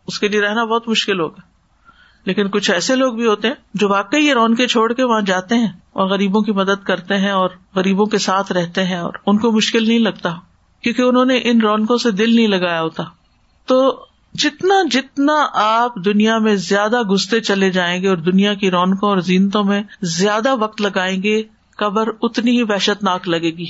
اس 0.08 0.20
کے 0.20 0.28
لیے 0.28 0.42
رہنا 0.42 0.64
بہت 0.64 0.88
مشکل 0.88 1.20
ہوگا۔ 1.20 1.42
لیکن 2.26 2.50
کچھ 2.50 2.72
ایسے 2.72 2.96
لوگ 2.96 3.14
بھی 3.14 3.28
ہوتے 3.28 3.48
ہیں 3.48 3.56
جو 3.74 3.90
واقعی 3.90 4.26
یہ 4.26 4.34
رون 4.34 4.56
کے 4.56 4.68
چھوڑ 4.68 4.94
کے 4.94 5.04
وہاں 5.04 5.22
جاتے 5.22 5.56
ہیں 5.56 5.68
اور 5.68 6.10
غریبوں 6.10 6.42
کی 6.42 6.52
مدد 6.52 6.86
کرتے 6.86 7.18
ہیں 7.18 7.32
اور 7.32 7.50
غریبوں 7.76 8.06
کے 8.06 8.18
ساتھ 8.18 8.52
رہتے 8.52 8.84
ہیں 8.84 8.98
اور 8.98 9.14
ان 9.26 9.38
کو 9.38 9.52
مشکل 9.52 9.88
نہیں 9.88 10.00
لگتا، 10.00 10.30
کیونکہ 10.82 11.02
انہوں 11.02 11.26
نے 11.26 11.40
ان 11.44 11.62
رونقوں 11.62 11.98
سے 11.98 12.12
دل 12.12 12.36
نہیں 12.36 12.48
لگایا 12.48 12.82
ہوتا۔ 12.82 13.04
تو 13.66 14.06
جتنا 14.34 14.76
جتنا 14.92 15.48
آپ 15.54 15.96
دنیا 16.06 16.38
میں 16.38 16.56
زیادہ 16.56 17.02
گستے 17.02 17.42
چلے 17.42 17.72
جائیں 17.72 18.02
گے 18.02 18.08
اور 18.08 18.18
دنیا 18.18 18.54
کی 18.54 18.72
رونقوں 18.72 19.10
اور 19.10 19.18
زینتوں 19.18 19.64
میں 19.64 19.84
زیادہ 20.02 20.56
وقت 20.56 20.82
لگائیں 20.82 21.24
گے، 21.24 21.44
قبر 21.78 22.08
اتنی 22.22 22.58
ہی 22.58 22.64
وحشت 22.64 23.04
ناک 23.04 23.28
لگے 23.28 23.52
گی۔ 23.52 23.66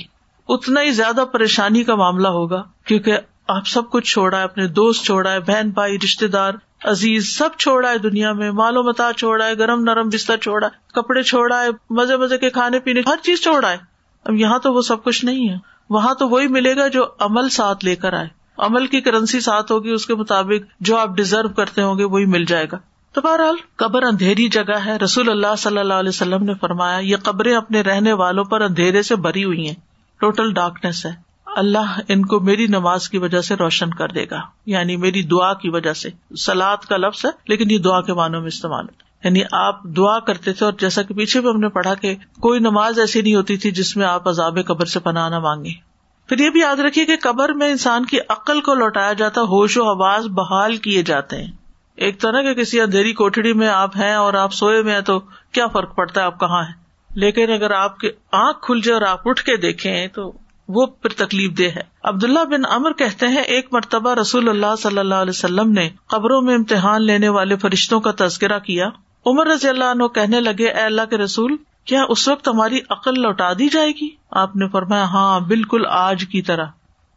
اتنا 0.48 0.82
ہی 0.82 0.90
زیادہ 0.90 1.24
پریشانی 1.32 1.84
کا 1.84 1.94
معاملہ 1.94 2.28
ہوگا، 2.28 2.62
کیونکہ 2.84 3.18
آپ 3.48 3.66
سب 3.66 3.90
کچھ 3.90 4.12
چھوڑا 4.12 4.38
ہے، 4.38 4.42
اپنے 4.42 4.66
دوست 4.66 5.04
چھوڑا 5.04 5.32
ہے، 5.32 5.40
بہن 5.40 5.70
بھائی 5.70 5.98
رشتے 6.04 6.26
دار، 6.26 6.52
عزیز 6.84 7.36
سب 7.36 7.48
چھوڑا 7.58 7.90
ہے 7.90 7.98
دنیا 7.98 8.32
میں 8.32 8.50
مالو 8.50 8.82
متا 8.82 9.10
چھوڑا 9.16 9.46
ہے، 9.46 9.58
گرم 9.58 9.82
نرم 9.82 10.08
بستر 10.08 10.36
چھوڑا 10.36 10.66
ہے، 10.66 10.72
کپڑے 10.94 11.22
چھوڑا 11.22 11.62
ہے، 11.62 11.68
مزے 11.90 12.16
مزے 12.16 12.38
کے 12.38 12.50
کھانے 12.50 12.78
پینے، 12.78 13.00
ہر 13.06 13.16
چیز 13.22 13.42
چھوڑا 13.42 13.70
ہے۔ 13.70 13.76
اب 14.24 14.34
یہاں 14.34 14.58
تو 14.58 14.72
وہ 14.72 14.82
سب 14.82 15.04
کچھ 15.04 15.24
نہیں 15.24 15.48
ہے۔ 15.48 15.56
وہاں 15.90 16.14
تو 16.14 16.28
وہی 16.28 16.48
ملے 16.48 16.76
گا 16.76 16.88
جو 16.88 17.06
عمل 17.18 17.48
ساتھ 17.48 17.84
لے 17.84 17.96
کر 17.96 18.12
آئے۔ 18.12 18.41
عمل 18.58 18.86
کی 18.86 19.00
کرنسی 19.00 19.40
ساتھ 19.40 19.72
ہوگی، 19.72 19.90
اس 19.90 20.06
کے 20.06 20.14
مطابق 20.14 20.80
جو 20.80 20.96
آپ 20.96 21.08
ڈیزرو 21.08 21.48
کرتے 21.48 21.82
ہوں 21.82 21.98
گے، 21.98 22.04
وہی 22.04 22.24
مل 22.24 22.44
جائے 22.44 22.66
گا۔ 22.72 22.76
تو 23.12 23.20
بہرحال، 23.20 23.54
قبر 23.76 24.02
اندھیری 24.02 24.48
جگہ 24.48 24.78
ہے۔ 24.86 24.98
رسول 24.98 25.30
اللہ 25.30 25.54
صلی 25.58 25.78
اللہ 25.78 25.94
علیہ 25.94 26.08
وسلم 26.08 26.44
نے 26.44 26.54
فرمایا، 26.54 26.98
یہ 26.98 27.16
قبریں 27.22 27.54
اپنے 27.54 27.80
رہنے 27.80 28.12
والوں 28.12 28.44
پر 28.44 28.60
اندھیرے 28.60 29.02
سے 29.02 29.16
بھری 29.16 29.44
ہوئی 29.44 29.66
ہیں۔ 29.66 29.74
ٹوٹل 30.20 30.52
ڈارکنیس 30.52 31.06
ہے۔ 31.06 31.10
اللہ 31.46 32.00
ان 32.08 32.26
کو 32.26 32.40
میری 32.40 32.66
نماز 32.66 33.08
کی 33.08 33.18
وجہ 33.18 33.40
سے 33.40 33.54
روشن 33.54 33.90
کر 33.90 34.08
دے 34.08 34.26
گا۔ 34.30 34.40
یعنی 34.66 34.96
میری 34.96 35.22
دعا 35.22 35.54
کی 35.54 35.68
وجہ 35.68 35.92
سے۔ 35.92 36.34
سلاد 36.36 36.76
کا 36.76 36.96
لفظ 36.96 37.26
ہے، 37.26 37.30
لیکن 37.48 37.70
یہ 37.70 37.78
دعا 37.78 38.00
کے 38.00 38.12
معنوں 38.12 38.40
میں 38.40 38.48
استعمال 38.48 38.86
یعنی 39.24 39.40
آپ 39.52 39.82
دعا 39.82 40.18
کرتے 40.18 40.52
تھے 40.52 40.64
اور 40.64 40.72
جیسا 40.80 41.02
کہ 41.02 41.14
پیچھے 41.14 41.40
بھی 41.40 41.48
ہم 41.48 41.60
نے 41.60 41.68
پڑھا 41.68 41.94
کہ 41.94 42.16
کوئی 42.40 42.60
نماز 42.60 42.98
ایسی 42.98 43.22
نہیں 43.22 43.34
ہوتی 43.34 43.56
تھی 43.56 43.70
جس 43.70 43.96
میں 43.96 44.06
آپ 44.06 44.28
عذاب 44.28 44.58
قبر 44.66 44.86
سے 44.86 45.00
پناہ 45.00 45.28
نہ 45.28 45.38
مانگے 45.38 45.91
پھر 46.28 46.40
یہ 46.40 46.50
بھی 46.50 46.60
یاد 46.60 46.76
رکھیے 46.76 47.04
کہ 47.04 47.16
قبر 47.22 47.52
میں 47.52 47.70
انسان 47.70 48.04
کی 48.04 48.18
عقل 48.28 48.60
کو 48.60 48.74
لوٹایا 48.74 49.12
جاتا 49.12 49.40
ہوش 49.40 49.78
و 49.78 49.84
آواز 49.84 50.26
بحال 50.26 50.76
کیے 50.76 51.02
جاتے 51.02 51.36
ہیں۔ 51.36 51.52
ایک 51.96 52.20
تو 52.20 52.30
نا 52.30 52.42
کہ 52.42 52.54
کسی 52.54 52.80
اندھیری 52.80 53.12
کوٹڑی 53.12 53.52
میں 53.52 53.68
آپ 53.68 53.96
ہیں 53.96 54.14
اور 54.14 54.34
آپ 54.34 54.52
سوئے 54.52 54.82
میں 54.82 54.94
ہیں 54.94 55.00
تو 55.00 55.20
کیا 55.52 55.66
فرق 55.66 55.96
پڑتا 55.96 56.20
ہے 56.20 56.26
آپ 56.26 56.40
کہاں 56.40 56.62
ہیں؟ 56.62 56.72
لیکن 57.10 57.52
اگر 57.52 57.70
آپ 57.70 57.98
کی 57.98 58.08
آنکھ 58.32 58.58
کھل 58.62 58.80
جائے 58.84 58.94
اور 58.94 59.08
آپ 59.08 59.28
اٹھ 59.28 59.42
کے 59.42 59.56
دیکھیں 59.56 60.06
تو 60.06 60.32
وہ 60.68 60.86
پھر 60.86 61.26
تکلیف 61.26 61.58
دہ 61.58 61.64
ہے۔ 61.64 61.80
عبداللہ 62.02 62.44
بن 62.44 62.62
امر 62.70 62.92
کہتے 62.92 63.26
ہیں، 63.26 63.42
ایک 63.42 63.68
مرتبہ 63.72 64.14
رسول 64.14 64.48
اللہ 64.48 64.76
صلی 64.78 64.98
اللہ 64.98 65.14
علیہ 65.14 65.30
وسلم 65.30 65.72
نے 65.72 65.88
قبروں 66.06 66.42
میں 66.42 66.54
امتحان 66.54 67.02
لینے 67.02 67.28
والے 67.28 67.56
فرشتوں 67.56 68.00
کا 68.00 68.10
تذکرہ 68.18 68.58
کیا۔ 68.58 68.88
عمر 69.26 69.46
رضی 69.46 69.68
اللہ 69.68 69.84
عنہ 69.84 70.06
کہنے 70.06 70.40
لگے، 70.40 70.68
اے 70.68 70.80
اللہ 70.80 71.02
کے 71.10 71.18
رسول 71.18 71.56
کیا 71.84 72.04
اس 72.08 72.28
وقت 72.28 72.48
ہماری 72.48 72.80
عقل 72.88 73.20
لوٹا 73.20 73.52
دی 73.52 73.68
جائے 73.68 73.90
گی؟ 73.90 74.08
آپ 74.30 74.56
نے 74.56 74.68
فرمایا 74.68 75.04
ہاں 75.04 75.40
بالکل 75.40 75.86
آج 75.88 76.24
کی 76.24 76.42
طرح، 76.42 76.64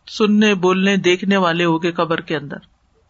سننے، 0.08 0.56
بولنے، 0.56 0.98
دیکھنے 0.98 1.38
والے 1.38 1.66
ہوگے 1.66 1.92
قبر 1.92 2.22
کے 2.22 2.38
اندر۔ 2.38 2.56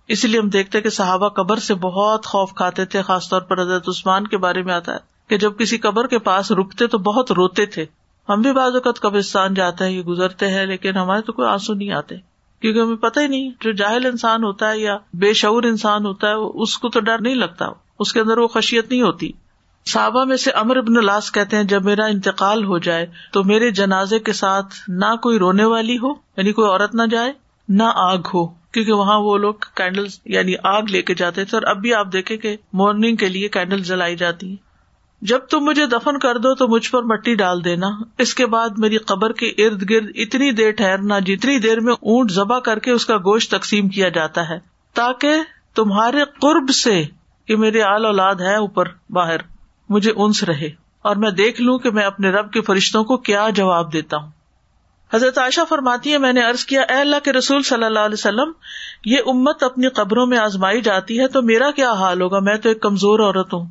اسی 0.08 0.28
لیے 0.28 0.40
ہم 0.40 0.50
دیکھتے 0.50 0.82
کہ 0.82 0.90
صحابہ 0.90 1.30
قبر 1.30 1.58
سے 1.58 1.76
بہت 1.76 2.26
خوف 2.26 2.54
کھاتے 2.54 2.86
تھے، 2.86 3.02
خاص 3.02 3.30
طور 3.30 3.42
پر 3.42 3.62
حضرت 3.62 3.90
عثمان 3.90 4.28
کے 4.28 4.38
بارے 4.38 4.62
میں 4.62 4.74
آتا 4.74 4.94
ہے 4.94 4.98
کہ 5.28 5.38
جب 5.38 5.58
کسی 5.58 5.78
قبر 5.78 6.08
کے 6.08 6.20
پاس 6.20 6.52
رکتے 6.52 6.88
تو 6.88 6.98
بہت 6.98 7.32
روتے 7.32 7.66
تھے۔ 7.66 7.86
ہم 8.30 8.42
بھی 8.42 8.52
بعض 8.52 8.74
اوقات 8.74 9.00
قبرستان 9.00 9.54
جاتے 9.54 9.86
ہیں، 9.86 9.92
یہ 9.92 10.02
گزرتے 10.02 10.48
ہیں، 10.48 10.66
لیکن 10.66 10.98
ہمارے 10.98 11.22
تو 11.22 11.34
کوئی 11.34 11.48
آنسو 11.48 11.74
نہیں 11.74 11.92
آتے۔ 11.92 12.16
کیونکہ 12.62 12.80
ہمیں 12.80 12.96
پتہ 12.96 13.20
ہی 13.20 13.28
نہیں، 13.28 13.50
جو 13.62 13.72
جاہل 13.72 14.06
انسان 14.06 14.44
ہوتا 14.44 14.72
ہے 14.72 14.80
یا 14.80 14.98
بے 15.14 15.34
شعور 15.34 15.64
انسان 15.64 16.06
ہوتا 16.06 16.28
ہے 16.28 16.34
اس 16.34 16.78
کو 16.78 16.90
تو 16.90 17.00
ڈر 17.00 17.22
نہیں 17.22 17.36
لگتا، 17.36 17.66
اس 18.00 18.14
کے 18.14 18.20
اندر 18.20 18.38
وہ 18.38 18.48
خشیت 18.48 18.92
نہیں 18.92 19.02
ہوتی۔ 19.02 19.32
صحابہ 19.88 20.24
میں 20.26 20.36
سے 20.38 20.52
امر 20.52 20.78
ابن 20.78 20.98
الاس 20.98 21.32
کہتے 21.32 21.58
ہیں، 21.58 21.64
جب 21.64 21.86
میرا 21.86 22.06
انتقال 22.06 22.64
ہو 22.66 22.78
جائے 22.78 23.06
تو 23.34 23.44
میرے 23.44 23.70
جنازے 23.72 24.20
کے 24.20 24.34
ساتھ 24.34 24.74
نہ 24.88 25.16
کوئی 25.16 25.40
رونے 25.40 25.66
والی 25.66 25.98
ہو 25.98 26.12
یعنی 26.38 26.52
کوئی 26.52 26.70
عورت 26.70 26.96
نہ 26.96 27.06
جائے، 27.12 27.32
نہ 27.70 27.92
آگ 27.96 28.28
ہو، 28.34 28.46
کیونکہ 28.48 28.92
وہاں 28.94 29.20
وہ 29.20 29.38
لوگ 29.38 29.54
کینڈل 29.76 30.08
یعنی 30.26 30.54
آگ 30.64 30.90
لے 30.90 31.02
کے 31.02 31.14
جاتے 31.14 31.46
تھے، 31.46 31.58
اور 31.58 31.68
اب 31.68 31.82
بھی 31.82 31.94
آپ 31.94 32.12
دیکھیں 32.14 32.38
کہ 32.38 32.56
مارننگ 32.74 33.16
کے 33.16 33.30
لیے 33.30 33.48
کینڈل 33.48 33.84
جلائی 33.84 34.16
جاتی 34.16 34.50
ہیں۔ 34.50 34.64
جب 35.22 35.40
تم 35.50 35.64
مجھے 35.64 35.86
دفن 35.88 36.20
کر 36.20 36.38
دو 36.38 36.54
تو 36.56 36.68
مجھ 36.68 36.90
پر 36.92 37.04
مٹی 37.04 37.36
ڈال 37.36 37.64
دینا۔ 37.66 37.88
اس 38.18 38.34
کے 38.34 38.46
بعد 38.46 38.78
میری 38.78 38.98
قبر 39.08 39.32
کے 39.34 39.48
ارد 39.58 39.90
گرد 39.90 40.10
اتنی 40.16 40.52
دیر 40.52 40.72
ٹھہرنا، 40.72 41.20
جتنی 41.20 41.58
دیر 41.60 41.80
میں 41.80 41.94
اونٹ 41.94 42.32
ذبح 42.32 42.60
کر 42.60 42.80
کے 42.80 42.92
اس 42.92 43.06
کا 43.06 43.18
گوشت 43.18 43.52
تقسیم 43.52 43.90
کیا 43.90 44.10
جاتا 44.10 44.50
ہے، 44.50 44.60
تاکہ 44.96 45.44
تمہارے 45.76 46.24
قرب 46.42 46.70
سے 46.76 47.02
کہ 47.48 47.56
میرے 47.56 47.82
آل 47.84 48.06
اولاد 48.06 48.36
ہے 48.42 48.56
اوپر، 48.56 48.90
باہر۔ 49.10 49.54
مجھے 49.90 50.12
انس 50.16 50.44
رہے 50.44 50.70
اور 51.02 51.16
میں 51.16 51.32
دیکھ 51.32 51.62
لوں 51.62 51.80
کہ 51.80 51.92
میں 51.92 52.04
اپنے 52.04 52.30
رب 52.30 52.52
کے 52.52 52.62
فرشتوں 52.62 53.04
کو 53.04 53.18
کیا 53.18 53.50
جواب 53.50 53.94
دیتا 53.94 54.18
ہوں۔ 54.18 54.32
حضرت 55.14 55.38
عائشہ 55.38 55.62
فرماتی 55.70 56.14
ہے 56.14 56.18
میں 56.18 56.34
نے 56.34 56.48
ارض 56.48 56.66
کیا، 56.66 56.82
اے 56.82 56.94
اللہ 56.94 57.16
کے 57.24 57.34
رسول 57.34 57.64
صلی 57.64 57.84
اللہ 57.84 58.00
علیہ 58.00 58.14
وسلم، 58.14 58.52
یہ 59.06 59.18
امت 59.26 59.64
اپنی 59.64 59.88
قبروں 59.88 60.28
میں 60.28 60.38
آزمائی 60.38 60.82
جاتی 60.82 61.20
ہے 61.20 61.28
تو 61.28 61.42
میرا 61.42 61.72
کیا 61.72 61.92
حال 61.92 62.22
ہوگا؟ 62.22 62.40
میں 62.40 62.58
تو 62.58 62.70
ایک 62.70 62.82
کمزور 62.82 63.20
عورت 63.20 63.54
ہوں۔ 63.54 63.66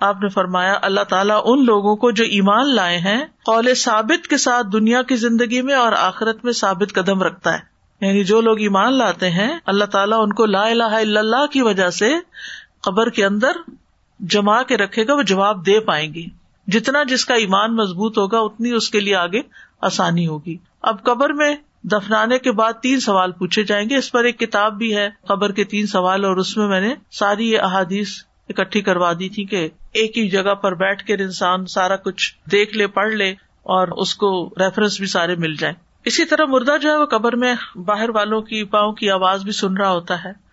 آپ 0.00 0.22
نے 0.22 0.28
فرمایا، 0.28 0.78
اللہ 0.82 1.00
تعالیٰ 1.00 1.42
ان 1.44 1.64
لوگوں 1.64 1.96
کو 1.96 2.10
جو 2.10 2.24
ایمان 2.24 2.74
لائے 2.74 2.98
ہیں، 2.98 3.24
قول 3.44 3.74
ثابت 3.74 4.28
کے 4.28 4.36
ساتھ 4.36 4.66
دنیا 4.72 5.02
کی 5.02 5.16
زندگی 5.16 5.62
میں 5.62 5.74
اور 5.74 5.92
آخرت 5.92 6.44
میں 6.44 6.52
ثابت 6.52 6.94
قدم 6.94 7.22
رکھتا 7.22 7.58
ہے۔ 7.58 7.76
یعنی 8.00 8.24
جو 8.24 8.40
لوگ 8.40 8.60
ایمان 8.60 8.92
لاتے 8.92 9.30
ہیں، 9.30 9.58
اللہ 9.66 9.84
تعالیٰ 9.84 10.18
ان 10.22 10.32
کو 10.32 10.46
لا 10.46 10.62
الہ 10.62 10.82
الا 10.82 11.20
اللہ 11.20 11.46
کی 11.46 11.62
وجہ 11.62 11.90
سے 11.90 12.14
قبر 12.82 13.10
کے 13.10 13.24
اندر 13.24 13.52
جما 14.20 14.62
کے 14.62 14.76
رکھے 14.76 15.06
گا، 15.06 15.14
وہ 15.14 15.22
جواب 15.22 15.66
دے 15.66 15.80
پائیں 15.80 16.14
گے۔ 16.14 16.22
جتنا 16.66 17.02
جس 17.02 17.24
کا 17.24 17.34
ایمان 17.34 17.76
مضبوط 17.76 18.18
ہوگا، 18.18 18.38
اتنی 18.38 18.72
اس 18.72 18.90
کے 18.90 19.00
لیے 19.00 19.14
آگے 19.14 19.40
آسانی 19.80 20.26
ہوگی۔ 20.26 20.56
اب 20.82 21.02
قبر 21.02 21.32
میں 21.32 21.56
دفنانے 21.82 22.38
کے 22.38 22.52
بعد 22.52 22.72
تین 22.72 23.00
سوال 23.00 23.32
پوچھے 23.32 23.62
جائیں 23.62 23.90
گے۔ 23.90 23.96
اس 23.96 24.12
پر 24.12 24.24
ایک 24.24 24.38
کتاب 24.38 24.78
بھی 24.78 24.96
ہے، 24.96 25.08
قبر 25.28 25.52
کے 25.52 25.64
تین 25.64 25.86
سوال، 25.86 26.24
اور 26.24 26.36
اس 26.36 26.56
میں 26.56 26.68
میں 26.68 26.80
نے 26.80 26.94
ساری 27.10 27.50
یہ 27.50 27.58
احادیث 27.60 28.08
اکٹھی 28.48 28.80
کروا 28.80 29.12
دی 29.12 29.28
تھی 29.28 29.44
کہ 29.44 29.68
ایک 29.92 30.18
ہی 30.18 30.28
جگہ 30.28 30.54
پر 30.54 30.74
بیٹھ 30.74 31.06
کر 31.06 31.18
انسان 31.18 31.66
سارا 31.66 31.96
کچھ 31.96 32.34
دیکھ 32.52 32.76
لے، 32.76 32.86
پڑھ 32.86 33.14
لے، 33.14 33.30
اور 33.62 33.88
اس 33.88 34.14
کو 34.14 34.48
ریفرنس 34.58 34.98
بھی 34.98 35.06
سارے 35.06 35.34
مل 35.36 35.54
جائیں۔ 35.54 35.74
اسی 36.04 36.24
طرح 36.24 36.44
مردہ 36.44 36.78
جو 36.82 36.90
ہے، 36.90 36.96
وہ 36.96 37.06
قبر 37.06 37.36
میں 37.36 37.54
باہر 37.76 38.10
والوں 38.10 38.40
کی، 38.40 38.64
پاؤں 38.64 38.92
کی 38.92 39.10
آواز 39.10 39.42
بھی 39.42 39.52
سن 39.52 39.76
رہا 39.76 39.90
ہوتا 39.90 40.24
ہے۔ 40.24 40.45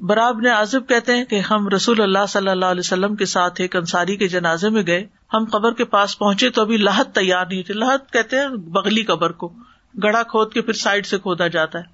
براب 0.00 0.40
نے 0.40 0.48
عازب 0.48 0.88
کہتے 0.88 1.16
ہیں 1.16 1.24
کہ 1.24 1.40
ہم 1.40 1.68
رسول 1.68 2.00
اللہ 2.00 2.26
صلی 2.28 2.48
اللہ 2.48 2.64
علیہ 2.64 2.80
وسلم 2.80 3.16
کے 3.16 3.24
ساتھ 3.24 3.60
ایک 3.60 3.76
انصاری 3.76 4.16
کے 4.16 4.28
جنازے 4.28 4.68
میں 4.68 4.82
گئے۔ 4.86 5.06
ہم 5.34 5.44
قبر 5.52 5.72
کے 5.72 5.84
پاس 5.84 6.18
پہنچے 6.18 6.50
تو 6.50 6.62
ابھی 6.62 6.76
لاہت 6.76 7.14
تیار 7.14 7.46
نہیں 7.46 7.62
تھے 7.62 7.74
لاہت 7.74 8.12
کہتے 8.12 8.36
ہیں 8.36 8.48
بغلی 8.48 9.02
قبر 9.02 9.32
کو۔ 9.32 9.52
گڑا 10.02 10.22
کھود 10.22 10.52
کے 10.52 10.62
پھر 10.62 10.72
سائڈ 10.72 11.06
سے 11.06 11.18
کھودا 11.18 11.46
جاتا 11.46 11.78
ہے۔ 11.78 11.84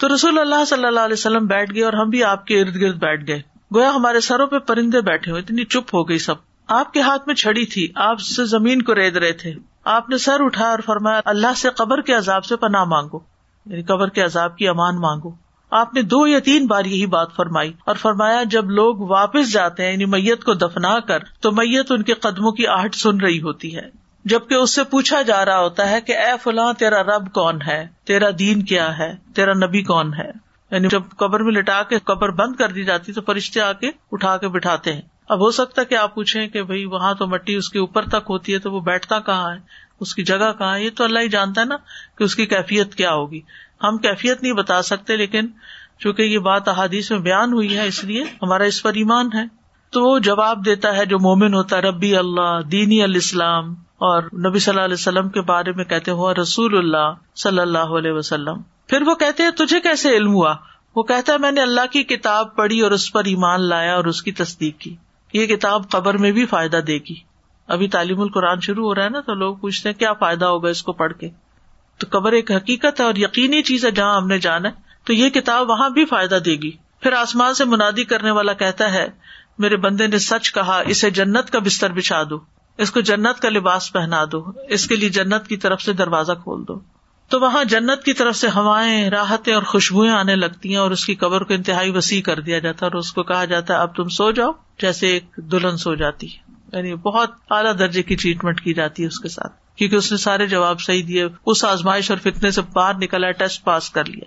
تو 0.00 0.14
رسول 0.14 0.38
اللہ 0.38 0.64
صلی 0.66 0.84
اللہ 0.84 1.00
علیہ 1.00 1.12
وسلم 1.12 1.46
بیٹھ 1.46 1.74
گئے 1.74 1.84
اور 1.84 1.92
ہم 1.92 2.08
بھی 2.08 2.24
آپ 2.24 2.46
کے 2.46 2.60
ارد 2.60 2.80
گرد 2.80 2.96
بیٹھ 2.96 3.26
گئے۔ 3.26 3.42
گویا 3.74 3.90
ہمارے 3.94 4.20
سروں 4.20 4.46
پہ 4.46 4.58
پرندے 4.58 5.00
بیٹھے 5.00 5.30
ہوئے، 5.30 5.42
اتنی 5.42 5.64
چپ 5.64 5.94
ہو 5.94 6.08
گئی 6.08 6.18
سب۔ 6.18 6.34
آپ 6.66 6.92
کے 6.92 7.00
ہاتھ 7.00 7.22
میں 7.26 7.34
چھڑی 7.34 7.66
تھی، 7.66 7.88
آپ 7.94 8.20
سے 8.20 8.44
زمین 8.44 8.82
کو 8.82 8.94
ریت 8.94 9.16
رہے 9.16 9.32
تھے۔ 9.32 9.54
آپ 9.84 10.10
نے 10.10 10.18
سر 10.18 10.36
اٹھایا 10.40 10.70
اور 10.70 10.78
فرمایا، 10.78 11.20
اللہ 11.24 11.54
سے 11.56 11.68
قبر 11.70 12.00
کے 12.00 12.14
عذاب 12.14 12.44
سے 12.44 12.56
پناہ 12.56 12.84
مانگو۔ 12.84 13.18
یعنی 13.66 13.82
قبر 13.82 14.08
کے 14.08 14.22
عذاب 14.22 14.56
کی 14.56 14.68
امان 14.68 15.00
مانگو۔ 15.00 15.49
آپ 15.70 15.94
نے 15.94 16.02
دو 16.02 16.26
یا 16.26 16.38
تین 16.38 16.66
بار 16.66 16.84
یہی 16.84 17.06
بات 17.06 17.36
فرمائی 17.36 17.72
اور 17.84 17.94
فرمایا 17.94 18.42
جب 18.42 18.70
لوگ 18.70 18.96
واپس 18.96 19.52
جاتے 19.52 19.84
ہیں 19.84 19.92
یعنی 19.92 20.04
میت 20.04 20.44
کو 20.44 20.54
دفنا 20.54 21.00
کر، 21.00 21.18
تو 21.40 21.52
میت 21.52 21.92
ان 21.92 22.02
کے 22.02 22.14
قدموں 22.14 22.52
کی 22.52 22.66
آہٹ 22.66 22.94
سن 22.94 23.20
رہی 23.20 23.42
ہوتی 23.42 23.76
ہے۔ 23.76 24.00
جبکہ 24.24 24.54
اس 24.54 24.74
سے 24.74 24.84
پوچھا 24.84 25.22
جا 25.22 25.44
رہا 25.44 25.60
ہوتا 25.60 25.90
ہے 25.90 26.00
کہ، 26.00 26.18
اے 26.18 26.32
فلاں، 26.42 26.72
تیرا 26.72 27.02
رب 27.02 27.32
کون 27.32 27.58
ہے؟ 27.66 27.86
تیرا 28.04 28.28
دین 28.38 28.62
کیا 28.62 28.98
ہے؟ 28.98 29.14
تیرا 29.34 29.52
نبی 29.52 29.82
کون 29.82 30.14
ہے؟ 30.14 30.30
یعنی 30.70 30.88
جب 30.88 31.02
قبر 31.16 31.40
میں 31.40 31.52
لٹا 31.52 31.82
کے 31.82 31.98
قبر 31.98 32.30
بند 32.30 32.56
کر 32.56 32.68
دی 32.68 32.84
جاتی 32.84 33.12
تو 33.12 33.20
فرشتے 33.20 33.60
آ 33.60 33.72
کے 33.72 33.90
اٹھا 34.12 34.36
کے 34.36 34.48
بٹھاتے 34.48 34.92
ہیں۔ 34.92 35.00
اب 35.28 35.40
ہو 35.40 35.50
سکتا 35.50 35.80
ہے 35.80 35.86
کہ 35.86 35.94
آپ 35.94 36.14
پوچھیں 36.14 36.48
کہ، 36.48 36.62
بھائی، 36.62 36.84
وہاں 36.84 37.14
تو 37.14 37.26
مٹی 37.26 37.54
اس 37.54 37.68
کے 37.68 37.78
اوپر 37.78 38.04
تک 38.04 38.26
ہوتی 38.28 38.54
ہے 38.54 38.58
تو 38.58 38.72
وہ 38.72 38.80
بیٹھتا 38.80 39.18
کہاں 39.18 39.54
ہے؟ 39.54 39.58
اس 40.00 40.14
کی 40.14 40.22
جگہ 40.22 40.52
کہاں 40.58 40.78
ہے؟ 40.78 40.84
یہ 40.84 40.90
تو 40.96 41.04
اللہ 41.04 41.18
ہی 41.18 41.28
جانتا 41.28 41.60
ہے 41.60 41.66
نا 41.66 41.76
کہ 42.18 42.24
اس 42.24 42.36
کی 42.36 42.46
کیفیت 42.46 42.94
کیا 42.94 43.12
ہوگی۔ 43.12 43.40
ہم 43.82 43.96
کیفیت 43.96 44.42
نہیں 44.42 44.52
بتا 44.52 44.82
سکتے، 44.82 45.16
لیکن 45.16 45.46
چونکہ 45.98 46.22
یہ 46.22 46.38
بات 46.38 46.68
احادیث 46.68 47.10
میں 47.10 47.18
بیان 47.18 47.52
ہوئی 47.52 47.76
ہے، 47.76 47.86
اس 47.86 48.04
لیے 48.04 48.24
ہمارا 48.42 48.64
اس 48.64 48.82
پر 48.82 48.92
ایمان 48.94 49.28
ہے۔ 49.34 49.60
تو 49.90 50.04
وہ 50.04 50.18
جواب 50.18 50.64
دیتا 50.64 50.96
ہے 50.96 51.06
جو 51.06 51.18
مومن 51.18 51.54
ہوتا 51.54 51.76
ہے، 51.76 51.82
ربی 51.82 52.16
اللہ، 52.16 52.60
دینی 52.72 53.02
الاسلام۔ 53.02 53.74
اور 54.00 54.22
نبی 54.22 54.58
صلی 54.58 54.72
اللہ 54.72 54.84
علیہ 54.84 54.94
وسلم 54.94 55.28
کے 55.28 55.40
بارے 55.40 55.72
میں 55.72 55.84
کہتے 55.84 56.10
ہوا 56.10 56.34
رسول 56.34 56.78
اللہ 56.78 57.14
صلی 57.36 57.60
اللہ 57.60 57.78
علیہ 57.78 58.12
وسلم۔ 58.12 58.62
پھر 58.86 59.02
وہ 59.02 59.14
کہتے 59.14 59.42
ہیں، 59.42 59.50
تجھے 59.50 59.80
کیسے 59.80 60.16
علم 60.16 60.34
ہوا؟ 60.34 60.54
وہ 60.96 61.02
کہتا 61.02 61.32
ہے، 61.32 61.38
میں 61.38 61.50
نے 61.50 61.60
اللہ 61.60 61.86
کی 61.90 62.02
کتاب 62.02 62.56
پڑھی 62.56 62.80
اور 62.80 62.90
اس 62.90 63.12
پر 63.12 63.24
ایمان 63.24 63.62
لایا 63.62 63.96
اور 63.96 64.04
اس 64.04 64.22
کی 64.22 64.32
تصدیق 64.32 64.78
کی۔ 64.78 64.96
یہ 65.32 65.46
کتاب 65.46 65.90
قبر 65.90 66.16
میں 66.16 66.32
بھی 66.32 66.46
فائدہ 66.46 66.76
دے 66.76 66.98
گی۔ 66.98 67.14
ابھی 67.68 67.88
تعلیم 67.88 68.20
القرآن 68.20 68.60
شروع 68.60 68.84
ہو 68.84 68.94
رہا 68.94 69.04
ہے 69.04 69.08
نا، 69.08 69.20
تو 69.20 69.34
لوگ 69.34 69.56
پوچھتے 69.56 69.88
ہیں، 69.88 69.98
کیا 69.98 70.12
فائدہ 70.12 70.44
ہوگا 70.44 70.68
اس 70.68 70.82
کو 70.82 70.92
پڑھ 70.92 71.12
کے؟ 71.12 71.28
تو 72.00 72.06
قبر 72.10 72.32
ایک 72.32 72.52
حقیقت 72.52 73.00
ہے 73.00 73.04
اور 73.04 73.14
یقینی 73.16 73.62
چیز 73.62 73.84
ہے 73.84 73.90
جہاں 73.90 74.16
ہم 74.16 74.26
نے 74.26 74.38
جانا 74.38 74.68
ہے، 74.68 74.74
تو 75.04 75.12
یہ 75.12 75.28
کتاب 75.28 75.70
وہاں 75.70 75.90
بھی 75.90 76.04
فائدہ 76.04 76.38
دے 76.44 76.54
گی۔ 76.54 76.70
پھر 77.00 77.12
آسمان 77.12 77.54
سے 77.54 77.64
منادی 77.64 78.04
کرنے 78.04 78.30
والا 78.30 78.52
کہتا 78.52 78.92
ہے، 78.92 79.08
میرے 79.58 79.76
بندے 79.76 80.06
نے 80.06 80.18
سچ 80.18 80.52
کہا، 80.52 80.82
اسے 80.86 81.10
جنت 81.10 81.50
کا 81.50 81.58
بستر 81.58 81.92
بچھا 81.92 82.22
دو، 82.30 82.38
اس 82.78 82.90
کو 82.90 83.00
جنت 83.00 83.40
کا 83.40 83.48
لباس 83.48 83.92
پہنا 83.92 84.24
دو، 84.32 84.44
اس 84.68 84.86
کے 84.86 84.96
لیے 84.96 85.08
جنت 85.08 85.48
کی 85.48 85.56
طرف 85.56 85.82
سے 85.82 85.92
دروازہ 85.92 86.32
کھول 86.32 86.64
دو۔ 86.68 86.80
تو 87.28 87.40
وہاں 87.40 87.64
جنت 87.64 88.04
کی 88.04 88.12
طرف 88.12 88.36
سے 88.36 88.48
ہوائیں، 88.48 89.10
راحتیں 89.10 89.54
اور 89.54 89.62
خوشبوئیں 89.62 90.12
آنے 90.12 90.36
لگتی 90.36 90.68
ہیں 90.68 90.76
اور 90.76 90.90
اس 90.90 91.06
کی 91.06 91.14
قبر 91.14 91.44
کو 91.44 91.54
انتہائی 91.54 91.90
وسیع 91.90 92.22
کر 92.22 92.40
دیا 92.40 92.58
جاتا 92.58 92.86
ہے 92.86 92.90
اور 92.90 92.98
اس 92.98 93.12
کو 93.12 93.22
کہا 93.22 93.44
جاتا 93.44 93.74
ہے، 93.74 93.78
اب 93.78 93.94
تم 93.94 94.08
سو 94.08 94.30
جاؤ، 94.30 94.50
جیسے 94.80 95.06
ایک 95.06 95.24
دلہن 95.36 95.76
سو 95.76 95.94
جاتی 95.94 96.26
ہے۔ 96.26 96.49
یعنی 96.72 96.94
بہت 96.94 97.30
اعلیٰ 97.50 97.78
درجے 97.78 98.02
کی 98.02 98.14
ٹریٹمنٹ 98.14 98.60
کی 98.60 98.74
جاتی 98.74 99.02
ہے 99.02 99.08
اس 99.08 99.20
کے 99.20 99.28
ساتھ۔ 99.28 99.52
کیونکہ 99.76 99.96
اس 99.96 100.10
نے 100.10 100.18
سارے 100.18 100.46
جواب 100.46 100.80
صحیح 100.80 101.02
دیے، 101.08 101.26
اس 101.46 101.64
آزمائش 101.64 102.10
اور 102.10 102.18
فتنے 102.18 102.50
سے 102.50 102.60
باہر 102.72 102.94
نکلا 102.94 103.30
ٹیسٹ 103.30 103.64
پاس 103.64 103.90
کر 103.90 104.04
لیا۔ 104.04 104.24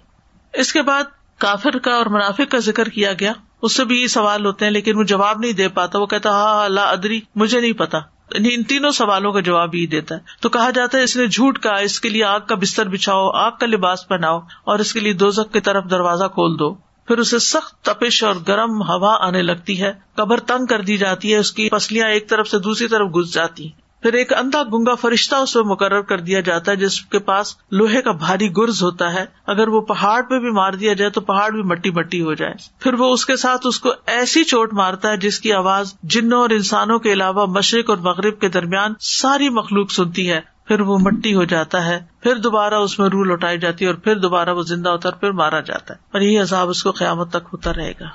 اس 0.59 0.73
کے 0.73 0.81
بعد 0.81 1.03
کافر 1.37 1.77
کا 1.77 1.91
اور 1.91 2.05
منافق 2.05 2.51
کا 2.51 2.57
ذکر 2.57 2.89
کیا 2.89 3.13
گیا۔ 3.13 3.33
اس 3.61 3.75
سے 3.75 3.85
بھی 3.85 4.01
یہ 4.01 4.07
سوال 4.07 4.45
ہوتے 4.45 4.65
ہیں، 4.65 4.71
لیکن 4.71 4.97
وہ 4.97 5.03
جواب 5.03 5.39
نہیں 5.39 5.53
دے 5.53 5.67
پاتا۔ 5.67 5.99
وہ 5.99 6.05
کہتا 6.05 6.29
ہاں, 6.29 6.53
ہاں، 6.53 6.65
اللہ 6.65 6.79
ادری، 6.79 7.21
مجھے 7.35 7.61
نہیں 7.61 7.73
پتا۔ 7.73 7.97
یعنی 8.33 8.53
ان 8.53 8.63
تینوں 8.63 8.91
سوالوں 8.91 9.31
کا 9.31 9.39
جواب 9.39 9.69
ہی 9.73 9.87
دیتا 9.87 10.15
ہے۔ 10.15 10.19
تو 10.41 10.49
کہا 10.49 10.69
جاتا 10.69 10.97
ہے، 10.97 11.03
اس 11.03 11.17
نے 11.17 11.27
جھوٹ 11.27 11.59
کا 11.59 11.75
اس 11.75 12.01
کے 12.01 12.09
لیے 12.09 12.23
آگ 12.23 12.39
کا 12.39 12.55
بستر 12.55 12.89
بچھاؤ، 12.89 13.29
آگ 13.29 13.51
کا 13.59 13.65
لباس 13.65 14.07
پہناؤ 14.07 14.39
اور 14.63 14.79
اس 14.79 14.93
کے 14.93 14.99
لیے 14.99 15.13
دو 15.13 15.31
کی 15.31 15.59
طرف 15.59 15.83
دروازہ 15.89 16.25
کھول 16.25 16.59
دو۔ 16.59 16.92
پھر 17.07 17.17
اسے 17.17 17.39
سخت 17.39 17.81
تپش 17.81 18.23
اور 18.23 18.35
گرم 18.47 18.81
ہوا 18.81 19.17
آنے 19.19 19.41
لگتی 19.41 19.81
ہے۔ 19.81 19.93
قبر 20.15 20.39
تنگ 20.39 20.65
کر 20.65 20.81
دی 20.81 20.97
جاتی 20.97 21.33
ہے، 21.33 21.37
اس 21.37 21.51
کی 21.51 21.69
پسلیاں 21.69 22.09
ایک 22.09 22.29
طرف 22.29 22.47
سے 22.47 22.59
دوسری 22.59 22.87
طرف 22.87 23.07
گھس 23.07 23.33
جاتی 23.33 23.63
ہیں۔ 23.63 23.83
پھر 24.03 24.13
ایک 24.13 24.33
اندھا 24.33 24.63
گنگا 24.63 24.95
فرشتہ 24.95 25.35
اس 25.35 25.55
میں 25.55 25.63
مقرر 25.63 26.01
کر 26.01 26.17
دیا 26.17 26.39
جاتا 26.39 26.71
ہے، 26.71 26.75
جس 26.75 27.01
کے 27.01 27.19
پاس 27.19 27.55
لوہے 27.71 28.01
کا 28.01 28.11
بھاری 28.11 28.49
گرز 28.57 28.83
ہوتا 28.83 29.13
ہے۔ 29.13 29.25
اگر 29.47 29.67
وہ 29.67 29.81
پہاڑ 29.81 30.21
پہ 30.21 30.39
بھی 30.39 30.51
مار 30.51 30.73
دیا 30.73 30.93
جائے 30.93 31.11
تو 31.11 31.21
پہاڑ 31.21 31.51
بھی 31.51 31.61
مٹی 31.61 31.91
مٹی 31.91 32.21
ہو 32.21 32.33
جائے۔ 32.33 32.53
پھر 32.79 32.93
وہ 32.93 33.13
اس 33.13 33.25
کے 33.25 33.35
ساتھ 33.35 33.67
اس 33.67 33.79
کو 33.79 33.89
ایسی 34.05 34.43
چوٹ 34.43 34.73
مارتا 34.73 35.11
ہے، 35.11 35.17
جس 35.17 35.39
کی 35.39 35.53
آواز 35.53 35.93
جنوں 36.03 36.41
اور 36.41 36.49
انسانوں 36.49 36.99
کے 36.99 37.13
علاوہ 37.13 37.45
مشرق 37.45 37.89
اور 37.89 37.97
مغرب 37.97 38.39
کے 38.39 38.49
درمیان 38.49 38.93
ساری 38.99 39.49
مخلوق 39.49 39.91
سنتی 39.91 40.31
ہے۔ 40.31 40.52
پھر 40.67 40.81
وہ 40.81 40.97
مٹی 40.97 41.35
ہو 41.35 41.43
جاتا 41.43 41.85
ہے، 41.85 41.99
پھر 42.19 42.35
دوبارہ 42.35 42.73
اس 42.73 42.99
میں 42.99 43.09
روح 43.09 43.25
لوٹائی 43.25 43.59
جاتی 43.59 43.85
ہے 43.85 43.89
اور 43.89 43.99
پھر 43.99 44.15
دوبارہ 44.15 44.49
وہ 44.49 44.61
زندہ 44.61 44.89
ہوتا 44.89 45.09
ہے 45.09 45.13
اور 45.13 45.19
پھر 45.19 45.31
مارا 45.31 45.59
جاتا 45.59 45.93
ہے۔ 45.93 45.99
اور 46.11 46.21
یہی 46.21 46.37
عذاب 46.37 46.69
اس 46.69 46.83
کو 46.83 46.91
قیامت 46.91 47.29
تک 47.29 47.47
ہوتا 47.53 47.73
رہے 47.73 47.91
گا۔ 47.99 48.05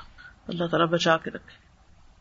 اللہ 0.47 0.65
تعالیٰ 0.65 0.87
بچا 0.87 1.17
کے 1.17 1.29
رکھے۔ 1.29 1.69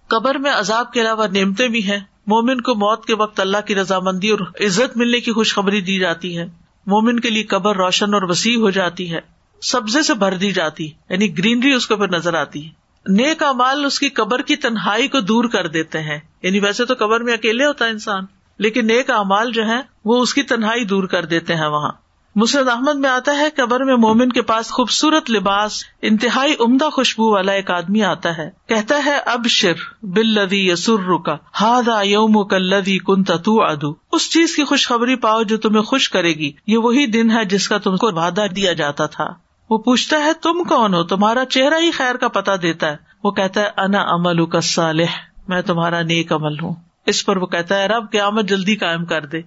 قبر 0.09 0.35
میں 0.35 0.53
عذاب 0.53 0.93
کے 0.93 1.01
علاوہ 1.01 1.27
نعمتیں 1.27 1.69
بھی 1.69 1.91
ہیں۔ 1.91 1.99
مومن 2.27 2.61
کو 2.61 2.75
موت 2.75 3.07
کے 3.07 3.15
وقت 3.15 3.41
اللہ 3.41 3.57
کی 3.67 3.75
رضامندی 3.75 4.31
اور 4.31 4.39
عزت 4.41 4.97
ملنے 4.97 5.21
کی 5.21 5.33
خوشخبری 5.33 5.81
دی 5.81 5.99
جاتی 5.99 6.39
ہے۔ 6.39 6.45
مومن 6.87 7.21
کے 7.21 7.31
لیے 7.31 7.43
قبر 7.43 7.77
روشن 7.77 8.15
اور 8.15 8.23
وسیع 8.23 8.59
ہو 8.59 8.71
جاتی 8.71 9.13
ہے۔ 9.15 9.21
سبزے 9.63 10.03
سے 10.03 10.15
بھر 10.15 10.35
دی 10.37 10.53
جاتی 10.53 10.87
یعنی 10.87 11.39
گرینری 11.39 11.73
اس 11.73 11.87
کو 11.87 12.07
نظر 12.07 12.35
آتی 12.35 12.67
ہے۔ 12.67 12.71
نیک 13.09 13.43
امال 13.43 13.85
اس 13.85 13.99
کی 13.99 14.09
قبر 14.09 14.43
کی 14.43 14.57
تنہائی 14.57 15.09
کو 15.09 15.21
دور 15.21 15.45
کر 15.45 15.67
دیتے 15.67 15.99
ہیں۔ 15.99 16.19
یعنی 16.43 16.61
ویسے 16.61 16.85
تو 16.85 16.95
قبر 16.99 17.21
میں 17.21 17.35
اکیلے 17.35 17.67
ہوتا 17.67 17.85
ہے 17.85 17.91
انسان۔ 17.91 18.25
لیکن 18.59 18.87
نیک 18.87 19.11
امال 19.11 19.53
جو 19.53 19.67
ہے 19.67 19.81
وہ 20.05 20.23
اس 20.23 20.35
کی 20.35 20.43
تنہائی 20.43 20.85
دور 20.85 21.05
کر 21.05 21.25
دیتے 21.25 21.55
ہیں 21.55 21.67
وہاں۔ 21.67 21.91
مسرد 22.35 22.69
احمد 22.69 22.95
میں 22.95 23.11
آتا 23.11 23.33
ہے، 23.33 23.49
قبر 23.57 23.85
میں 23.85 23.97
مومن 23.97 24.33
کے 24.33 24.43
پاس 24.43 24.71
خوبصورت 24.71 25.31
لباس، 25.31 25.85
انتہائی 26.03 26.55
عمدہ 26.61 26.85
خوشبو 26.85 27.33
والا 27.33 27.53
ایک 27.53 27.71
آدمی 27.71 28.03
آتا 28.03 28.39
ہے۔ 28.39 28.51
کہتا 28.67 29.05
ہے 29.05 29.19
اب 29.19 29.47
شر 29.47 29.73
بل 30.03 30.27
لدی 30.27 30.71
یسر 30.71 31.17
کا 31.25 31.37
ہاد 31.61 31.89
یوم 32.05 32.47
کلدی 32.47 32.99
کن 32.99 33.25
تتو 33.25 33.63
ادو 33.63 33.95
اس 34.13 34.33
چیز 34.33 34.57
کی 34.57 34.65
خوشخبری 34.65 35.17
پاؤ 35.17 35.43
جو 35.43 35.57
تمہیں 35.57 35.83
خوش 35.83 36.09
کرے 36.09 36.33
گی۔ 36.33 36.53
یہ 36.67 36.79
وہی 36.79 37.07
دن 37.07 37.31
ہے 37.31 37.45
جس 37.45 37.69
کا 37.69 37.79
تم 37.79 37.97
کو 37.97 38.07
وعدہ 38.07 38.47
دیا 38.57 38.73
جاتا 38.73 39.07
تھا۔ 39.07 39.27
وہ 39.71 39.79
پوچھتا 39.79 40.17
ہے، 40.17 40.33
تم 40.43 40.65
کون 40.65 40.95
ہو؟ 40.95 41.03
تمہارا 41.03 41.45
چہرہ 41.45 41.75
ہی 41.81 41.91
خیر 41.91 42.15
کا 42.15 42.29
پتا 42.29 42.57
دیتا 42.57 42.91
ہے۔ 42.91 42.97
وہ 43.25 43.31
کہتا 43.31 43.61
ہے، 43.61 43.69
انا 43.77 44.01
امل 44.01 44.47
کا 44.47 44.61
صالح 44.61 45.13
میں 45.49 45.63
تمہارا 45.63 46.03
نیک 46.03 46.33
عمل 46.33 46.61
ہوں۔ 46.61 46.75
اس 47.09 47.27
پر 47.27 47.37
وہ 47.37 47.47
کہتا 47.47 47.79
ہے، 47.79 47.87
رب 47.87 48.11
قیامت 48.13 48.49
جلدی 48.49 48.77
قائم 48.77 49.05
کر 49.05 49.27
دے 49.27 49.43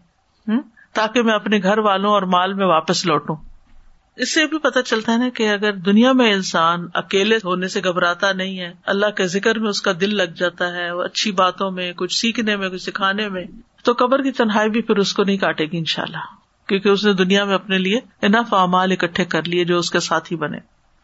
تاکہ 0.93 1.21
میں 1.21 1.33
اپنے 1.33 1.59
گھر 1.63 1.77
والوں 1.77 2.11
اور 2.11 2.21
مال 2.21 2.53
میں 2.53 2.65
واپس 2.65 3.05
لوٹوں۔ 3.05 3.35
اس 4.15 4.33
سے 4.33 4.45
بھی 4.45 4.57
پتا 4.57 4.81
چلتا 4.81 5.11
ہے 5.11 5.17
نا 5.17 5.29
کہ 5.29 5.49
اگر 5.49 5.73
دنیا 5.73 6.11
میں 6.11 6.33
انسان 6.33 6.87
اکیلے 6.93 7.35
ہونے 7.35 7.67
سے 7.67 7.81
گھبراتا 7.83 8.31
نہیں 8.31 8.59
ہے، 8.59 8.73
اللہ 8.85 9.05
کے 9.05 9.27
ذکر 9.27 9.59
میں 9.59 9.69
اس 9.69 9.81
کا 9.81 9.91
دل 10.01 10.15
لگ 10.15 10.33
جاتا 10.35 10.73
ہے، 10.73 10.91
وہ 10.91 11.03
اچھی 11.03 11.31
باتوں 11.31 11.71
میں، 11.71 11.91
کچھ 11.93 12.17
سیکھنے 12.17 12.55
میں، 12.55 12.69
کچھ 12.69 12.81
سکھانے 12.81 13.29
میں، 13.29 13.43
تو 13.83 13.93
قبر 13.97 14.23
کی 14.23 14.31
تنہائی 14.31 14.69
بھی 14.69 14.81
پھر 14.81 14.97
اس 14.97 15.13
کو 15.13 15.23
نہیں 15.23 15.37
کاٹے 15.37 15.65
گی 15.65 15.77
ان 15.77 15.85
شاء 15.85 16.03
اللہ 16.03 16.41
کیونکہ 16.67 16.89
اس 16.89 17.05
نے 17.05 17.13
دنیا 17.13 17.43
میں 17.43 17.55
اپنے 17.55 17.77
لیے 17.77 17.99
انف 18.21 18.53
اعمال 18.53 18.91
اکٹھے 18.91 19.25
کر 19.25 19.43
لیے 19.43 19.65
جو 19.65 19.77
اس 19.77 19.91
کے 19.91 19.99
ساتھ 19.99 20.31
ہی 20.31 20.37
بنے۔ 20.37 20.57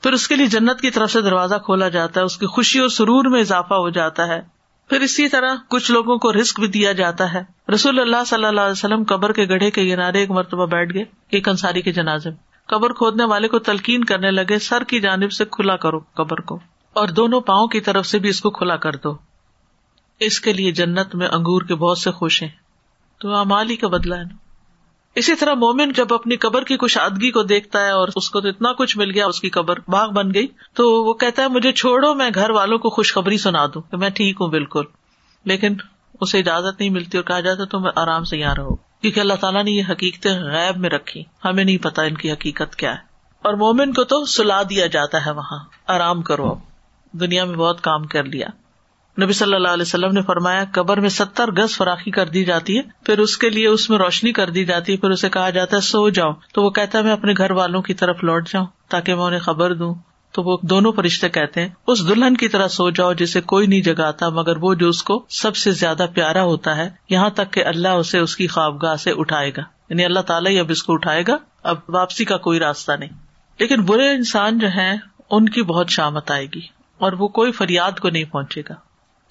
پھر 0.03 0.13
اس 0.13 0.27
کے 0.27 0.35
لیے 0.35 0.45
جنت 0.45 0.81
کی 0.81 0.89
طرف 0.89 1.11
سے 1.11 1.21
دروازہ 1.21 1.55
کھولا 1.55 1.89
جاتا 1.89 2.19
ہے، 2.19 2.25
اس 2.25 2.37
کی 2.37 2.45
خوشی 2.45 2.79
اور 2.79 2.89
سرور 2.89 3.25
میں 3.25 3.41
اضافہ 3.41 3.73
ہو 3.73 3.89
جاتا 3.89 4.27
ہے۔ 4.27 4.41
پھر 4.89 5.01
اسی 5.01 5.27
طرح 5.29 5.55
کچھ 5.69 5.91
لوگوں 5.91 6.17
کو 6.17 6.33
رسک 6.33 6.59
بھی 6.59 6.67
دیا 6.67 6.91
جاتا 6.91 7.33
ہے۔ 7.33 7.41
رسول 7.73 7.99
اللہ 7.99 8.23
صلی 8.27 8.45
اللہ 8.45 8.61
علیہ 8.61 8.71
وسلم 8.71 9.03
قبر 9.03 9.31
کے 9.31 9.49
گڑھے 9.49 9.71
کے 9.71 9.89
کنارے 9.89 10.19
ایک 10.19 10.31
مرتبہ 10.31 10.65
بیٹھ 10.65 10.93
گئے، 10.93 11.03
ایک 11.29 11.49
انصاری 11.49 11.81
کے 11.81 11.91
جنازے 11.91 12.29
میں۔ 12.29 12.37
قبر 12.67 12.93
کھودنے 12.93 13.23
والے 13.23 13.47
کو 13.47 13.59
تلقین 13.59 14.03
کرنے 14.03 14.31
لگے، 14.31 14.59
سر 14.59 14.83
کی 14.83 14.99
جانب 14.99 15.31
سے 15.31 15.45
کھلا 15.45 15.75
کرو 15.75 15.99
قبر 16.13 16.41
کو، 16.41 16.59
اور 16.93 17.07
دونوں 17.07 17.41
پاؤں 17.41 17.67
کی 17.67 17.81
طرف 17.81 18.05
سے 18.05 18.19
بھی 18.19 18.29
اس 18.29 18.41
کو 18.41 18.49
کھلا 18.49 18.75
کر 18.75 18.95
دو۔ 18.95 19.17
اس 20.19 20.39
کے 20.41 20.53
لیے 20.53 20.71
جنت 20.71 21.15
میں 21.15 21.27
انگور 21.27 21.61
کے 21.61 21.75
بہت 21.75 21.97
سے 21.97 22.11
خوش 22.11 22.43
ہیں۔ 22.43 22.49
تو 23.19 23.35
امال 23.35 23.69
ہی 23.69 23.75
کا 23.75 23.87
بدلا 23.87 24.17
ہے۔ 24.17 24.23
نا 24.23 24.46
اسی 25.17 25.35
طرح 25.35 25.53
مومن 25.53 25.91
جب 25.91 26.13
اپنی 26.13 26.35
قبر 26.35 26.63
کی 26.63 26.77
کشادگی 26.77 27.31
کو 27.31 27.43
دیکھتا 27.43 27.85
ہے 27.85 27.91
اور 27.91 28.07
اس 28.15 28.29
کو 28.29 28.41
تو 28.41 28.47
اتنا 28.47 28.73
کچھ 28.73 28.97
مل 28.97 29.11
گیا، 29.11 29.27
اس 29.27 29.41
کی 29.41 29.49
قبر 29.49 29.79
باغ 29.87 30.09
بن 30.09 30.33
گئی، 30.33 30.47
تو 30.73 31.03
وہ 31.03 31.13
کہتا 31.13 31.41
ہے، 31.41 31.47
مجھے 31.47 31.71
چھوڑو، 31.71 32.13
میں 32.13 32.29
گھر 32.35 32.49
والوں 32.49 32.77
کو 32.77 32.89
خوشخبری 32.89 33.37
سنا 33.37 33.65
دوں۔ 33.65 33.81
کہ 33.81 33.97
میں 33.97 34.09
ٹھیک 34.09 34.37
ہوں 34.41 34.47
بالکل، 34.47 34.83
لیکن 35.45 35.75
اسے 36.21 36.39
اجازت 36.39 36.79
نہیں 36.79 36.89
ملتی 36.89 37.17
اور 37.17 37.25
کہا 37.25 37.39
جاتا 37.39 37.65
تم 37.65 37.87
آرام 37.95 38.23
سے 38.23 38.37
یہاں 38.37 38.55
رہو۔ 38.55 38.75
کیونکہ 38.75 39.19
اللہ 39.19 39.33
تعالیٰ 39.33 39.63
نے 39.63 39.71
یہ 39.71 39.83
حقیقتیں 39.89 40.39
غیب 40.39 40.77
میں 40.77 40.89
رکھی، 40.89 41.23
ہمیں 41.45 41.63
نہیں 41.63 41.77
پتا 41.77 42.03
ان 42.03 42.15
کی 42.15 42.31
حقیقت 42.31 42.75
کیا 42.75 42.91
ہے۔ 42.91 42.99
اور 43.41 43.53
مومن 43.53 43.93
کو 43.93 44.03
تو 44.03 44.25
سلا 44.25 44.63
دیا 44.63 44.87
جاتا 44.87 45.25
ہے 45.25 45.31
وہاں، 45.31 45.59
آرام 45.87 46.21
کرو 46.21 46.55
دنیا 47.11 47.45
میں 47.45 47.55
بہت 47.55 47.81
کام 47.81 48.03
کر 48.03 48.23
لیا۔ 48.23 48.47
نبی 49.23 49.33
صلی 49.33 49.53
اللہ 49.53 49.67
علیہ 49.67 49.81
وسلم 49.81 50.11
نے 50.11 50.21
فرمایا، 50.21 50.63
قبر 50.71 50.99
میں 50.99 51.09
ستر 51.09 51.51
گز 51.51 51.77
فراخی 51.77 52.11
کر 52.11 52.29
دی 52.29 52.45
جاتی 52.45 52.77
ہے، 52.77 52.81
پھر 53.05 53.19
اس 53.19 53.37
کے 53.37 53.49
لیے 53.49 53.67
اس 53.67 53.89
میں 53.89 53.97
روشنی 53.97 54.31
کر 54.31 54.49
دی 54.49 54.65
جاتی 54.65 54.91
ہے، 54.91 54.97
پھر 54.97 55.09
اسے 55.09 55.29
کہا 55.29 55.49
جاتا 55.49 55.75
ہے، 55.75 55.81
سو 55.81 56.09
جاؤ۔ 56.09 56.31
تو 56.53 56.63
وہ 56.63 56.69
کہتا 56.69 56.97
ہے، 56.97 57.03
میں 57.03 57.11
اپنے 57.11 57.33
گھر 57.37 57.51
والوں 57.51 57.81
کی 57.81 57.93
طرف 57.93 58.23
لوٹ 58.23 58.49
جاؤں، 58.49 58.65
تاکہ 58.89 59.15
میں 59.15 59.23
انہیں 59.23 59.39
خبر 59.39 59.73
دوں۔ 59.73 59.95
تو 60.31 60.43
وہ 60.43 60.57
دونوں 60.61 60.91
فرشتے 60.91 61.29
کہتے 61.29 61.61
ہیں، 61.61 61.69
اس 61.87 62.07
دلہن 62.07 62.37
کی 62.37 62.47
طرح 62.47 62.67
سو 62.67 62.89
جاؤ، 62.89 63.13
جسے 63.13 63.41
کوئی 63.41 63.67
نہیں 63.67 63.81
جگاتا، 63.81 64.29
مگر 64.29 64.57
وہ 64.57 64.73
جو 64.73 64.89
اس 64.89 65.03
کو 65.03 65.25
سب 65.29 65.55
سے 65.55 65.71
زیادہ 65.71 66.05
پیارا 66.13 66.43
ہوتا 66.43 66.77
ہے، 66.77 66.89
یہاں 67.09 67.29
تک 67.29 67.53
کہ 67.53 67.65
اللہ 67.65 67.87
اسے 67.87 68.19
اس 68.19 68.35
کی 68.35 68.47
خوابگاہ 68.47 68.95
سے 68.95 69.11
اٹھائے 69.17 69.51
گا۔ 69.57 69.61
یعنی 69.89 70.05
اللہ 70.05 70.19
تعالیٰ 70.19 70.51
ہی 70.51 70.59
اب 70.59 70.65
اس 70.69 70.83
کو 70.83 70.93
اٹھائے 70.93 71.23
گا۔ 71.27 71.37
اب 71.63 71.77
واپسی 71.89 72.25
کا 72.25 72.37
کوئی 72.37 72.59
راستہ 72.59 72.91
نہیں۔ 72.99 73.09
لیکن 73.59 73.81
برے 73.81 74.09
انسان 74.09 74.59
جو 74.59 74.67
ہیں، 74.67 74.97
ان 75.29 75.49
کی 75.49 75.61
بہت 75.61 75.89
شامت 75.89 76.31
آئے 76.31 76.45
گی، 76.45 76.61
اور 76.97 77.13
وہ 77.13 77.27
کوئی 77.27 77.51
فریاد 77.51 77.91
کو 77.91 78.09
نہیں 78.09 78.23
پہنچے 78.23 78.61
گا۔ 78.69 78.86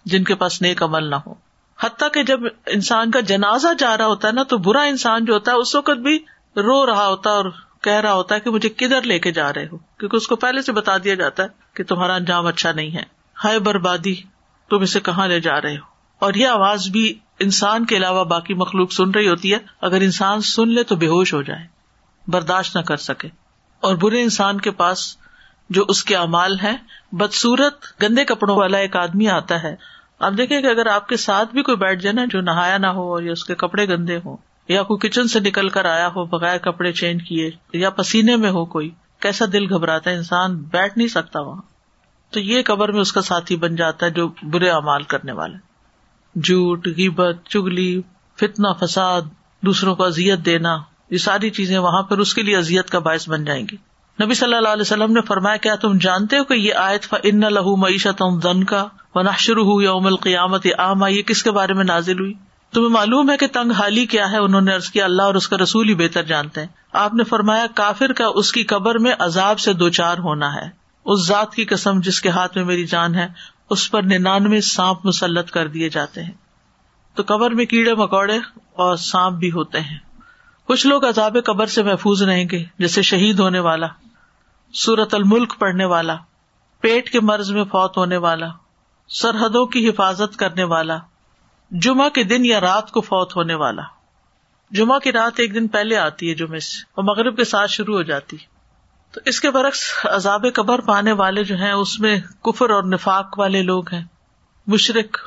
جن 0.06 0.24
کے 0.24 0.34
پاس 0.34 0.62
نیک 0.62 0.82
عمل 0.82 1.10
نہ 1.10 1.14
ہو۔ 1.14 1.34
حتیٰ 1.82 2.08
کہ 2.12 2.22
جب 2.22 2.40
انسان 2.66 3.10
کا 3.10 3.20
جنازہ 3.20 3.68
جا 3.78 3.96
رہا 3.96 4.06
ہوتا 4.06 4.28
ہے 4.28 4.32
نا، 4.32 4.42
تو 4.42 4.58
برا 4.58 4.82
انسان 4.82 5.24
جو 5.24 5.34
ہوتا 5.34 5.52
ہے، 5.52 5.56
اس 5.56 5.74
وقت 5.74 5.98
بھی 5.98 6.16
رو 6.56 6.86
رہا 6.86 7.06
ہوتا 7.06 7.30
ہے 7.30 7.34
اور 7.34 7.44
کہہ 7.80 7.92
رہا 7.92 8.12
ہوتا 8.12 8.34
ہے 8.34 8.40
کہ 8.40 8.50
مجھے 8.50 8.68
کدھر 8.68 9.02
لے 9.02 9.18
کے 9.18 9.32
جا 9.32 9.52
رہے 9.52 9.66
ہو۔ 9.72 9.76
کیونکہ 9.76 10.16
اس 10.16 10.26
کو 10.26 10.36
پہلے 10.36 10.62
سے 10.62 10.72
بتا 10.72 10.98
دیا 10.98 11.14
جاتا 11.14 11.42
ہے 11.42 11.48
کہ 11.74 11.84
تمہارا 11.84 12.14
انجام 12.14 12.46
اچھا 12.46 12.72
نہیں 12.72 12.90
ہے۔ 12.90 13.02
ہائے 13.44 13.58
بربادی، 13.58 14.14
تم 14.70 14.80
اسے 14.80 15.00
کہاں 15.00 15.28
لے 15.28 15.40
جا 15.40 15.60
رہے 15.60 15.74
ہو؟ 15.74 15.82
اور 16.18 16.34
یہ 16.34 16.46
آواز 16.46 16.88
بھی 16.88 17.18
انسان 17.38 17.84
کے 17.84 17.96
علاوہ 17.96 18.24
باقی 18.24 18.54
مخلوق 18.54 18.92
سن 18.92 19.10
رہی 19.10 19.28
ہوتی 19.28 19.52
ہے۔ 19.52 19.58
اگر 19.80 20.00
انسان 20.00 20.40
سن 20.40 20.68
لے 20.68 20.82
تو 20.82 20.96
بے 20.96 21.06
ہوش 21.06 21.34
ہو 21.34 21.42
جائے، 21.42 21.66
برداشت 22.26 22.76
نہ 22.76 22.82
کر 22.82 22.96
سکے۔ 22.96 23.28
اور 23.80 23.94
برے 23.94 24.22
انسان 24.22 24.60
کے 24.60 24.70
پاس 24.70 25.16
جو 25.70 25.84
اس 25.88 26.04
کے 26.04 26.16
امال 26.16 26.60
ہے 26.60 26.76
بدسورت 27.12 28.02
گندے 28.02 28.24
کپڑوں 28.24 28.56
والا 28.56 28.78
ایک 28.78 28.96
آدمی 28.96 29.28
آتا 29.28 29.62
ہے 29.62 29.95
آپ 30.20 30.32
دیکھیں 30.36 30.60
کہ 30.62 30.66
اگر 30.66 30.86
آپ 30.86 31.08
کے 31.08 31.16
ساتھ 31.16 31.52
بھی 31.52 31.62
کوئی 31.62 31.76
بیٹھ 31.76 32.02
جائے 32.02 32.12
نا 32.12 32.24
جو 32.30 32.40
نہایا 32.40 32.78
نہ 32.78 32.86
ہو 32.86 33.20
یا 33.20 33.32
اس 33.32 33.44
کے 33.44 33.54
کپڑے 33.54 33.88
گندے 33.88 34.18
ہوں، 34.24 34.36
یا 34.68 34.82
کوئی 34.82 35.08
کچن 35.08 35.28
سے 35.28 35.40
نکل 35.40 35.68
کر 35.68 35.84
آیا 35.84 36.08
ہو 36.08 36.24
بغیر 36.24 36.58
کپڑے 36.58 36.92
چینج 36.92 37.22
کیے، 37.28 37.50
یا 37.72 37.90
پسینے 37.90 38.36
میں 38.36 38.50
ہو 38.50 38.64
کوئی، 38.64 38.90
کیسا 39.20 39.44
دل 39.52 39.74
گھبراتا 39.74 40.10
ہے، 40.10 40.16
انسان 40.16 40.56
بیٹھ 40.56 40.98
نہیں 40.98 41.08
سکتا 41.08 41.40
وہاں۔ 41.40 41.62
تو 42.30 42.40
یہ 42.40 42.62
قبر 42.66 42.92
میں 42.92 43.00
اس 43.00 43.12
کا 43.12 43.22
ساتھی 43.22 43.56
بن 43.56 43.76
جاتا 43.76 44.06
ہے 44.06 44.10
جو 44.10 44.28
برے 44.42 44.70
امال 44.70 45.02
کرنے 45.02 45.32
والے 45.32 45.56
جھوٹ، 46.40 46.86
غیبت، 46.86 47.36
چگلی 47.48 48.00
فتنا 48.38 48.72
فساد، 48.72 49.22
دوسروں 49.62 49.94
کو 49.96 50.04
ازیت 50.04 50.38
دینا، 50.38 50.76
یہ 51.10 51.18
ساری 51.18 51.50
چیزیں 51.50 51.78
وہاں 51.78 52.02
پر 52.02 52.18
اس 52.18 52.34
کے 52.34 52.42
لیے 52.42 52.56
ازیت 52.56 52.90
کا 52.90 52.98
باعث 52.98 53.28
بن 53.28 53.44
جائیں 53.44 53.66
گی۔ 53.72 53.76
نبی 54.22 54.34
صلی 54.34 54.54
اللہ 54.54 54.68
علیہ 54.68 54.82
وسلم 54.82 55.12
نے 55.12 55.20
فرمایا، 55.20 55.56
کیا 55.56 55.74
تم 55.74 55.98
جانتے 55.98 56.38
ہو 56.38 56.44
کہ 56.44 56.54
یہ 56.54 56.74
آیت 56.74 57.14
ان 57.22 57.40
لہو 57.40 57.76
معیشت 57.76 58.22
دن 58.42 58.64
کا 58.64 58.86
و 59.16 59.22
نشر 59.22 59.56
ہو 59.56 59.82
یوم 59.82 60.06
القیامت 60.06 60.66
آما 60.78 61.08
یہ 61.08 61.22
کس 61.22 61.42
کے 61.42 61.50
بارے 61.50 61.72
میں 61.72 61.84
نازل 61.84 62.20
ہوئی؟ 62.20 62.34
تمہیں 62.72 62.88
معلوم 62.88 63.30
ہے 63.30 63.36
کہ 63.36 63.46
تنگ 63.46 63.70
حالی 63.70 64.06
کیا 64.06 64.30
ہے، 64.30 64.36
انہوں 64.36 64.60
نے 64.60 64.74
ارض 64.74 64.90
کیا، 64.90 65.04
اللہ 65.04 65.22
اور 65.22 65.34
اس 65.34 65.48
کا 65.48 65.56
رسول 65.56 65.88
ہی 65.88 65.94
بہتر 65.94 66.22
جانتے 66.22 66.60
ہیں۔ 66.60 66.68
آپ 66.92 67.14
نے 67.14 67.24
فرمایا، 67.24 67.66
کافر 67.74 68.12
کا 68.12 68.24
اس 68.34 68.52
کی 68.52 68.62
قبر 68.62 68.98
میں 68.98 69.12
عذاب 69.18 69.58
سے 69.58 69.72
دو 69.72 69.88
چار 69.88 70.18
ہونا 70.18 70.54
ہے۔ 70.54 70.70
اس 71.04 71.26
ذات 71.26 71.54
کی 71.54 71.64
قسم 71.64 72.00
جس 72.00 72.20
کے 72.20 72.28
ہاتھ 72.28 72.56
میں 72.56 72.64
میری 72.64 72.86
جان 72.86 73.14
ہے، 73.14 73.28
اس 73.70 73.90
پر 73.90 74.02
ننانوے 74.02 74.60
سانپ 74.60 75.06
مسلط 75.06 75.50
کر 75.50 75.68
دیے 75.68 75.88
جاتے 75.88 76.22
ہیں۔ 76.22 76.32
تو 77.14 77.22
قبر 77.26 77.50
میں 77.50 77.66
کیڑے 77.66 77.94
مکوڑے 77.94 78.36
اور 78.72 78.96
سانپ 78.96 79.36
بھی 79.36 79.50
ہوتے 79.50 79.80
ہیں۔ 79.80 79.98
کچھ 80.66 80.86
لوگ 80.86 81.08
عذاب 81.08 81.36
قبر 81.44 81.66
سے 81.66 81.82
محفوظ 81.82 82.22
رہیں 82.22 82.44
گے، 82.50 82.64
جیسے 82.78 83.02
شہید 83.02 83.38
ہونے 83.38 83.58
والا 83.58 83.86
سورت 84.72 85.14
الملک 85.14 85.54
پڑھنے 85.58 85.84
والا، 85.84 86.16
پیٹ 86.80 87.10
کے 87.10 87.20
مرض 87.20 87.50
میں 87.50 87.64
فوت 87.64 87.96
ہونے 87.96 88.16
والا۔ 88.16 88.46
سرحدوں 89.08 89.66
کی 89.66 89.88
حفاظت 89.88 90.36
کرنے 90.36 90.64
والا، 90.64 90.98
جمعہ 91.70 92.08
کے 92.08 92.24
دن 92.24 92.44
یا 92.44 92.60
رات 92.60 92.90
کو 92.90 93.00
فوت 93.00 93.36
ہونے 93.36 93.54
والا۔ 93.54 93.82
جمعہ 94.70 94.98
کی 94.98 95.12
رات 95.12 95.32
ایک 95.36 95.54
دن 95.54 95.68
پہلے 95.68 95.96
آتی 95.96 96.30
ہے 96.30 96.34
جمعے 96.34 96.58
سے، 96.58 96.82
اور 96.94 97.04
مغرب 97.04 97.36
کے 97.36 97.44
ساتھ 97.44 97.70
شروع 97.70 97.94
ہو 97.94 98.02
جاتی۔ 98.02 98.36
تو 99.12 99.20
اس 99.24 99.40
کے 99.40 99.50
برعکس 99.50 100.06
عذاب 100.06 100.46
قبر 100.54 100.80
پانے 100.80 101.12
والے 101.12 101.44
جو 101.44 101.56
ہیں، 101.56 101.72
اس 101.72 102.00
میں 102.00 102.20
کفر 102.42 102.70
اور 102.70 102.82
نفاق 102.82 103.38
والے 103.38 103.62
لوگ 103.62 103.88
ہیں۔ 103.92 104.04
مشرق 104.66 105.18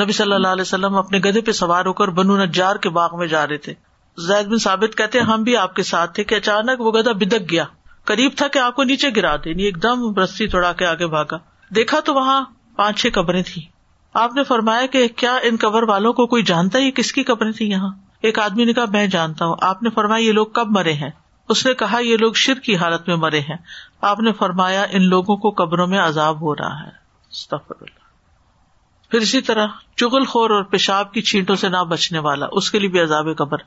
نبی 0.00 0.12
صلی 0.12 0.32
اللہ 0.32 0.48
علیہ 0.48 0.62
وسلم 0.62 0.96
اپنے 0.96 1.18
گدے 1.18 1.40
پہ 1.40 1.52
سوار 1.52 1.86
ہو 1.86 1.92
کر 1.92 2.08
بنو 2.08 2.44
نجار 2.44 2.76
کے 2.76 2.88
باغ 2.88 3.18
میں 3.18 3.26
جا 3.26 3.46
رہے 3.46 3.56
تھے۔ 3.56 3.74
زید 4.18 4.46
بن 4.46 4.58
ثابت 4.58 4.96
کہتے 4.98 5.20
ہم 5.20 5.42
بھی 5.42 5.56
آپ 5.56 5.74
کے 5.76 5.82
ساتھ 5.82 6.14
تھے 6.14 6.24
کہ 6.24 6.34
اچانک 6.34 6.80
وہ 6.80 6.92
گدا 6.92 7.12
بدک 7.12 7.50
گیا۔ 7.50 7.64
قریب 8.04 8.32
تھا 8.36 8.48
کہ 8.48 8.58
آپ 8.58 8.76
کو 8.76 8.82
نیچے 8.82 9.08
گرا 9.16 9.36
دے 9.36 9.50
یعنی 9.50 9.62
ایک 9.62 9.82
دم 9.82 10.18
رسی 10.18 10.46
توڑا 10.48 10.72
کے 10.72 10.86
آگے 10.86 11.06
بھاگا۔ 11.06 11.36
دیکھا 11.74 12.00
تو 12.00 12.14
وہاں 12.14 12.44
پانچ 12.78 13.00
چھ 13.00 13.06
قبریں 13.14 13.42
تھی 13.46 13.62
آپ 14.14 14.34
نے 14.34 14.44
فرمایا 14.44 14.86
کہ 14.86 15.08
کیا 15.08 15.36
ان 15.42 15.56
قبر 15.60 15.82
والوں 15.82 16.12
کو 16.12 16.26
کوئی 16.26 16.42
جانتا 16.42 16.78
ہے 16.78 16.90
کس 16.90 17.12
کی 17.12 17.22
قبریں 17.22 17.52
تھی 17.52 17.70
یہاں؟ 17.70 17.90
ایک 18.22 18.38
آدمی 18.38 18.64
نے 18.64 18.72
کہا، 18.72 18.84
میں 18.92 19.06
جانتا 19.06 19.44
ہوں۔ 19.44 19.56
آپ 19.60 19.82
نے 19.82 19.90
فرمایا، 19.90 20.26
یہ 20.26 20.32
لوگ 20.32 20.46
کب 20.46 20.66
مرے 20.70 20.92
ہیں؟ 20.92 21.10
اس 21.48 21.66
نے 21.66 21.74
کہا، 21.74 21.98
یہ 21.98 22.16
لوگ 22.16 22.32
شر 22.32 22.54
کی 22.54 22.76
حالت 22.76 23.08
میں 23.08 23.16
مرے 23.16 23.40
ہیں۔ 23.40 23.56
آپ 24.00 24.20
نے 24.20 24.32
فرمایا، 24.32 24.86
ان 24.90 25.08
لوگوں 25.08 25.36
کو 25.36 25.50
قبروں 25.50 25.86
میں 25.86 25.98
عذاب 25.98 26.40
ہو 26.40 26.54
رہا 26.54 26.86
ہے۔ 26.86 26.90
پھر 29.10 29.18
اسی 29.20 29.40
طرح 29.40 29.66
چغل 29.96 30.24
خور 30.24 30.50
اور 30.50 30.62
پیشاب 30.62 31.12
کی 31.12 31.22
چھینٹوں 31.22 31.56
سے 31.56 31.68
نہ 31.68 31.84
بچنے 31.88 32.18
والا، 32.18 32.46
اس 32.52 32.70
کے 32.70 32.78
لیے 32.78 32.88
بھی 32.88 33.00
عذاب 33.00 33.28
قبر۔ 33.38 33.58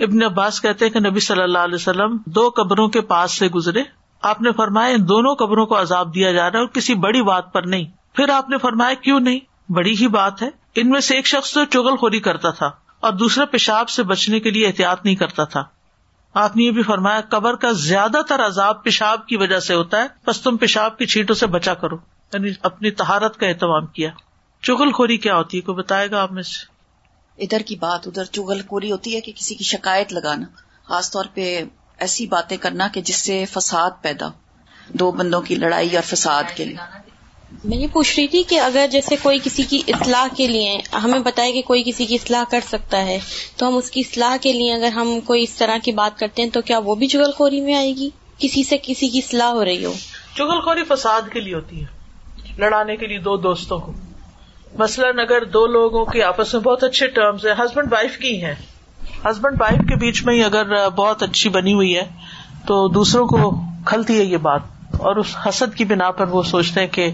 ابن 0.00 0.22
عباس 0.22 0.60
کہتے 0.60 0.84
ہیں 0.84 0.92
کہ 0.92 1.00
نبی 1.00 1.20
صلی 1.20 1.42
اللہ 1.42 1.58
علیہ 1.58 1.74
وسلم 1.74 2.16
دو 2.26 2.50
قبروں 2.56 2.88
کے 2.88 3.00
پاس 3.00 3.38
سے 3.38 3.48
گزرے۔ 3.48 3.82
آپ 4.22 4.40
نے 4.40 4.52
فرمایا، 4.52 4.94
ان 4.94 5.08
دونوں 5.08 5.34
قبروں 5.34 5.66
کو 5.66 5.80
عذاب 5.80 6.14
دیا 6.14 6.32
جا 6.32 6.50
رہا 6.50 6.58
ہے 6.58 6.58
اور 6.58 6.66
کسی 6.66 6.94
بڑی 6.94 7.22
بات 7.22 7.52
پر 7.52 7.62
نہیں۔ 7.62 7.97
پھر 8.12 8.28
آپ 8.28 8.50
نے 8.50 8.58
فرمایا 8.58 8.94
کیوں 8.94 9.20
نہیں؟ 9.20 9.40
بڑی 9.72 9.96
ہی 10.00 10.08
بات 10.08 10.42
ہے۔ 10.42 10.48
ان 10.74 10.90
میں 10.90 11.00
سے 11.00 11.16
ایک 11.16 11.26
شخص 11.26 11.52
تو 11.52 11.64
چگل 11.64 11.96
خوری 11.96 12.20
کرتا 12.20 12.50
تھا 12.50 12.70
اور 13.00 13.12
دوسرا 13.12 13.44
پیشاب 13.44 13.88
سے 13.88 14.02
بچنے 14.02 14.40
کے 14.40 14.50
لیے 14.50 14.66
احتیاط 14.66 15.04
نہیں 15.04 15.14
کرتا 15.14 15.44
تھا۔ 15.44 15.64
آپ 16.34 16.56
نے 16.56 16.64
یہ 16.64 16.70
بھی 16.70 16.82
فرمایا، 16.82 17.20
قبر 17.20 17.56
کا 17.56 17.72
زیادہ 17.72 18.20
تر 18.28 18.46
عذاب 18.46 18.82
پیشاب 18.82 19.26
کی 19.26 19.36
وجہ 19.36 19.60
سے 19.60 19.74
ہوتا 19.74 20.02
ہے۔ 20.02 20.06
بس 20.26 20.40
تم 20.40 20.56
پیشاب 20.56 20.98
کی 20.98 21.06
چھینٹوں 21.06 21.34
سے 21.34 21.46
بچا 21.46 21.74
کرو۔ 21.74 21.96
یعنی 22.34 22.50
اپنی 22.62 22.90
تہارت 22.90 23.36
کا 23.36 23.46
اہتمام 23.46 23.86
کیا۔ 23.86 24.10
چگل 24.62 24.92
خوری 24.92 25.16
کیا 25.16 25.36
ہوتی 25.36 25.56
ہے؟ 25.56 25.62
کوئی 25.62 25.76
بتائے 25.76 26.10
گا 26.10 26.22
آپ 26.22 26.32
میں 26.32 26.42
سے؟ 26.42 26.78
ادھر 27.42 27.60
کی 27.60 27.76
بات، 27.76 28.06
ادھر 28.06 28.24
چگل 28.24 28.60
خوری 28.68 28.92
ہوتی 28.92 29.16
ہے 29.16 29.20
کہ 29.20 29.32
کسی 29.36 29.54
کی 29.54 29.64
شکایت 29.64 30.12
لگانا۔ 30.12 30.46
خاص 30.84 31.10
طور 31.10 31.24
پہ 31.34 31.64
ایسی 31.98 32.26
باتیں 32.26 32.56
کرنا 32.56 32.88
کہ 32.88 33.00
جس 33.00 33.16
سے 33.16 33.44
فساد 33.44 33.90
پیدا 34.02 34.28
دو 34.88 35.10
بندوں 35.10 35.40
کی 35.40 35.54
لڑائی 35.54 35.96
اور 35.96 36.02
فساد 36.02 36.44
کے 36.56 36.64
لیے۔ 36.64 37.07
میں 37.64 37.78
یہ 37.78 37.86
پوچھ 37.92 38.20
رہی 38.20 38.28
تھی 38.28 38.42
کہ 38.42 38.60
اگر 38.60 38.86
جیسے 38.90 39.16
کوئی 39.22 39.38
کسی 39.44 39.62
کی 39.62 39.82
اصلاح 39.88 40.26
کے 40.36 40.46
لیے 40.46 40.80
ہمیں 41.04 41.18
بتائے 41.18 41.52
کہ 41.52 41.62
کوئی 41.62 41.82
کسی 41.86 42.06
کی 42.06 42.14
اصلاح 42.14 42.44
کر 42.50 42.60
سکتا 42.68 43.06
ہے، 43.06 43.18
تو 43.56 43.68
ہم 43.68 43.76
اس 43.76 43.90
کی 43.90 44.00
اصلاح 44.00 44.36
کے 44.40 44.52
لیے 44.52 44.74
اگر 44.74 44.88
ہم 44.88 45.20
کوئی 45.20 45.42
اس 45.42 45.54
طرح 45.54 45.76
کی 45.82 45.92
بات 45.92 46.18
کرتے 46.18 46.42
ہیں 46.42 46.50
تو 46.50 46.60
کیا 46.62 46.78
وہ 46.78 46.94
بھی 46.94 47.06
چگل 47.06 47.32
خوری 47.32 47.60
میں 47.60 47.74
آئے 47.74 47.96
گی؟ 47.96 48.10
کسی 48.38 48.62
سے 48.62 48.76
کسی 48.82 49.08
کی 49.08 49.18
اصلاح 49.18 49.48
ہو 49.48 49.64
رہی 49.64 49.84
ہو۔ 49.84 49.92
چگل 50.36 50.60
خوری 50.60 50.84
فساد 50.88 51.22
کے 51.32 51.40
لیے 51.40 51.54
ہوتی 51.54 51.80
ہے، 51.80 51.86
لڑانے 52.58 52.96
کے 52.96 53.06
لیے 53.06 53.18
دو 53.18 53.36
دوستوں 53.36 53.78
کو۔ 53.78 53.92
مثلاً 54.78 55.18
اگر 55.18 55.44
دو 55.44 55.66
لوگوں 55.66 56.04
کے 56.04 56.22
آپس 56.22 56.54
میں 56.54 56.62
بہت 56.62 56.84
اچھے 56.84 57.06
ٹرمز 57.06 57.46
ہیں 57.46 57.54
ہسبینڈ 57.54 57.92
وائف 57.92 58.18
کی 58.18 58.44
ہیں۔ 58.44 58.54
ہسبینڈ 59.24 59.60
وائف 59.60 59.78
کے 59.88 59.94
بیچ 59.96 60.24
میں 60.24 60.34
ہی 60.34 60.44
اگر 60.44 60.88
بہت 60.88 61.22
اچھی 61.22 61.50
بنی 61.50 61.74
ہوئی 61.74 61.96
ہے، 61.96 62.04
تو 62.66 62.88
دوسروں 62.88 63.26
کو 63.26 63.60
کھلتی 63.86 64.18
ہے 64.18 64.24
یہ 64.24 64.36
بات۔ 64.36 64.60
اور 64.96 65.16
اس 65.16 65.36
حسد 65.48 65.74
کی 65.74 65.84
بنا 65.84 66.10
پر 66.10 66.28
وہ 66.28 66.42
سوچتے 66.42 66.80
ہیں 66.80 66.86
کہ 66.86 67.12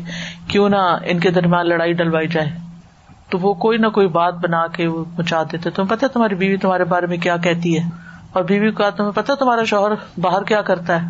کیوں 0.49 0.68
نہ 0.68 0.99
ان 1.05 1.18
کے 1.18 1.31
درمیان 1.31 1.68
لڑائی 1.68 1.93
ڈلوائی 1.93 2.29
جائے۔ 2.29 2.51
تو 3.31 3.39
وہ 3.39 3.55
کوئی 3.55 3.79
نہ 3.79 3.87
کوئی 3.87 4.09
بات 4.09 4.35
بنا 4.35 4.66
کے 4.66 4.87
وہ 4.87 5.05
پہنچا 5.16 5.43
دیتے۔ 5.43 5.70
تمہیں 5.70 5.91
پتا 5.91 6.07
تمہاری 6.07 6.35
بیوی 6.35 6.57
تمہارے 6.57 6.85
بارے 6.85 7.07
میں 7.07 7.16
کیا 7.16 7.37
کہتی 7.37 7.79
ہے؟ 7.79 7.89
اور 8.33 8.45
بیوی 8.45 8.70
کو 8.70 8.83
تمہیں 8.97 9.12
پتا 9.12 9.35
تمہارا 9.35 9.64
شوہر 9.64 10.20
باہر 10.20 10.43
کیا 10.43 10.62
کرتا 10.62 11.03
ہے؟ 11.03 11.07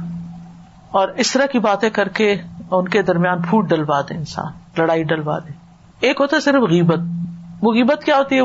اور 0.90 1.08
اس 1.08 1.32
طرح 1.32 1.46
کی 1.46 1.58
باتیں 1.58 1.90
کر 1.90 2.08
کے 2.08 2.36
ان 2.70 2.88
کے 2.88 3.02
درمیان 3.02 3.42
پھوٹ 3.42 3.68
ڈلوا 3.68 4.00
دے 4.00 4.14
انسان، 4.14 4.52
لڑائی 4.78 5.04
ڈلوا 5.04 5.38
دے۔ 5.38 5.52
ایک 6.00 6.20
ہوتا 6.20 6.36
ہے 6.36 6.40
صرف 6.40 6.62
غیبت۔ 6.70 6.98
وہ 7.62 7.72
غیبت 7.72 8.04
کیا 8.04 8.16
ہوتی 8.16 8.38
ہے؟ 8.38 8.42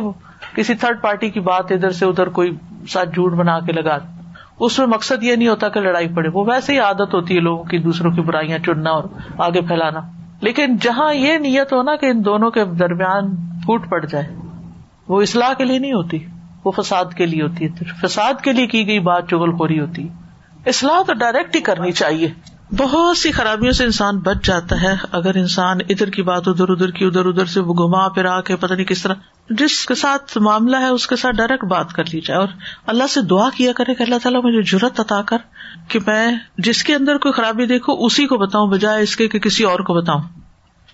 کسی 0.56 0.76
تھرڈ 0.76 1.02
پارٹی 1.02 1.30
کی 1.30 1.40
بات 1.40 1.72
ادھر 1.72 1.90
سے 1.90 2.06
ادھر 2.06 2.30
کوئی 2.30 2.56
ساتھ 2.90 3.10
جھوٹ 3.10 3.34
بنا 3.34 3.60
کے 3.60 3.72
لگا 3.72 3.98
اس 4.60 4.80
میں 4.80 4.88
مقصد 4.88 5.24
یہ 5.24 5.36
نہیں 5.36 5.48
ہوتا 5.48 5.70
کہ 5.70 5.80
لڑائی 5.80 6.08
پڑے۔ 6.08 6.30
وہ 6.34 6.46
ویسے 6.46 6.74
ہی 6.74 6.80
عادت 6.80 7.14
ہوتی 7.14 7.36
ہے 7.36 7.40
لوگوں 7.40 7.64
کی، 7.64 7.78
دوسروں 7.78 8.12
کی 8.12 8.22
برائیاں 8.22 8.60
چننا 8.60 8.90
اور 8.90 9.04
آگے 9.38 9.62
پھیلانا۔ 9.62 10.00
لیکن 10.42 10.78
جہاں 10.78 11.14
یہ 11.14 11.38
نیت 11.38 11.74
ہونا 11.74 11.96
کہ 11.96 12.06
ان 12.06 12.26
دونوں 12.26 12.52
کے 12.52 12.66
درمیان 12.66 13.36
پھوٹ 13.36 13.90
پڑ 13.90 14.06
جائے، 14.06 14.36
وہ 15.08 15.22
اصلاح 15.22 15.54
کے 15.54 15.64
لیے 15.64 15.80
نہیں 15.80 15.94
ہوتی، 15.94 16.18
وہ 16.66 16.72
فساد 16.72 17.06
کے 17.18 17.26
لیے 17.26 17.42
ہوتی 17.42 17.66
ہے۔ 17.66 18.08
فساد 18.08 18.34
کے 18.44 18.54
لیے 18.54 18.68
کی 18.68 18.88
گئی 18.88 19.00
بات 19.00 19.30
چغل 19.30 19.52
خوری 19.52 19.80
ہوتی 19.80 20.10
ہے۔ 20.10 20.14
اصلاح 20.66 21.04
تو 21.08 21.14
ڈائریکٹ 21.14 21.56
ہی 21.56 21.62
کرنی 21.62 21.92
چاہیے۔ 21.92 22.28
بہت 22.78 23.18
سی 23.18 23.32
خرابیوں 23.32 23.72
سے 23.72 23.84
انسان 23.84 24.20
بچ 24.20 24.38
جاتا 24.44 24.82
ہے۔ 24.82 24.96
اگر 25.12 25.36
انسان 25.36 25.78
ادھر 25.90 26.10
کی 26.10 26.22
بات 26.22 26.48
ادھر 26.48 26.70
ادھر 26.70 26.92
کی 26.92 27.06
ادھر 27.06 27.26
ادھر 27.26 27.46
سے 27.46 27.60
وہ 27.60 27.74
گھما 27.74 28.08
پھرا 28.08 28.42
کے 28.42 28.56
پتہ 28.56 28.74
نہیں 28.74 28.86
کس 28.86 29.04
طرح 29.04 29.14
جس 29.50 29.86
کے 29.86 29.96
ساتھ 29.96 30.38
معاملہ 30.38 30.78
ہے، 30.78 30.88
اس 30.88 31.08
کے 31.08 31.16
ساتھ 31.16 31.36
ڈائریکٹ 31.36 31.66
بات 31.66 31.94
کر 31.94 32.04
لی 32.14 32.22
جائے۔ 32.22 32.40
اور 32.40 32.48
اللہ 32.88 33.04
سے 33.10 33.22
دعا 33.22 33.50
کیا 33.50 33.72
کرے 33.74 33.96
کہ 33.96 34.04
اللہ 34.04 34.16
تعالیٰ 34.24 34.44
مجھے 34.44 34.78
ضرورت 34.78 35.00
عطا 35.00 35.22
کر 35.22 35.38
کہ 35.88 36.00
میں 36.08 36.38
جس 36.58 36.84
کے 36.84 36.96
اندر 36.96 37.18
کوئی 37.18 37.32
خرابی 37.32 37.66
دیکھوں، 37.66 37.98
اسی 37.98 38.28
کو 38.28 38.38
بتاؤں 38.38 38.68
بجائے 38.68 39.04
اس 39.04 39.16
کے 39.16 39.28
کہ 39.28 39.40
کسی 39.40 39.64
اور 39.64 39.80
کو 39.80 39.94
بتاؤں۔ 39.94 40.22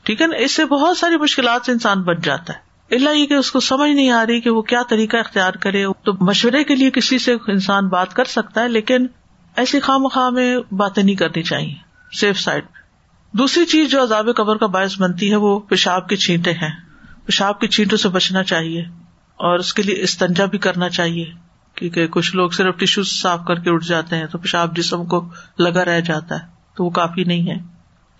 ٹھیک 0.04 0.22
ہے 0.22 0.28
نا؟ 0.28 0.38
اس 0.38 0.56
سے 0.56 0.66
بہت 0.66 0.98
ساری 0.98 1.18
مشکلات 1.18 1.66
سے 1.66 1.72
انسان 1.72 2.02
بچ 2.02 2.18
جاتا 2.24 2.54
ہے۔ 2.54 2.66
اللہ 2.96 3.10
یہ 3.10 3.26
کہ 3.26 3.34
اس 3.34 3.52
کو 3.52 3.60
سمجھ 3.60 3.92
نہیں 3.92 4.10
آ 4.10 4.26
رہی 4.26 4.42
کہ 4.42 4.50
وہ 4.50 4.62
کیا 4.62 4.82
طریقہ 4.90 5.18
اختیار 5.18 5.54
کرے۔ 5.54 5.86
تو 6.04 6.14
مشورے 6.22 6.64
کے 6.64 6.76
لیے 6.76 6.90
کسی 6.90 7.18
سے 7.18 7.34
انسان 7.34 7.88
بات 7.88 8.14
کر 8.14 8.26
سکتا 8.26 8.62
ہے، 8.62 8.68
لیکن 8.68 9.08
ایسی 9.56 9.80
خواہ 9.80 9.98
مخواہ 9.98 10.30
میں 10.30 10.58
باتیں 10.72 11.04
نہیں 11.04 11.16
کرنی 11.16 11.44
چاہیے 11.44 11.76
سیف 12.12 12.40
سائڈ 12.40 12.66
دوسری 13.32 13.66
چیز 13.66 13.92
جو 13.92 14.04
عذاب 14.04 14.28
قبر 14.38 14.58
کا 14.58 14.66
باعث 14.66 15.02
بنتی 15.02 15.32
ہے، 15.32 15.36
وہ 15.36 15.60
پیشاب 15.60 16.10
کی 16.10 16.16
چھینٹے 16.16 16.52
ہیں۔ 16.52 16.72
پیشاب 17.26 17.60
کی 17.60 17.68
چھینٹوں 17.68 17.98
سے 17.98 18.10
بچنا 18.10 18.44
چاہیے 18.44 18.82
اور 19.36 19.60
اس 19.60 19.74
کے 19.74 19.84
لیے 19.84 20.04
استنجا 20.04 20.46
بھی 20.46 20.58
کرنا 20.58 20.90
چاہیے، 20.90 21.32
کیونکہ 21.76 22.08
کچھ 22.08 22.36
لوگ 22.36 22.50
صرف 22.50 22.78
ٹیشو 22.78 23.04
صاف 23.04 23.40
کر 23.48 23.56
کے 23.56 23.70
اٹھ 23.70 23.86
جاتے 23.86 24.16
ہیں 24.16 24.26
تو 24.26 24.38
پیشاب 24.38 24.76
جسم 24.76 25.06
کو 25.06 25.30
لگا 25.60 25.86
رہ 25.86 26.00
جاتا 26.00 26.36
ہے، 26.36 26.46
تو 26.76 26.86
وہ 26.86 26.90
کافی 26.90 27.24
نہیں 27.24 27.50
ہے۔ 27.50 27.64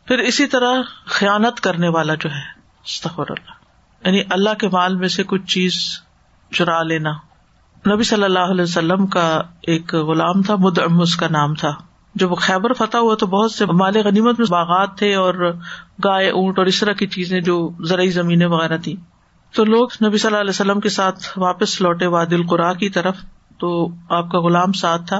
پھر 0.06 0.20
اسی 0.20 0.46
طرح 0.46 0.82
خیانت 1.06 1.60
کرنے 1.60 1.88
والا 1.88 2.16
جو 2.16 2.30
ہے 2.30 2.56
اللہ۔ 3.30 3.52
یعنی 4.06 4.22
اللہ 4.30 4.54
کے 4.54 4.68
مال 4.68 4.96
میں 4.96 5.08
سے 5.08 5.24
کچھ 5.24 5.46
چیز 5.46 5.74
چرا 6.52 6.84
لینا۔ 6.84 7.12
نبی 7.94 8.04
صلی 8.04 8.24
اللہ 8.24 8.40
علیہ 8.40 8.64
وسلم 8.64 9.08
کا 9.08 9.42
ایک 9.62 9.96
غلام 9.96 10.42
تھا، 10.42 10.56
مدعم 10.56 11.02
اس 11.02 11.16
کا 11.16 11.28
نام 11.30 11.54
تھا۔ 11.54 11.72
جب 12.16 12.32
وہ 12.32 12.36
خیبر 12.36 12.74
فتح 12.74 12.98
ہوا 12.98 13.16
تو 13.16 13.28
بہت 13.28 13.52
سے 13.52 13.66
مال 13.66 13.94
غنیمت 14.06 14.40
میں 14.40 14.48
باغات 14.50 14.98
تھے 14.98 15.16
اور 15.16 15.54
گائے، 16.04 16.30
اونٹ 16.30 16.60
اور 16.60 16.66
اس 16.66 16.80
طرح 16.80 16.92
کی 16.92 17.08
چیزیں 17.08 17.42
جو 17.42 17.70
زرعی 17.80 18.10
زمینیں 18.10 18.48
وغیرہ 18.48 18.78
تھی 18.78 18.96
تو 19.56 19.66
لوگ 19.66 19.88
نبی 20.06 20.18
صلی 20.18 20.28
اللہ 20.28 20.42
علیہ 20.42 20.50
وسلم 20.50 20.80
کے 20.80 20.90
ساتھ 20.90 21.40
واپس 21.40 21.82
لوٹے 21.82 22.06
واد 22.06 22.34
القرا 22.34 22.74
کی 22.74 22.90
طرف۔ 22.90 23.16
تو 23.60 23.90
آپ 24.10 24.32
کا 24.32 24.40
غلام 24.40 24.72
ساتھ 24.72 25.08
تھا۔ 25.08 25.20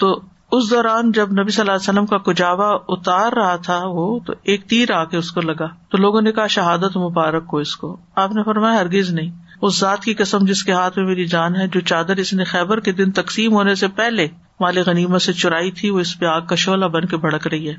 تو 0.00 0.20
اس 0.52 0.70
دوران 0.70 1.12
جب 1.12 1.32
نبی 1.32 1.50
صلی 1.50 1.60
اللہ 1.60 1.72
علیہ 1.72 1.88
وسلم 1.88 2.06
کا 2.06 2.18
کجاوا 2.18 2.78
اتار 2.88 3.32
رہا 3.32 3.56
تھا 3.56 3.80
وہ، 3.84 4.18
تو 4.26 4.32
ایک 4.42 4.68
تیر 4.68 4.92
آ 4.92 5.04
کے 5.04 5.16
اس 5.16 5.32
کو 5.32 5.40
لگا۔ 5.40 5.66
تو 5.88 5.96
لوگوں 5.98 6.20
نے 6.20 6.32
کہا، 6.32 6.46
شہادت 6.46 6.96
مبارک 6.96 7.46
کو 7.46 7.58
اس 7.58 7.76
کو۔ 7.76 7.96
آپ 8.14 8.32
نے 8.32 8.42
فرمایا 8.42 8.80
ہرگیز 8.80 9.10
نہیں۔ 9.10 9.43
اس 9.62 9.80
ذات 9.80 10.04
کی 10.04 10.14
قسم 10.14 10.38
جس 10.44 10.64
کے 10.64 10.72
ہاتھ 10.72 10.98
میں 10.98 11.06
میری 11.06 11.26
جان 11.26 11.56
ہے، 11.56 11.68
جو 11.68 11.80
چادر 11.80 12.16
اس 12.16 12.32
نے 12.32 12.44
خیبر 12.44 12.80
کے 12.80 12.92
دن 12.92 13.10
تقسیم 13.10 13.52
ہونے 13.52 13.74
سے 13.74 13.88
پہلے 13.88 14.28
مال 14.60 14.78
غنیمت 14.86 15.22
سے 15.22 15.32
چرائی 15.32 15.70
تھی، 15.70 15.90
وہ 15.90 16.00
اس 16.00 16.18
پہ 16.18 16.26
آگ 16.26 16.40
کا 16.40 16.54
شعلہ 16.54 16.84
بن 16.84 17.06
کے 17.06 17.16
بھڑک 17.16 17.46
رہی 17.46 17.68
ہے۔ 17.68 17.74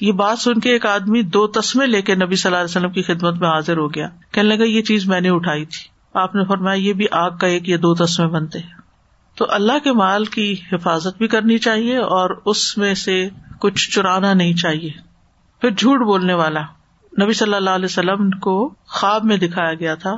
یہ 0.00 0.12
بات 0.12 0.38
سن 0.38 0.60
کے 0.60 0.70
ایک 0.70 0.86
آدمی 0.86 1.22
دو 1.22 1.46
تسمے 1.46 1.86
لے 1.86 2.02
کے 2.02 2.14
نبی 2.14 2.36
صلی 2.36 2.48
اللہ 2.48 2.58
علیہ 2.58 2.64
وسلم 2.64 2.90
کی 2.90 3.02
خدمت 3.02 3.40
میں 3.40 3.48
حاضر 3.48 3.76
ہو 3.76 3.94
گیا۔ 3.94 4.08
کہنے 4.32 4.56
لگا، 4.56 4.64
یہ 4.64 4.82
چیز 4.82 5.08
میں 5.08 5.20
نے 5.20 5.30
اٹھائی 5.30 5.64
تھی۔ 5.64 5.88
آپ 6.14 6.34
نے 6.34 6.44
فرمایا، 6.44 6.76
یہ 6.76 6.92
بھی 6.92 7.06
آگ 7.10 7.30
کا 7.30 7.46
ایک 7.46 7.68
یا 7.68 7.76
دو 7.76 7.94
تسمے 7.94 8.26
بنتے 8.26 8.58
تو 9.34 9.46
اللہ 9.48 9.78
کے 9.84 9.92
مال 9.92 10.24
کی 10.24 10.54
حفاظت 10.72 11.18
بھی 11.18 11.26
کرنی 11.26 11.58
چاہیے 11.58 11.96
اور 11.96 12.42
اس 12.46 12.78
میں 12.78 12.94
سے 12.94 13.28
کچھ 13.60 13.90
چرانا 13.90 14.34
نہیں 14.34 14.52
چاہیے۔ 14.52 14.90
پھر 15.60 15.70
جھوٹ 15.70 15.98
بولنے 15.98 16.34
والا 16.34 16.60
نبی 17.22 17.32
صلی 17.32 17.54
اللہ 17.54 17.70
علیہ 17.70 17.84
وسلم 17.84 18.30
کو 18.30 18.74
خواب 18.86 19.24
میں 19.24 19.36
دکھایا 19.36 19.74
گیا 19.74 19.94
تھا۔ 19.94 20.14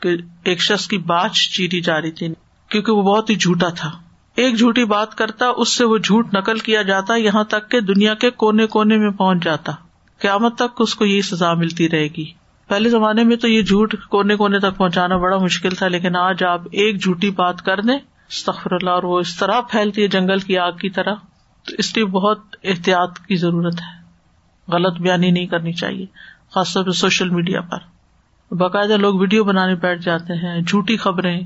کہ 0.00 0.16
ایک 0.44 0.60
شخص 0.60 0.88
کی 0.88 0.98
بانچ 0.98 1.56
چیری 1.56 1.80
جا 1.80 2.00
رہی 2.00 2.10
تھی، 2.10 2.28
کیونکہ 2.68 2.92
وہ 2.92 3.02
بہت 3.02 3.30
ہی 3.30 3.34
جھوٹا 3.34 3.68
تھا۔ 3.68 3.90
ایک 4.34 4.58
جھوٹی 4.58 4.84
بات 4.84 5.14
کرتا، 5.14 5.46
اس 5.56 5.72
سے 5.72 5.84
وہ 5.84 5.98
جھوٹ 5.98 6.34
نقل 6.34 6.58
کیا 6.58 6.82
جاتا، 6.82 7.14
یہاں 7.14 7.44
تک 7.44 7.70
کہ 7.70 7.80
دنیا 7.80 8.14
کے 8.14 8.30
کونے 8.30 8.66
کونے 8.66 8.96
میں 8.96 9.10
پہنچ 9.10 9.44
جاتا۔ 9.44 9.72
قیامت 10.18 10.54
تک 10.54 10.80
اس 10.80 10.94
کو 10.94 11.04
یہی 11.04 11.22
سزا 11.22 11.54
ملتی 11.54 11.88
رہے 11.88 12.06
گی۔ 12.06 12.24
پہلے 12.68 12.88
زمانے 12.88 13.24
میں 13.24 13.36
تو 13.36 13.48
یہ 13.48 13.62
جھوٹ 13.62 13.94
کونے 14.08 14.36
کونے 14.36 14.58
تک 14.58 14.76
پہنچانا 14.76 15.16
بڑا 15.16 15.38
مشکل 15.38 15.70
تھا، 15.70 15.88
لیکن 15.88 16.16
آج 16.16 16.44
آپ 16.44 16.60
ایک 16.72 17.02
جھوٹی 17.02 17.30
بات 17.30 17.62
کر 17.62 17.80
دیں 17.80 17.98
استخر 18.28 18.72
اللہ، 18.72 18.90
اور 18.90 19.02
وہ 19.02 19.20
اس 19.20 19.36
طرح 19.36 19.60
پھیلتی 19.60 20.02
ہے 20.02 20.08
جنگل 20.08 20.38
کی 20.38 20.58
آگ 20.58 20.72
کی 20.72 20.90
طرح۔ 20.90 21.14
تو 21.64 21.74
اس 21.78 21.96
لیے 21.96 22.04
بہت 22.04 22.56
احتیاط 22.64 23.18
کی 23.18 23.36
ضرورت 23.36 23.74
ہے۔ 23.74 23.98
غلط 24.72 25.00
بیانی 25.00 25.30
نہیں 25.30 25.46
کرنی 25.46 25.72
چاہیے، 25.72 26.06
خاص 26.50 26.74
طور 26.74 26.84
پہ 26.84 26.90
سوشل 26.90 27.28
میڈیا 27.28 27.60
پر۔ 27.60 27.97
باقاعدہ 28.52 28.96
لوگ 28.96 29.14
ویڈیو 29.20 29.44
بنانے 29.44 29.74
بیٹھ 29.74 30.02
جاتے 30.02 30.34
ہیں، 30.34 30.60
جھوٹی 30.60 30.96
خبریں۔ 30.96 31.40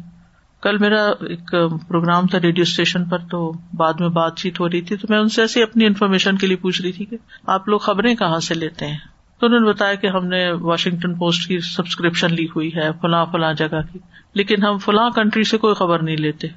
کل 0.63 0.79
میرا 0.79 1.07
ایک 1.07 1.55
پروگرام 1.89 2.27
تھا 2.27 2.41
ریڈیو 2.41 2.63
اسٹیشن 2.63 3.05
پر، 3.05 3.19
تو 3.19 3.53
بعد 3.75 3.93
میں 4.01 4.09
بات 4.09 4.37
چیت 4.37 4.61
ہو 4.61 4.69
رہی 4.69 4.81
تھی، 4.81 4.97
تو 4.97 5.07
میں 5.11 5.19
ان 5.19 5.29
سے 5.29 5.41
ایسی 5.41 5.63
اپنی 5.63 5.87
انفارمیشن 5.87 6.37
کے 6.37 6.47
لیے 6.47 6.57
پوچھ 6.57 6.83
رہی 6.83 6.93
تھی 6.93 7.05
کہ 7.05 7.17
آپ 7.47 7.69
لوگ 7.69 7.79
خبریں 7.79 8.15
کہاں 8.15 8.39
سے 8.39 8.55
لیتے 8.55 8.87
ہیں؟ 8.87 8.97
تو 9.41 9.47
انہوں 9.47 9.61
نے 9.61 9.69
بتایا 9.69 9.95
کہ 9.95 10.07
ہم 10.07 10.27
نے 10.27 10.53
واشنگٹن 10.53 11.15
پوسٹ 11.15 11.49
کی 11.49 11.59
سبسکرپشن 11.61 12.35
لی 12.35 12.45
ہوئی 12.45 12.71
ہے 12.77 12.91
فلاں 13.01 13.27
فلاں 13.33 13.53
جگہ 13.53 13.81
کی، 13.93 13.99
لیکن 14.35 14.65
ہم 14.65 14.79
فلاں 14.79 15.11
کنٹری 15.11 15.43
سے 15.43 15.59
کوئی 15.59 15.75
خبر 15.75 16.03
نہیں 16.03 16.17
لیتے، 16.17 16.49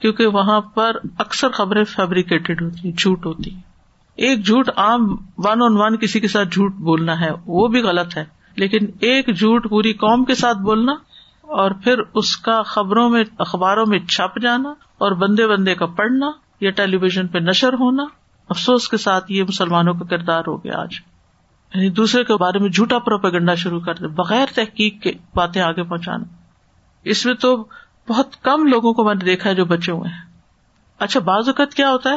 کیونکہ 0.00 0.26
وہاں 0.26 0.60
پر 0.60 0.96
اکثر 1.18 1.48
خبریں 1.50 1.84
فیبریکیٹڈ 1.84 2.62
ہوتی، 2.62 2.92
جھوٹ 2.92 3.26
ہوتی۔ 3.26 3.50
ایک 4.16 4.46
جھوٹ 4.46 4.70
عام 4.76 5.16
ون 5.38 5.62
آن 5.62 5.76
ون 5.76 5.96
کسی 5.96 6.20
کے 6.20 6.28
ساتھ 6.28 6.48
جھوٹ 6.52 6.74
بولنا 6.74 7.20
ہے، 7.20 7.30
وہ 7.46 7.68
بھی 7.68 7.80
غلط 7.80 8.16
ہے۔ 8.16 8.24
لیکن 8.56 8.78
ایک 9.00 9.38
جھوٹ 9.38 9.70
پوری 9.70 9.92
قوم 9.92 10.24
کے 10.24 10.34
ساتھ 10.34 10.58
بولنا 10.58 10.92
اور 11.40 11.70
پھر 11.70 11.98
اس 12.14 12.36
کا 12.36 12.62
خبروں 12.62 13.10
میں 13.10 13.24
اخباروں 13.38 13.86
میں 13.86 13.98
چھپ 13.98 14.40
جانا 14.42 14.70
اور 14.70 15.12
بندے 15.12 15.46
بندے 15.46 15.74
کا 15.74 15.86
پڑھنا، 15.86 16.30
یا 16.60 16.70
ٹیلی 16.70 16.96
ویژن 16.96 17.26
پہ 17.26 17.38
نشر 17.38 17.72
ہونا، 17.72 18.02
افسوس 18.48 18.88
کے 18.88 18.96
ساتھ 18.96 19.32
یہ 19.32 19.42
مسلمانوں 19.42 19.94
کا 19.94 20.04
کردار 20.04 20.42
ہو 20.46 20.64
گیا 20.64 20.80
آج۔ 20.80 20.94
یعنی 21.74 21.90
دوسرے 21.90 22.24
کے 22.24 22.36
بارے 22.36 22.58
میں 22.58 22.70
جھوٹا 22.70 22.98
پروپیگنڈا 22.98 23.54
شروع 23.54 23.80
کر 23.80 23.94
دے، 23.94 24.06
بغیر 24.06 24.46
تحقیق 24.54 25.02
کے 25.02 25.12
باتیں 25.34 25.62
آگے 25.62 25.82
پہنچانا۔ 25.82 26.24
اس 27.04 27.26
میں 27.26 27.34
تو 27.34 27.64
بہت 28.08 28.42
کم 28.42 28.66
لوگوں 28.66 28.92
کو 28.92 29.04
میں 29.04 29.14
نے 29.14 29.24
دیکھا 29.24 29.50
ہے 29.50 29.54
جو 29.54 29.64
بچے 29.64 29.92
ہوئے 29.92 30.10
ہیں۔ 30.10 30.22
اچھا 30.98 31.20
بعض 31.20 31.48
اوقات 31.48 31.74
کیا 31.74 31.90
ہوتا 31.90 32.10
ہے 32.10 32.16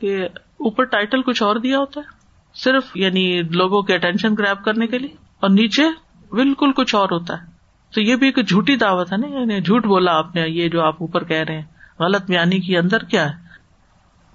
کہ 0.00 0.24
اوپر 0.36 0.84
ٹائٹل 0.84 1.22
کچھ 1.22 1.42
اور 1.42 1.56
دیا 1.56 1.78
ہوتا 1.78 2.00
ہے، 2.00 2.06
صرف 2.54 2.82
یعنی 2.94 3.42
لوگوں 3.42 3.82
کے 3.82 3.94
اٹینشن 3.94 4.34
گریب 4.38 4.64
کرنے 4.64 4.86
کے 4.86 4.98
لیے۔ 4.98 5.29
اور 5.40 5.50
نیچے 5.50 5.82
بالکل 6.30 6.72
کچھ 6.72 6.94
اور 6.94 7.08
ہوتا 7.10 7.34
ہے۔ 7.34 7.50
تو 7.94 8.00
یہ 8.00 8.16
بھی 8.16 8.28
ایک 8.28 8.48
جھوٹی 8.48 8.76
دعوت 8.76 9.12
ہے 9.12 9.16
نا 9.16 9.26
یعنی 9.26 9.60
جھوٹ 9.60 9.86
بولا 9.86 10.18
آپ 10.18 10.34
نے، 10.34 10.40
یہ 10.40 10.68
جو 10.68 10.82
آپ 10.82 10.94
اوپر 11.00 11.24
کہہ 11.24 11.44
رہے 11.48 11.54
ہیں۔ 11.54 11.66
غلط 11.98 12.22
بیانی 12.26 12.60
کی 12.60 12.76
اندر 12.76 12.98
کیا 12.98 13.30
ہے؟ 13.30 13.34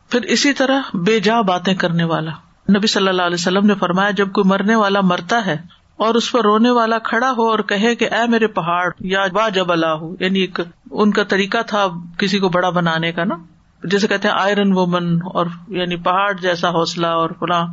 پھر 0.09 0.21
اسی 0.21 0.53
طرح 0.53 0.81
بے 0.93 1.19
جا 1.19 1.41
باتیں 1.41 1.75
کرنے 1.75 2.03
والا۔ 2.03 2.31
نبی 2.77 2.87
صلی 2.87 3.07
اللہ 3.07 3.21
علیہ 3.21 3.33
وسلم 3.33 3.65
نے 3.65 3.75
فرمایا، 3.75 4.11
جب 4.11 4.31
کوئی 4.31 4.49
مرنے 4.49 4.75
والا 4.75 5.01
مرتا 5.01 5.45
ہے 5.45 5.57
اور 5.97 6.15
اس 6.15 6.31
پر 6.31 6.43
رونے 6.43 6.69
والا 6.69 6.99
کھڑا 6.99 7.31
ہو 7.37 7.49
اور 7.49 7.59
کہے 7.59 7.95
کہ 7.95 8.09
اے 8.11 8.27
میرے 8.27 8.47
پہاڑ، 8.47 8.91
یا 8.99 9.27
با 9.33 9.49
جب 9.49 9.71
اللہ 9.71 9.85
ہو 9.85 10.15
یعنی 10.19 10.39
ایک 10.39 10.59
ان 10.91 11.11
کا 11.11 11.23
طریقہ 11.23 11.57
تھا 11.67 11.87
کسی 12.17 12.39
کو 12.39 12.49
بڑا 12.49 12.69
بنانے 12.69 13.11
کا 13.11 13.23
نا۔ 13.23 13.35
جیسے 13.83 14.07
کہتے 14.07 14.27
ہیں 14.27 14.35
آئرن 14.35 14.73
وومن 14.73 15.15
اور 15.33 15.45
یعنی 15.67 15.95
پہاڑ 15.95 16.33
جیسا 16.33 16.69
حوصلہ 16.69 17.07
اور 17.07 17.29
فلاں۔ 17.39 17.67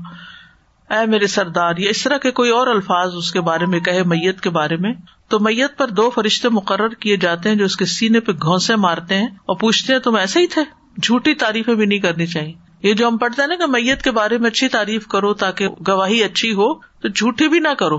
اے 0.93 1.07
میرے 1.07 1.26
سردار 1.26 1.76
یا 1.76 1.90
اس 1.90 2.03
طرح 2.03 2.16
کے 2.16 2.30
کوئی 2.30 2.51
اور 2.51 2.66
الفاظ 2.66 3.14
اس 3.14 3.32
کے 3.32 3.40
بارے 3.40 3.66
میں 3.66 3.80
کہے 3.80 4.03
میت 4.03 4.40
کے 4.40 4.51
بارے 4.51 4.76
میں؟ 4.76 4.93
تو 5.28 5.40
میت 5.40 5.78
پر 5.78 5.88
دو 5.88 6.11
فرشتے 6.11 6.49
مقرر 6.49 6.88
کیے 6.88 7.16
جاتے 7.16 7.49
ہیں 7.49 7.57
جو 7.57 7.64
اس 7.64 7.76
کے 7.76 7.84
سینے 7.84 8.20
پہ 8.20 8.32
گھونسے 8.32 8.76
مارتے 8.76 9.14
ہیں 9.14 9.26
اور 9.26 9.57
پوچھتے 9.57 9.93
ہیں، 9.93 10.01
تم 10.01 10.14
ایسے 10.14 10.40
ہی 10.40 10.47
تھے؟ 10.47 10.62
جھوٹی 11.03 11.34
تعریفیں 11.34 11.74
بھی 11.74 11.86
نہیں 11.86 11.99
کرنی 11.99 12.26
چاہیے۔ 12.26 12.53
یہ 12.82 12.95
جو 12.95 13.09
ہم 13.09 13.16
پڑھتے 13.16 13.43
ہیں 13.43 13.49
نا 13.49 13.55
کہ 13.55 13.66
میت 13.66 14.03
کے 14.03 14.11
بارے 14.11 14.38
میں 14.38 14.51
اچھی 14.51 14.68
تعریف 14.68 15.07
کرو 15.07 15.34
تاکہ 15.34 15.68
گواہی 15.88 16.24
اچھی 16.24 16.53
ہو، 16.53 16.74
تو 16.74 17.09
جھوٹی 17.09 17.49
بھی 17.49 17.59
نہ 17.59 17.74
کرو۔ 17.78 17.99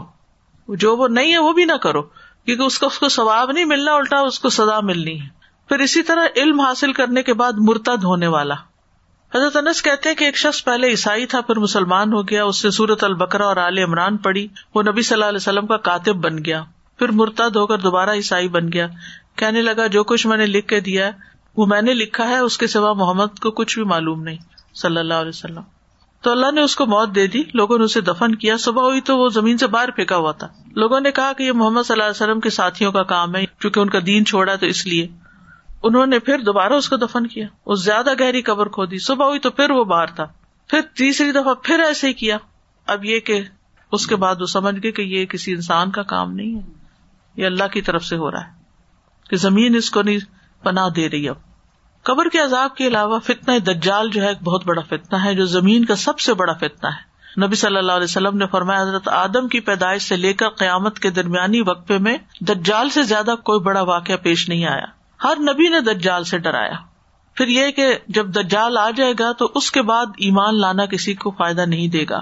جو 0.68 0.98
وہ 0.98 1.08
نہیں 1.08 1.34
ہے، 1.34 1.38
وہ 1.38 1.54
بھی 1.54 1.66
نہ 1.66 1.78
کرو۔ 1.84 2.02
کیونکہ 2.46 2.64
اس 2.64 2.80
کا 2.80 2.88
اس 2.88 3.00
کو 3.00 3.10
ثواب 3.10 3.52
نہیں 3.52 3.66
ملنا، 3.66 3.94
الٹا 3.94 4.20
اس 4.20 4.40
کو 4.40 4.50
سزا 4.50 4.80
ملنی 4.80 5.22
ہے۔ 5.22 5.28
پھر 5.70 5.80
اسی 5.80 6.04
طرح 6.04 6.26
علم 6.36 6.60
حاصل 6.60 6.94
کرنے 6.94 7.24
کے 7.24 7.34
بعد 7.34 7.54
مرتد 7.58 8.04
ہونے 8.04 8.28
والا۔ 8.28 8.56
حضرت 9.36 9.58
انس 9.58 9.82
کہتے 9.82 10.10
ہیں 10.10 10.16
کہ 10.16 10.24
ایک 10.24 10.38
شخص 10.38 10.64
پہلے 10.64 10.88
عیسائی 10.88 11.26
تھا، 11.26 11.42
پھر 11.42 11.60
مسلمان 11.60 12.14
ہو 12.14 12.28
گیا، 12.28 12.44
اس 12.44 12.66
نے 12.66 12.72
سورت 12.72 13.04
البکرا 13.04 13.46
اور 13.46 13.58
عال 13.58 13.78
عمران 13.78 14.18
پڑھی، 14.18 14.48
وہ 14.76 14.84
نبی 14.84 15.02
صلی 15.02 15.16
اللہ 15.16 15.26
علیہ 15.26 15.40
وسلم 15.42 15.68
کا 15.68 15.78
کاتب 15.78 16.16
بن 16.16 16.46
گیا۔ 16.46 16.64
پھر 17.00 17.12
مرتد 17.12 17.56
ہو 17.56 17.68
کر 17.68 17.78
دوبارہ 17.78 18.10
عیسائی 18.10 18.48
بن 18.48 18.72
گیا۔ 18.72 18.88
کہنے 19.36 19.62
لگا، 19.62 19.88
جو 19.88 20.04
کچھ 20.04 20.28
میں 20.28 20.38
نے 20.38 20.46
لکھ 20.46 20.68
کے 20.68 20.80
دیا 20.80 21.12
وہ 21.58 21.66
میں 21.66 21.82
نے 21.82 21.94
لکھا 21.94 22.30
ہے، 22.30 22.38
اس 22.38 22.58
کے 22.58 22.68
سوا 22.68 22.94
محمد 22.94 23.40
کو 23.42 23.52
کچھ 23.52 23.80
بھی 23.80 23.86
معلوم 23.86 24.24
نہیں، 24.24 24.38
صلی 24.76 24.98
اللہ 24.98 25.14
علیہ 25.14 25.30
وسلم۔ 25.30 25.62
تو 26.22 26.32
اللہ 26.32 26.52
نے 26.52 26.62
اس 26.62 26.76
کو 26.76 26.86
موت 26.86 27.16
دے 27.16 27.28
دی، 27.28 27.44
لوگوں 27.54 27.78
نے 27.78 27.84
اسے 27.84 28.02
دفن 28.02 28.36
کیا۔ 28.36 28.58
صبح 28.58 28.84
ہوئی 28.84 29.02
تو 29.02 29.18
وہ 29.18 29.30
زمین 29.30 29.58
سے 29.58 29.68
باہر 29.68 29.92
پھینکا 29.92 30.16
ہوا 30.16 30.32
تھا۔ 30.32 30.48
لوگوں 30.76 31.00
نے 31.00 31.12
کہا 31.12 31.34
کہ 31.34 31.44
یہ 31.44 31.52
محمد 31.52 31.84
صلی 31.84 31.94
اللہ 31.94 32.04
علیہ 32.04 32.24
وسلم 32.24 32.40
کے 32.40 32.50
ساتھیوں 32.50 32.92
کا 32.92 33.04
کام 33.04 33.36
ہے 33.36 33.46
کیونکہ 33.46 33.80
ان 33.80 33.90
کا 33.90 34.00
دین 34.06 34.26
چھوڑا 34.26 34.56
تو 34.56 34.66
اس 34.66 34.86
لیے۔ 34.86 35.08
انہوں 35.84 36.06
نے 36.06 36.20
پھر 36.20 36.38
دوبارہ 36.38 36.74
اس 36.74 36.90
کو 36.90 36.96
دفن 36.96 37.28
کیا۔ 37.28 37.48
اس 37.66 37.84
زیادہ 37.84 38.10
گہری 38.20 38.42
قبر 38.42 38.68
کھو 38.68 38.86
دی۔ 38.86 38.98
صبح 38.98 39.26
ہوئی 39.26 39.40
تو 39.40 39.52
پھر 39.52 39.72
وہ 39.72 39.84
باہر 39.84 40.06
تھا۔ 40.06 40.26
پھر 40.68 40.82
تیسری 40.82 41.32
دفعہ 41.32 41.54
پھر 41.54 41.80
ایسے 41.80 42.08
ہی 42.08 42.14
کیا۔ 42.14 42.38
اب 42.88 43.06
یہ 43.06 43.20
کہ 43.20 43.42
اس 43.92 44.08
کے 44.08 44.16
بعد 44.16 44.36
وہ 44.40 44.46
سمجھ 44.46 44.76
گئے 44.84 44.92
کہ 44.92 45.02
یہ 45.02 45.26
کسی 45.26 45.54
انسان 45.54 45.92
کا 45.92 46.04
کام 46.04 46.34
نہیں 46.34 46.56
ہے۔ 46.56 46.72
یہ 47.36 47.46
اللہ 47.46 47.68
کی 47.68 47.82
طرف 47.82 48.06
سے 48.06 48.18
ہو 48.18 48.32
رہا 48.32 48.40
ہے 48.40 48.52
کہ 49.30 49.38
زمین 49.38 49.76
اس 49.76 49.92
کو 49.92 50.02
نہیں 50.02 50.18
پناہ 50.64 50.90
دے 50.90 51.10
رہی 51.10 51.30
اب۔ 51.30 51.36
قبر 52.04 52.30
کے 52.30 52.40
عذاب 52.40 52.76
کے 52.76 52.88
علاوہ 52.88 53.20
فتنا 53.20 53.58
دجال 53.68 54.10
جو 54.10 54.22
ہے 54.22 54.28
ایک 54.28 54.44
بہت 54.44 54.66
بڑا 54.66 54.82
فتنا 54.82 55.24
ہے، 55.24 55.36
جو 55.36 55.46
زمین 55.46 55.86
کا 55.86 55.96
سب 55.96 56.20
سے 56.20 56.34
بڑا 56.34 56.54
فتنا 56.54 56.90
ہے۔ 56.90 57.14
نبی 57.46 57.56
صلی 57.56 57.78
اللہ 57.78 57.92
علیہ 57.92 58.04
وسلم 58.04 58.38
نے 58.38 58.46
فرمایا، 58.48 58.82
حضرت 58.82 59.08
آدم 59.08 59.48
کی 59.48 59.60
پیدائش 59.60 60.02
سے 60.02 60.16
لے 60.16 60.34
کر 60.34 60.50
قیامت 60.50 61.00
کے 61.00 61.10
درمیانی 61.10 61.62
وقفے 61.62 61.98
میں 61.98 62.18
دجال 62.40 62.90
سے 62.90 63.04
زیادہ 63.04 63.36
کوئی 63.44 63.60
بڑا 63.60 63.82
واقعہ 63.82 64.16
پیش 64.16 64.50
نہیں 64.50 64.66
آیا۔ 64.66 65.03
ہر 65.24 65.38
نبی 65.40 65.70
نے 65.70 65.82
دجال 65.82 66.24
سے 66.24 66.38
ڈرایا۔ 66.38 66.76
پھر 67.36 67.48
یہ 67.48 67.72
کہ 67.72 67.98
جب 68.08 68.28
دجال 68.28 68.78
آ 68.78 68.90
جائے 68.90 69.14
گا 69.20 69.32
تو 69.32 69.52
اس 69.56 69.72
کے 69.72 69.82
بعد 69.82 70.06
ایمان 70.18 70.62
لانا 70.62 70.86
کسی 70.86 71.14
کو 71.14 71.32
فائدہ 71.32 71.62
نہیں 71.62 71.88
دے 71.88 72.06
گا۔ 72.10 72.20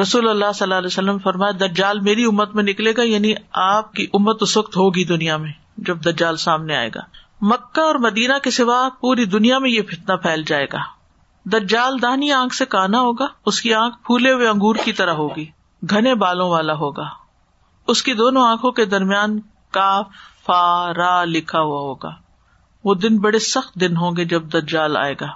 رسول 0.00 0.28
اللہ 0.28 0.52
صلی 0.54 0.64
اللہ 0.64 0.74
علیہ 0.74 0.86
وسلم 0.86 1.18
فرمایا، 1.18 1.66
دجال 1.66 2.00
میری 2.00 2.24
امت 2.24 2.54
میں 2.54 2.64
نکلے 2.64 2.92
گا 2.96 3.02
یعنی 3.02 3.34
آپ 3.52 3.92
کی 3.92 4.06
امت 4.12 4.36
اس 4.40 4.56
وقت 4.56 4.76
ہوگی 4.76 5.04
دنیا 5.04 5.36
میں 5.36 5.52
جب 5.76 6.00
دجال 6.00 6.36
سامنے 6.36 6.76
آئے 6.76 6.90
گا۔ 6.94 7.00
مکہ 7.40 7.80
اور 7.80 7.94
مدینہ 7.94 8.32
کے 8.42 8.50
سوا 8.50 8.88
پوری 9.00 9.24
دنیا 9.24 9.58
میں 9.58 9.70
یہ 9.70 9.82
فتنا 9.82 10.16
پھیل 10.16 10.42
جائے 10.42 10.66
گا۔ 10.72 10.78
دجال 11.44 12.02
دانی 12.02 12.32
آنکھ 12.32 12.54
سے 12.54 12.64
کانا 12.64 13.00
ہوگا، 13.00 13.26
اس 13.46 13.60
کی 13.60 13.74
آنکھ 13.74 13.96
پھولے 14.04 14.32
ہوئے 14.32 14.48
انگور 14.48 14.74
کی 14.84 14.92
طرح 14.92 15.12
ہوگی، 15.12 15.46
گھنے 15.90 16.14
بالوں 16.14 16.50
والا 16.50 16.74
ہوگا۔ 16.74 17.08
اس 17.86 18.02
کی 18.02 18.14
دونوں 18.14 18.46
آنکھوں 18.46 18.72
کے 18.72 18.84
درمیان 18.84 19.40
کاف 19.70 20.06
فا 20.46 20.92
را 20.96 21.24
لکھا 21.24 21.60
ہوا 21.60 21.80
ہوگا۔ 21.80 22.10
وہ 22.84 22.94
دن 22.94 23.18
بڑے 23.18 23.38
سخت 23.38 23.74
دن 23.74 23.96
ہوں 23.96 24.16
گے 24.16 24.24
جب 24.24 24.42
دجال 24.42 24.96
آئے 24.96 25.14
گا۔ 25.20 25.26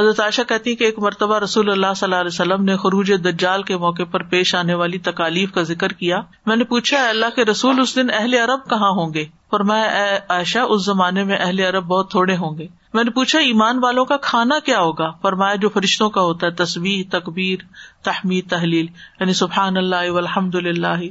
حضرت 0.00 0.20
عائشہ 0.20 0.42
کہتی 0.48 0.76
کہ 0.76 0.84
ایک 0.84 0.98
مرتبہ 0.98 1.38
رسول 1.38 1.70
اللہ 1.70 1.86
صلی 1.96 2.06
اللہ 2.06 2.20
علیہ 2.20 2.30
وسلم 2.32 2.64
نے 2.64 2.76
خروج 2.76 3.12
دجال 3.24 3.62
کے 3.62 3.76
موقع 3.76 4.02
پر 4.10 4.22
پیش 4.22 4.54
آنے 4.54 4.74
والی 4.74 4.98
تکالیف 4.98 5.52
کا 5.52 5.62
ذکر 5.62 5.88
کیا۔ 5.88 6.20
میں 6.46 6.56
نے 6.56 6.64
پوچھا 6.64 7.08
اللہ 7.08 7.26
کے 7.36 7.44
رسول، 7.44 7.80
اس 7.80 7.96
دن 7.96 8.06
اہل 8.12 8.34
عرب 8.34 8.70
کہاں 8.70 8.90
ہوں 8.90 9.14
گے؟ 9.14 9.22
اور 9.22 9.60
میں 9.60 9.84
عائشہ، 10.28 10.58
اس 10.58 10.84
زمانے 10.84 11.24
میں 11.24 11.38
اہل 11.38 11.60
عرب 11.60 11.84
بہت 11.84 12.10
تھوڑے 12.10 12.36
ہوں 12.36 12.58
گے۔ 12.58 12.66
میں 12.94 13.04
نے 13.04 13.10
پوچھا، 13.10 13.38
ایمان 13.38 13.78
والوں 13.82 14.04
کا 14.04 14.16
کھانا 14.16 14.58
کیا 14.64 14.80
ہوگا؟ 14.80 15.10
فرمایا، 15.22 15.54
جو 15.54 15.68
فرشتوں 15.68 16.10
کا 16.10 16.20
ہوتا 16.20 16.46
ہے 16.46 16.52
تصویر 16.52 17.18
تقبیر 17.18 17.58
تحمید، 18.02 18.50
تحلیل۔ 18.50 18.86
یعنی 19.20 19.32
سبحان 19.32 19.76
اللہ 19.76 19.96
الحمد 19.96 20.54
اللہ 20.54 21.04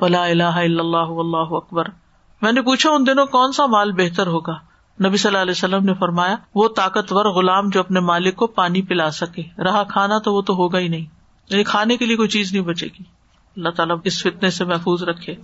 ولا 0.00 0.22
اللہ 0.22 0.94
اللہ 0.94 1.54
اکبر۔ 1.56 1.84
میں 2.42 2.52
نے 2.52 2.62
پوچھا 2.62 2.90
ان 2.90 3.06
دنوں 3.06 3.26
کون 3.26 3.52
سا 3.52 3.66
مال 3.66 3.92
بہتر 3.92 4.26
ہوگا؟ 4.26 4.58
نبی 5.04 5.16
صلی 5.16 5.28
اللہ 5.28 5.38
علیہ 5.38 5.50
وسلم 5.50 5.84
نے 5.84 5.94
فرمایا، 5.94 6.36
وہ 6.54 6.68
طاقتور 6.76 7.24
غلام 7.24 7.68
جو 7.68 7.80
اپنے 7.80 8.00
مالک 8.00 8.36
کو 8.36 8.46
پانی 8.46 8.82
پلا 8.82 9.10
سکے۔ 9.10 9.62
رہا 9.62 9.82
کھانا 9.84 10.18
تو 10.18 10.34
وہ 10.34 10.42
تو 10.42 10.54
ہوگا 10.54 10.78
ہی 10.78 10.88
نہیں۔ 10.88 11.06
یعنی 11.50 11.64
کھانے 11.64 11.96
کے 11.96 12.06
لیے 12.06 12.16
کوئی 12.16 12.28
چیز 12.28 12.52
نہیں 12.52 12.62
بچے 12.62 12.86
گی۔ 12.86 13.02
اللہ 13.56 13.68
تعالیٰ 13.68 13.96
اس 14.04 14.22
فتنے 14.22 14.50
سے 14.50 14.64
محفوظ 14.64 15.02
رکھے۔ 15.02 15.34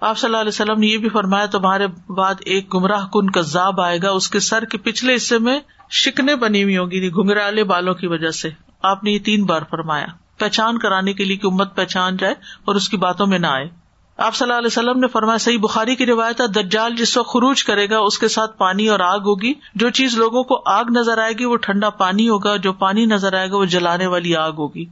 آپ 0.00 0.18
صلی 0.18 0.28
اللہ 0.28 0.36
علیہ 0.36 0.48
وسلم 0.48 0.80
نے 0.80 0.86
یہ 0.86 0.98
بھی 0.98 1.08
فرمایا، 1.08 1.46
تمہارے 1.46 2.12
بعد 2.12 2.34
ایک 2.40 2.74
گمراہ 2.74 3.06
کن 3.12 3.30
کذاب 3.30 3.80
آئے 3.80 3.98
گا، 4.02 4.10
اس 4.10 4.30
کے 4.30 4.40
سر 4.40 4.64
کے 4.64 4.78
پچھلے 4.78 5.14
حصے 5.14 5.38
میں 5.38 5.60
شکنے 5.90 6.36
بنی 6.36 6.62
ہوئی 6.62 6.76
ہوگی 6.76 6.96
یعنی 6.96 7.10
گھنگرالے 7.10 7.64
بالوں 7.64 7.94
کی 7.94 8.06
وجہ 8.06 8.30
سے۔ 8.30 8.50
آپ 8.82 9.04
نے 9.04 9.10
یہ 9.10 9.18
تین 9.18 9.44
بار 9.44 9.62
فرمایا۔ 9.70 10.06
پہچان 10.38 10.78
کرانے 10.78 11.12
کے 11.12 11.24
لیے 11.24 11.36
کہ 11.36 11.46
امت 11.46 11.76
پہچان 11.76 12.16
جائے 12.16 12.34
اور 12.64 12.74
اس 12.74 12.88
کی 12.88 12.96
باتوں 12.96 13.26
میں 13.26 13.38
نہ 13.38 13.46
آئے۔ 13.46 13.79
آپ 14.20 14.34
صلی 14.34 14.48
اللہ 14.48 14.58
علیہ 14.58 14.66
وسلم 14.66 15.00
نے 15.00 15.06
فرمایا، 15.08 15.38
صحیح 15.38 15.58
بخاری 15.58 15.96
کی 15.96 16.06
روایت 16.06 16.40
ہے، 16.40 16.46
دجال 16.46 16.96
جس 16.96 17.16
وقت 17.16 17.28
خروج 17.28 17.64
کرے 17.64 17.90
گا، 17.90 17.98
اس 17.98 18.18
کے 18.18 18.28
ساتھ 18.28 18.58
پانی 18.58 18.88
اور 18.88 19.00
آگ 19.00 19.18
ہوگی۔ 19.18 19.54
جو 19.74 19.90
چیز 19.90 20.18
لوگوں 20.18 20.44
کو 20.44 20.62
آگ 20.66 20.84
نظر 20.84 21.18
آئے 21.18 21.32
گی، 21.32 21.44
وہ 21.44 21.56
ٹھنڈا 21.56 21.90
پانی 21.90 22.28
ہوگا، 22.28 22.56
جو 22.56 22.72
پانی 22.72 23.04
نظر 23.04 23.32
آئے 23.32 23.50
گا، 23.50 23.56
وہ 23.56 23.64
جلانے 23.64 24.06
والی 24.06 24.36
آگ 24.36 24.52
ہوگی۔ 24.52 24.84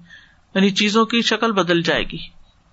یعنی 0.54 0.70
چیزوں 0.70 1.06
کی 1.06 1.22
شکل 1.22 1.52
بدل 1.52 1.82
جائے 1.82 2.02
گی۔ 2.02 2.18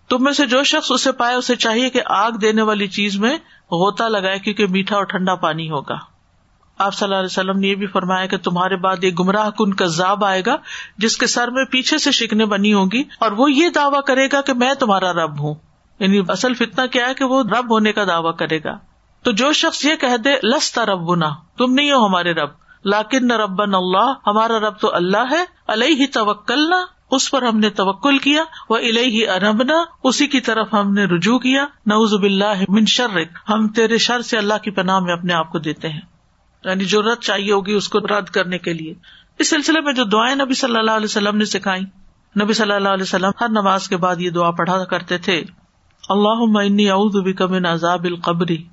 تم 0.09 0.23
میں 0.23 0.31
سے 0.31 0.45
جو 0.45 0.63
شخص 0.63 0.91
اسے 0.91 1.11
پائے، 1.11 1.35
اسے 1.35 1.55
چاہیے 1.55 1.89
کہ 1.89 2.01
آگ 2.05 2.31
دینے 2.31 2.61
والی 2.61 2.87
چیز 2.87 3.19
میں 3.19 3.37
غوطہ 3.71 4.03
لگائے، 4.03 4.39
کیونکہ 4.39 4.67
میٹھا 4.67 4.95
اور 4.95 5.03
ٹھنڈا 5.03 5.35
پانی 5.35 5.69
ہوگا۔ 5.69 5.95
آپ 6.77 6.93
صلی 6.93 7.05
اللہ 7.05 7.17
علیہ 7.17 7.31
وسلم 7.31 7.59
نے 7.59 7.67
یہ 7.67 7.75
بھی 7.75 7.87
فرمایا 7.87 8.25
کہ 8.25 8.37
تمہارے 8.37 8.75
بعد 8.75 8.97
ایک 9.01 9.19
گمراہ 9.19 9.49
کن 9.49 9.73
کذاب 9.73 10.25
آئے 10.25 10.41
گا، 10.45 10.55
جس 10.97 11.17
کے 11.17 11.27
سر 11.27 11.47
میں 11.47 11.65
پیچھے 11.65 11.97
سے 11.97 12.11
شکنے 12.11 12.45
بنی 12.45 12.73
ہوگی 12.73 13.03
اور 13.19 13.31
وہ 13.31 13.51
یہ 13.51 13.69
دعویٰ 13.69 14.03
کرے 14.07 14.27
گا 14.33 14.41
کہ 14.41 14.53
میں 14.53 14.73
تمہارا 14.73 15.13
رب 15.13 15.39
ہوں۔ 15.39 15.55
یعنی 15.99 16.21
اصل 16.27 16.53
فتنا 16.53 16.85
کیا 16.85 17.09
ہے 17.09 17.13
کہ 17.13 17.25
وہ 17.25 17.43
رب 17.43 17.71
ہونے 17.71 17.93
کا 17.93 18.03
دعویٰ 18.03 18.35
کرے 18.35 18.59
گا۔ 18.63 18.77
تو 19.23 19.31
جو 19.31 19.53
شخص 19.53 19.85
یہ 19.85 19.95
کہہ 19.95 20.17
دے، 20.17 20.29
لستا 20.43 20.85
رب 20.85 20.99
بنا 20.99 21.29
تم 21.57 21.73
نہیں 21.73 21.91
ہو 21.91 22.07
ہمارے 22.07 22.33
رب۔ 22.33 22.49
لاکن 22.85 23.31
ربن 23.31 23.75
اللہ، 23.75 24.13
ہمارا 24.27 24.59
رب 24.59 24.79
تو 24.79 24.95
اللہ 24.95 25.31
ہے۔ 25.31 25.45
اللہ 25.67 25.85
ہی 25.85 26.07
توکل 26.07 26.69
نہ 26.69 26.75
اس 27.11 27.31
پر 27.31 27.41
ہم 27.41 27.59
نے 27.59 27.69
توکل 27.69 28.17
کیا۔ 28.17 28.43
وہ 28.69 28.77
الہی 28.77 29.27
اربنا 29.27 29.73
اسی 30.03 30.27
کی 30.27 30.41
طرف 30.41 30.73
ہم 30.73 30.93
نے 30.93 31.05
رجوع 31.05 31.39
کیا۔ 31.39 31.65
نعوذ 31.85 32.13
باللہ 32.13 32.63
من 32.69 32.85
شرک، 32.85 33.27
ہم 33.49 33.67
تیرے 33.67 33.97
شر 33.97 34.21
سے 34.21 34.37
اللہ 34.37 34.53
کی 34.63 34.71
پناہ 34.71 34.99
میں 34.99 35.13
اپنے 35.13 35.33
آپ 35.33 35.51
کو 35.51 35.59
دیتے 35.59 35.89
ہیں۔ 35.89 36.01
یعنی 36.65 36.85
جو 36.85 37.01
رد 37.01 37.23
چاہیے 37.23 37.51
ہوگی، 37.51 37.73
اس 37.73 37.89
کو 37.89 37.99
رد 37.99 38.25
کرنے 38.25 38.57
کے 38.57 38.73
لیے۔ 38.73 38.93
اس 39.39 39.49
سلسلے 39.49 39.81
میں 39.81 39.93
جو 39.93 40.03
دعائیں 40.03 40.35
نبی 40.35 40.53
صلی 40.53 40.77
اللہ 40.77 40.91
علیہ 40.91 41.05
وسلم 41.05 41.37
نے 41.37 41.45
سکھائی 41.45 41.81
نبی 42.43 42.53
صلی 42.53 42.71
اللہ 42.71 42.89
علیہ 42.89 43.03
وسلم 43.03 43.31
ہر 43.41 43.49
نماز 43.49 43.87
کے 43.87 43.97
بعد 43.97 44.15
یہ 44.19 44.29
دعا 44.29 44.51
پڑھا 44.51 44.83
کرتے 44.83 45.17
تھے۔ 45.17 45.43
اللہ 46.09 46.59
انی 46.59 46.89
اعوذ 46.89 47.15
بک 47.25 47.41
من 47.41 47.65
عذاب 47.65 48.03
القبری 48.03 48.63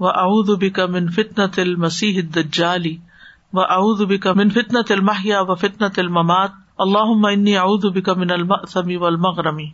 و 0.00 0.08
اعوذ 0.08 0.50
بک 0.60 0.80
من 0.80 1.08
فتنة 1.08 1.62
المسیح 1.62 2.16
الدجالی 2.16 2.96
و 3.52 3.60
اعوذ 3.60 4.02
بک 4.02 4.26
من 4.26 4.50
فتنة 4.50 4.84
المحیا 4.90 5.40
و 5.40 5.54
فتنة 5.54 5.90
الممات 5.98 6.50
اللہ 6.78 7.26
انی 7.28 7.56
اعوذ 7.56 7.84
بک 7.84 8.08
من 8.08 8.30
المأثم 8.30 9.02
والمغرمی 9.02 9.66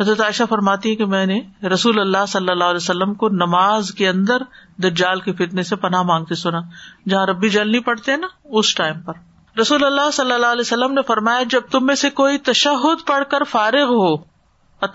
حضرت 0.00 0.20
عائشہ 0.20 0.42
فرماتی 0.48 0.90
ہے 0.90 0.96
کہ 0.96 1.06
میں 1.06 1.26
نے 1.26 1.40
رسول 1.68 2.00
اللہ 2.00 2.26
صلی 2.28 2.50
اللہ 2.50 2.64
علیہ 2.64 2.82
وسلم 2.82 3.14
کو 3.14 3.28
نماز 3.28 3.92
کے 3.92 4.08
اندر 4.08 4.42
دجال 4.78 5.20
کے 5.20 5.32
فتنے 5.32 5.62
سے 5.62 5.76
پناہ 5.76 6.02
مانگتے 6.02 6.34
سنا۔ 6.34 6.60
جہاں 7.08 7.26
ربی 7.26 7.48
جل 7.48 7.70
نہیں 7.70 7.82
پڑتے 7.82 8.16
نا، 8.16 8.26
اس 8.44 8.74
ٹائم 8.74 9.00
پر۔ 9.00 9.12
رسول 9.60 9.84
اللہ 9.84 10.10
صلی 10.12 10.32
اللہ 10.32 10.46
علیہ 10.46 10.60
وسلم 10.60 10.92
نے 10.92 11.02
فرمایا، 11.02 11.42
جب 11.42 11.60
تم 11.70 11.86
میں 11.86 11.94
سے 11.94 12.10
کوئی 12.10 12.38
تشہد 12.38 13.06
پڑھ 13.06 13.24
کر 13.30 13.44
فارغ 13.44 13.84
ہو 13.84 14.33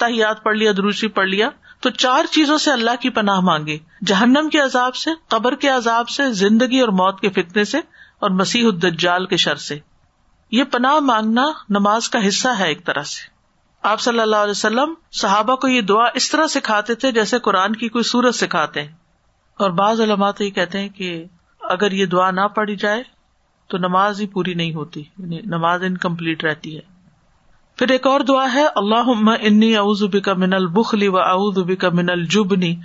یاد 0.10 0.36
پڑھ 0.44 0.58
لیا 0.58 0.72
دروسی 0.78 1.08
پڑھ 1.08 1.28
لیا، 1.28 1.50
تو 1.80 1.90
چار 1.90 2.26
چیزوں 2.32 2.58
سے 2.58 2.72
اللہ 2.72 2.92
کی 3.02 3.10
پناہ 3.10 3.40
مانگے 3.40 3.78
جہنم 4.06 4.50
کے 4.52 4.60
عذاب 4.60 4.96
سے، 4.96 5.10
قبر 5.28 5.56
کے 5.56 5.70
عذاب 5.70 6.10
سے، 6.10 6.34
زندگی 6.34 6.80
اور 6.80 6.90
موت 6.90 7.20
کے 7.20 7.30
فتنے 7.30 7.64
سے، 7.64 7.78
اور 8.20 8.30
مسیح 8.30 8.66
الدجال 8.66 9.26
کے 9.26 9.38
شر 9.38 9.56
سے۔ 9.56 9.80
یہ 10.52 10.64
پناہ 10.64 11.00
مانگنا 11.00 11.52
نماز 11.70 12.10
کا 12.10 12.28
حصہ 12.28 12.48
ہے 12.60 12.68
ایک 12.68 12.86
طرح 12.86 13.04
سے۔ 13.04 13.40
آپ 13.84 14.02
صلی 14.02 14.20
اللہ 14.20 14.36
علیہ 14.36 14.52
وسلم 14.52 14.94
صحابہ 15.12 15.56
کو 15.56 15.68
یہ 15.68 15.82
دعا 15.82 16.06
اس 16.14 16.32
طرح 16.32 16.48
سکھاتے 16.48 16.96
تھے 16.96 17.12
جیسے 17.12 17.40
قرآن 17.40 17.76
کی 17.76 17.90
کوئی 17.90 18.04
سورت 18.04 18.36
سکھاتے 18.36 18.82
ہیں۔ 18.82 18.92
اور 19.60 19.70
بعض 19.70 20.02
علماء 20.02 20.32
یہ 20.40 20.50
کہتے 20.50 20.80
ہیں 20.80 20.90
کہ 20.90 21.26
اگر 21.62 21.92
یہ 21.92 22.06
دعا 22.06 22.32
نہ 22.32 22.42
پڑھی 22.42 22.76
جائے 22.76 23.04
تو 23.68 23.78
نماز 23.78 24.22
ہی 24.22 24.28
پوری 24.28 24.54
نہیں 24.54 24.74
ہوتی 24.74 25.00
یعنی 25.00 25.40
نماز 25.46 25.84
انکمپلیٹ 25.84 26.44
رہتی 26.44 26.78
ہے۔ 26.78 26.99
پھر 27.80 27.92
ایک 27.92 28.08
اور 28.08 28.20
دعا 28.20 28.46
ہے 28.54 28.66
اللہ 28.76 29.10
انی 29.42 29.76
اعوذ 29.78 30.02
کا 30.24 30.34
من 30.34 30.54
البخلی 30.54 31.08
و 31.08 31.20
اعوذ 31.20 31.60
کا 31.80 31.90
من 31.90 32.10
الجبنی 32.10 32.76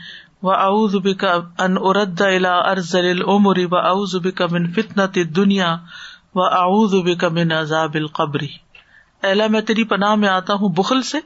و 0.42 0.51
اعوذ 0.51 0.95
کا 1.18 1.32
ان 1.59 1.76
ارد 1.80 2.20
الا 2.20 2.53
ارزل 2.70 3.09
العمری 3.11 3.64
و 3.64 3.76
اعوذ 3.76 4.14
کا 4.34 4.47
من 4.51 4.70
فتنت 4.72 5.18
دنیا 5.36 5.76
و 6.34 6.42
اعوذ 6.42 6.95
کا 7.20 7.28
من 7.28 7.53
عذاب 7.53 7.95
القبری 7.95 8.49
اللہ، 9.22 9.49
میں 9.51 9.61
تیری 9.61 9.84
پناہ 9.84 10.14
میں 10.14 10.28
آتا 10.28 10.55
ہوں 10.55 10.68
بخل 10.68 11.03
سے 11.03 11.18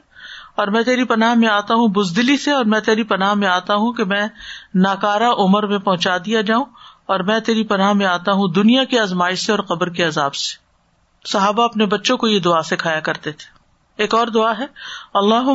اور 0.55 0.67
میں 0.67 0.81
تیری 0.83 1.03
پناہ 1.03 1.33
میں 1.33 1.49
آتا 1.49 1.73
ہوں 1.73 1.87
بزدلی 1.87 2.37
سے 2.37 2.51
اور 2.51 2.65
میں 2.65 2.79
تیری 2.79 3.03
پناہ 3.03 3.33
میں 3.33 3.47
آتا 3.47 3.75
ہوں 3.75 3.93
کہ 3.93 4.03
میں 4.03 4.27
ناکارا 4.75 5.29
عمر 5.37 5.67
میں 5.67 5.77
پہنچا 5.77 6.17
دیا 6.17 6.41
جاؤں 6.41 6.65
اور 7.05 7.19
میں 7.19 7.39
تیری 7.39 7.63
پناہ 7.63 7.93
میں 7.93 8.05
آتا 8.05 8.31
ہوں 8.31 8.47
دنیا 8.47 8.83
کی 8.83 8.99
آزمائش 8.99 9.45
سے 9.45 9.51
اور 9.51 9.59
قبر 9.59 9.89
کے 9.89 10.03
عذاب 10.03 10.35
سے۔ 10.35 10.57
صحابہ 11.25 11.63
اپنے 11.63 11.85
بچوں 11.85 12.17
کو 12.17 12.27
یہ 12.27 12.39
دعا 12.39 12.61
سکھایا 12.63 12.99
کرتے 12.99 13.31
تھے۔ 13.31 13.58
ایک 13.99 14.15
اور 14.15 14.27
دعا 14.27 14.57
ہے 14.59 14.65
اللہ 15.13 15.49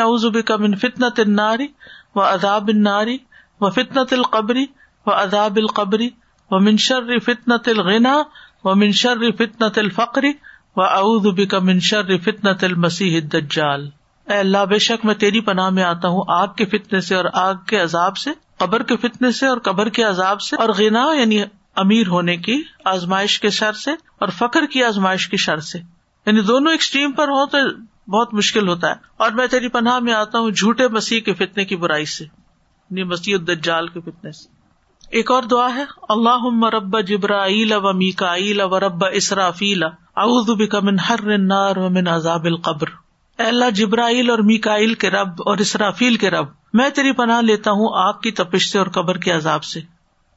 اعوذ 0.00 0.24
کا 0.46 0.56
من 0.56 0.74
فتنا 0.74 1.08
تناری 1.08 1.66
و 2.14 2.22
اداب 2.22 2.70
ناری 2.74 3.16
و 3.60 3.70
فتنا 3.70 4.04
تل 4.04 4.22
قبری 4.22 4.66
و 5.06 5.10
اداب 5.10 5.56
القبری 5.56 6.10
و 6.50 6.58
منشر 6.60 7.18
فتنا 7.18 7.56
تل 7.56 7.82
غنا 7.82 8.22
و 8.64 8.74
منشر 8.74 9.30
فتنا 9.38 9.68
تل 9.68 9.90
فقری 9.90 10.32
و 10.76 11.46
کا 11.46 11.58
منشر 11.58 12.16
فتنا 12.18 12.52
تل 12.52 12.74
مسیح 12.74 13.20
دجال 13.32 13.88
اے 14.26 14.38
اللہ، 14.38 14.64
بے 14.64 14.78
شک 14.78 15.04
میں 15.04 15.14
تیری 15.14 15.40
پناہ 15.40 15.70
میں 15.70 15.82
آتا 15.82 16.08
ہوں، 16.08 16.24
آگ 16.28 16.48
کے 16.56 16.64
فتنے 16.64 17.00
سے 17.00 17.14
اور 17.14 17.24
آگ 17.32 17.54
کے 17.66 17.80
عذاب 17.80 18.16
سے، 18.16 18.30
قبر 18.56 18.82
کے 18.82 18.96
فتنے 18.96 19.30
سے 19.30 19.46
اور 19.46 19.58
قبر 19.58 19.88
کے 19.88 20.02
عذاب 20.02 20.40
سے 20.40 20.56
اور 20.56 20.68
غنا 20.68 21.04
یعنی 21.14 21.42
امیر 21.76 22.08
ہونے 22.08 22.36
کی 22.36 22.62
آزمائش 22.84 23.40
کے 23.40 23.50
شر 23.50 23.72
سے 23.72 23.90
اور 24.18 24.28
فخر 24.28 24.66
کی 24.66 24.84
آزمائش 24.84 25.28
کی 25.28 25.36
شر 25.36 25.60
سے۔ 25.60 25.78
یعنی 26.26 26.40
دونوں 26.40 26.72
ایکسٹریم 26.72 27.12
پر 27.12 27.28
ہو 27.28 27.46
تو 27.46 27.58
بہت 28.08 28.34
مشکل 28.34 28.68
ہوتا 28.68 28.88
ہے۔ 28.88 28.94
اور 29.16 29.30
میں 29.30 29.46
تیری 29.46 29.68
پناہ 29.68 29.98
میں 29.98 30.12
آتا 30.12 30.38
ہوں 30.38 30.50
جھوٹے 30.50 30.88
مسیح 30.88 31.20
کے 31.20 31.34
فتنے 31.34 31.64
کی 31.64 31.76
برائی 31.76 32.04
سے 32.04 32.24
یعنی 32.24 33.02
مسیح 33.02 33.36
الدجال 33.36 33.88
کے 33.88 34.00
فتنے 34.00 34.32
سے۔ 34.32 34.58
ایک 35.10 35.30
اور 35.30 35.42
دعا 35.42 35.74
ہے 35.74 35.84
اللہ 36.08 36.64
رب 36.64 37.00
جبرائیل 37.00 37.72
و 37.72 37.92
میکائیل 37.92 38.60
و 38.60 38.80
رب 38.80 39.04
اسرافیل، 39.12 39.82
اعوذ 40.16 40.50
بک 40.50 40.74
من 40.74 40.98
حر 40.98 41.26
النار 41.26 41.76
و 41.76 41.90
من 41.90 42.08
عذاب 42.08 42.44
القبر۔ 42.44 42.86
اے 43.38 43.46
اللہ 43.46 43.70
جبرائیل 43.70 44.30
اور 44.30 44.38
میکائیل 44.38 44.94
کے 44.94 45.10
رب 45.10 45.42
اور 45.46 45.58
اسرافیل 45.58 46.16
کے 46.16 46.30
رب، 46.30 46.46
میں 46.72 46.90
تیری 46.90 47.12
پناہ 47.12 47.40
لیتا 47.40 47.70
ہوں 47.70 47.88
آگ 47.94 48.12
کی 48.12 48.30
تپش 48.30 48.70
سے 48.70 48.78
اور 48.78 48.86
قبر 48.86 49.18
کے 49.18 49.30
عذاب 49.30 49.64
سے۔ 49.64 49.80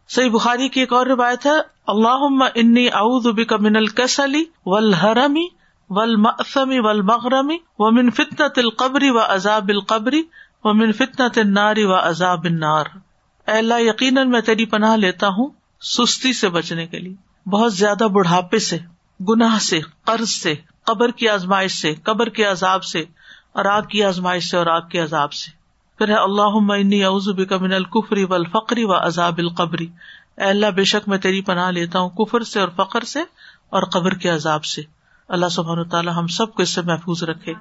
صحیح 0.10 0.30
بخاری 0.30 0.70
کی 0.70 0.80
ایک 0.80 0.94
اور 0.94 1.06
روایت 1.06 1.46
ہے 1.46 1.60
اللہ 1.88 2.44
انی 2.56 2.88
اعوذ 2.88 3.28
بک 3.28 3.54
من 3.54 3.76
الکسلی 3.76 4.44
والحرمی 4.66 5.61
والمأثم 5.96 6.74
والمغرم 6.86 7.52
ومن 7.80 8.10
فتنة 8.10 8.50
القبر 8.58 9.04
و 9.04 9.20
عذاب 9.20 9.70
القبری 9.70 10.24
و 10.64 10.74
من 10.74 10.92
فتنة 10.92 11.30
النار 11.36 11.76
و 11.78 11.94
عذاب 11.96 12.46
النار۔ 12.46 12.86
اے 13.48 13.52
اللہ، 13.52 13.82
یقیناً 13.82 14.30
میں 14.30 14.42
تیری 14.42 14.66
پناہ 14.66 14.96
لیتا 14.96 15.28
ہوں 15.28 15.50
سستی 15.82 16.34
سے 16.34 16.50
بچنے 16.50 16.88
کے 16.88 17.00
لیے، 17.00 17.50
بہت 17.50 17.74
زیادہ 17.74 18.04
بڑھاپے 18.04 18.60
سے، 18.60 18.78
گناہ 19.30 19.60
سے، 19.60 19.80
قرض 20.06 20.30
سے، 20.30 20.56
قبر 20.84 21.12
کی 21.12 21.30
آزمائش 21.30 21.72
سے، 21.72 21.94
قبر 21.94 22.30
کے 22.30 22.44
عذاب 22.44 22.84
سے 22.84 23.00
اور 23.54 23.66
آگ 23.66 23.82
کی 23.82 24.04
آزمائش 24.04 24.52
سے 24.52 24.58
اور 24.58 24.66
آگ 24.66 24.82
کے 24.82 25.00
عذاب 25.00 25.34
سے۔ 25.34 25.52
پھر 25.98 26.10
ہے 26.10 26.16
اللہ 26.16 27.06
عزب 27.06 27.50
کا 27.50 27.58
من 27.58 27.74
القفری 27.74 28.24
و 28.24 28.34
الفقری 28.34 28.84
و 28.84 28.94
عذاب 28.94 29.38
القبری 29.38 29.88
اے 30.38 30.44
اللہ، 30.44 30.68
بے 30.68 30.84
شک 30.84 31.10
میں 31.10 31.18
تیری 31.18 31.42
پناہ 31.42 31.72
لیتا 31.72 32.00
ہوں 32.00 32.10
کفر 32.10 32.44
سے 32.44 32.60
اور 32.60 32.70
فخر 32.76 33.04
سے 33.04 33.20
اور 33.70 33.84
قبر 33.84 34.14
کے 34.14 34.30
عذاب 34.30 34.66
سے۔ 34.66 35.01
اللہ 35.32 35.50
سبحان 35.52 35.90
تعالیٰ 35.90 36.14
ہم 36.16 36.28
سب 36.28 36.54
کو 36.54 36.62
اس 36.62 36.70
سے 36.70 36.82
محفوظ 36.82 37.24
رکھے۔ 37.24 37.54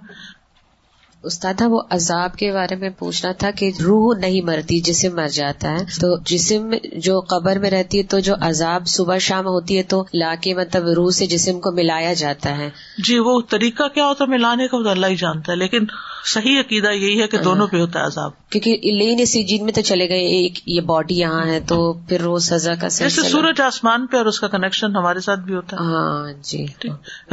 استاد 1.25 1.63
وہ 1.67 1.83
عذاب 1.91 2.37
کے 2.37 2.53
بارے 2.53 2.77
میں 2.77 2.91
پوچھنا 2.99 3.33
تھا 3.33 3.51
کہ 3.51 3.71
روح 3.85 4.15
نہیں 4.19 4.41
مرتی 4.41 4.81
جسم 4.81 5.17
مر 5.17 5.29
جاتا 5.29 5.71
ہے۔ 5.71 5.85
تو 6.01 6.19
جسم 6.25 6.75
جو 6.97 7.21
قبر 7.21 7.59
میں 7.59 7.71
رہتی 7.71 7.99
ہے 7.99 8.03
تو 8.03 8.19
جو 8.19 8.35
عذاب 8.41 8.87
صبح 8.87 9.19
شام 9.19 9.47
ہوتی 9.47 9.79
ہے 9.79 9.83
تو 9.83 10.05
لا 10.15 10.35
کے 10.41 10.55
مطلب 10.55 10.85
روح 10.87 11.11
سے 11.11 11.27
جسم 11.27 11.61
کو 11.61 11.73
ملایا 11.73 12.13
جاتا 12.13 12.59
ہے۔ 12.59 12.71
جی 12.99 13.19
وہ 13.19 13.41
طریقہ 13.49 13.89
کیا 13.89 14.07
ہوتا 14.07 14.25
ہے؟ 14.25 14.29
ملانے 14.29 14.69
کا 14.69 14.91
اللہ 14.91 15.07
ہی 15.07 15.17
جانتا 15.17 15.53
ہے 15.53 15.57
لیکن 15.57 15.79
صحیح 16.25 16.61
عقیدہ 16.61 16.91
یہی 16.91 17.23
ہے 17.23 17.27
کہ 17.27 17.39
دونوں 17.39 17.67
پہ 17.67 17.81
ہوتا 17.81 18.01
ہے 18.01 18.05
عذاب۔ 18.05 18.31
کیونکہ 18.51 18.79
لین 18.83 19.27
سی 19.27 19.43
جین 19.43 19.65
میں 19.65 19.73
تو 19.73 19.81
چلے 19.81 20.09
گئے 20.09 20.27
ایک 20.27 20.59
یہ 20.67 20.81
باڈی 20.81 21.19
یہاں 21.19 21.47
ہے 21.47 21.61
تو 21.61 21.93
پھر 21.93 22.21
روز 22.21 22.45
سزا 22.45 22.75
کا 22.75 22.89
جیسے 22.89 23.23
سورج 23.23 23.61
آسمان 23.61 24.07
پہ 24.07 24.17
اور 24.17 24.27
اس 24.27 24.41
کا 24.41 24.49
کنیکشن 24.49 24.97
ہمارے 24.97 25.21
ساتھ 25.21 25.41
بھی 25.41 25.55
ہوتا 25.55 25.77
ہے۔ 25.77 25.83
ہاں 25.83 26.33
جی۔ 26.43 26.67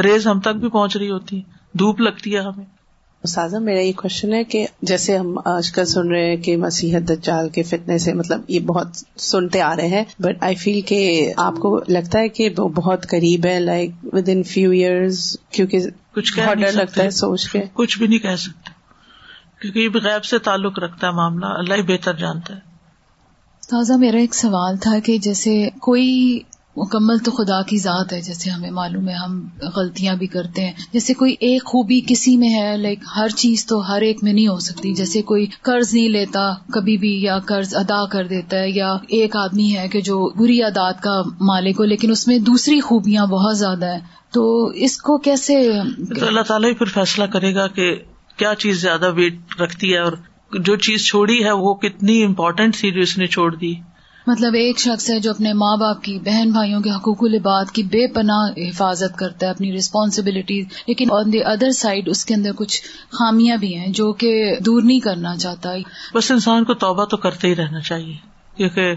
ریز 0.03 0.27
ہم 0.27 0.39
تک 0.39 0.55
بھی 0.55 0.69
پہنچ 0.69 0.97
رہی 0.97 1.11
ہوتی۔ 1.11 1.37
ہے 1.37 1.77
دھوپ 1.77 2.01
لگتی 2.01 2.35
ہے 2.35 2.39
ہمیں۔ 2.39 2.76
سازا 3.23 3.59
میرا 3.59 3.79
یہ 3.79 3.91
کوشچن 3.95 4.33
ہے 4.33 4.43
کہ 4.43 4.67
جیسے 4.81 5.17
ہم 5.17 5.37
آج 5.45 5.71
کل 5.71 5.85
سن 5.85 6.07
رہے 6.07 6.29
ہیں 6.29 6.37
کہ 6.37 6.57
مسیحت 6.57 7.09
دجال 7.09 7.49
کے 7.49 7.63
فتنے 7.63 7.97
سے 7.97 8.13
مطلب 8.13 8.41
یہ 8.47 8.59
بہت 8.59 8.87
سنتے 9.17 9.61
آ 9.61 9.75
رہے 9.75 9.87
ہیں 9.87 10.03
بٹ 10.19 10.43
آئی 10.43 10.55
فیل 10.55 10.81
کہ 10.81 11.33
آپ 11.37 11.55
کو 11.55 11.79
لگتا 11.87 12.19
ہے 12.19 12.29
کہ 12.29 12.49
وہ 12.57 12.69
بہت 12.69 13.07
قریب 13.09 13.45
ہے 13.45 13.59
like 13.59 13.91
with 14.03 14.29
in 14.29 14.43
few 14.43 14.71
years 14.71 15.37
کیونکہ 15.49 15.79
کچھ 16.11 16.39
بہت 16.39 16.57
ڈر 16.57 16.71
لگتا 16.71 17.03
ہے 17.03 17.09
سوچ 17.09 17.49
کے۔ 17.49 17.61
کچھ 17.73 17.97
بھی 17.97 18.07
نہیں 18.07 18.19
کہہ 18.19 18.35
سکتے 18.35 18.71
کیونکہ 19.61 19.79
یہ 19.79 19.89
غیب 19.93 20.25
سے 20.25 20.39
تعلق 20.39 20.79
رکھتا 20.79 21.07
ہے 21.07 21.11
معاملہ 21.11 21.45
اللہ 21.45 21.73
ہی 21.73 21.81
بہتر 21.81 22.13
جانتا 22.13 22.55
ہے۔ 22.55 22.59
تازہ 23.69 23.93
میرا 23.93 24.17
ایک 24.17 24.35
سوال 24.35 24.77
تھا 24.77 24.99
کہ 24.99 25.17
جیسے 25.17 25.69
کوئی 25.81 26.39
مکمل 26.77 27.17
تو 27.17 27.31
خدا 27.31 27.61
کی 27.61 27.77
ذات 27.77 28.13
ہے، 28.13 28.21
جیسے 28.21 28.49
ہمیں 28.49 28.71
معلوم 28.71 29.09
ہے، 29.09 29.13
ہم 29.13 29.49
غلطیاں 29.75 30.15
بھی 30.15 30.27
کرتے 30.27 30.65
ہیں۔ 30.65 30.71
جیسے 30.93 31.13
کوئی 31.13 31.35
ایک 31.39 31.63
خوبی 31.65 32.01
کسی 32.07 32.37
میں 32.37 32.49
ہے 32.49 32.77
لائک 32.77 32.99
ہر 33.15 33.29
چیز 33.29 33.65
تو 33.65 33.89
ہر 33.89 34.01
ایک 34.01 34.23
میں 34.23 34.33
نہیں 34.33 34.47
ہو 34.47 34.59
سکتی۔ 34.59 34.93
جیسے 34.93 35.21
کوئی 35.21 35.45
قرض 35.61 35.93
نہیں 35.93 36.09
لیتا 36.09 36.53
کبھی 36.73 36.97
بھی، 36.97 37.21
یا 37.21 37.39
قرض 37.39 37.75
ادا 37.75 38.05
کر 38.05 38.27
دیتا 38.27 38.59
ہے، 38.59 38.69
یا 38.69 38.97
ایک 39.09 39.35
آدمی 39.35 39.77
ہے 39.77 39.87
کہ 39.87 40.01
جو 40.01 40.29
بری 40.35 40.61
عداد 40.61 40.93
کا 40.93 41.21
مالک 41.41 41.75
ہو، 41.79 41.85
لیکن 41.85 42.11
اس 42.11 42.27
میں 42.27 42.39
دوسری 42.39 42.79
خوبیاں 42.79 43.25
بہت 43.25 43.57
زیادہ 43.57 43.85
ہیں۔ 43.85 43.99
تو 44.33 44.65
اس 44.65 44.97
کو 44.97 45.17
کیسے 45.17 45.55
اللہ 46.21 46.41
تعالیٰ 46.41 46.69
ہی 46.69 46.73
پھر 46.73 46.85
فیصلہ 46.85 47.23
کرے 47.23 47.55
گا 47.55 47.67
کہ 47.67 47.95
کیا 48.37 48.53
چیز 48.59 48.81
زیادہ 48.81 49.11
ویٹ 49.15 49.61
رکھتی 49.61 49.93
ہے 49.93 49.97
اور 49.97 50.13
جو 50.59 50.75
چیز 50.75 51.07
چھوڑی 51.07 51.43
ہے، 51.43 51.51
وہ 51.51 51.73
کتنی 51.73 52.23
امپورٹینٹ 52.23 52.77
تھی 52.77 52.91
جو 52.91 53.01
اس 53.01 53.17
نے 53.17 53.27
چھوڑ 53.27 53.55
دی۔ 53.55 53.73
مطلب 54.27 54.53
ایک 54.53 54.79
شخص 54.79 55.09
ہے 55.09 55.19
جو 55.19 55.31
اپنے 55.31 55.53
ماں 55.53 55.77
باپ 55.77 56.03
کی 56.03 56.19
بہن 56.19 56.51
بھائیوں 56.51 56.81
کے 56.81 56.89
حقوق 56.89 57.17
العباد 57.21 57.65
کی 57.73 57.83
بے 57.83 58.07
پناہ 58.07 58.51
حفاظت 58.57 59.17
کرتا 59.17 59.45
ہے 59.45 59.51
اپنی 59.51 59.71
ریسپانسبلٹی 59.71 60.63
لیکن 60.87 61.07
آن 61.11 61.33
دی 61.33 61.43
ادر 61.43 61.71
سائڈ 61.71 62.09
اس 62.09 62.25
کے 62.25 62.33
اندر 62.33 62.51
کچھ 62.55 62.81
خامیاں 63.11 63.57
بھی 63.57 63.77
ہیں 63.77 63.87
جو 63.87 64.13
کہ 64.13 64.55
دور 64.65 64.81
نہیں 64.81 64.99
کرنا 64.99 65.35
چاہتا۔ 65.35 65.73
بس 66.13 66.31
انسان 66.31 66.63
کو 66.63 66.73
توبہ 66.73 67.05
تو 67.05 67.17
کرتے 67.17 67.47
ہی 67.47 67.55
رہنا 67.55 67.79
چاہیے 67.79 68.15
کیونکہ 68.57 68.93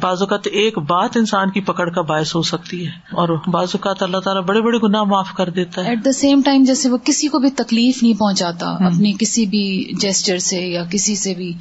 بعض 0.00 0.20
اوقات 0.20 0.46
ایک 0.46 0.78
بات 0.78 1.16
انسان 1.16 1.50
کی 1.50 1.60
پکڑ 1.60 1.90
کا 1.90 2.00
باعث 2.00 2.34
ہو 2.34 2.42
سکتی 2.42 2.86
ہے 2.86 2.90
اور 2.90 3.28
بعض 3.46 3.68
اوقات 3.72 4.02
اللہ 4.02 4.18
تعالیٰ 4.18 4.42
بڑے 4.42 4.60
بڑے 4.60 4.78
گناہ 4.78 5.02
معاف 5.02 5.32
کر 5.36 5.50
دیتا 5.50 5.84
ہے۔ 5.84 5.88
ایٹ 5.88 6.04
دا 6.04 6.12
سیم 6.12 6.40
ٹائم 6.44 6.64
جیسے 6.64 6.88
وہ 6.88 6.96
کسی 7.04 7.28
کو 7.28 7.38
بھی 7.38 7.50
تکلیف 7.50 8.02
نہیں 8.02 8.14
پہنچاتا 8.14 8.70
اپنی 8.70 9.12
کسی 9.18 9.46
بھی 9.46 9.92
جیسٹر 10.00 10.38
سے 10.38 10.60
یا 10.60 10.84
کسی 10.90 11.16
سے 11.16 11.34
بھی۔ 11.34 11.52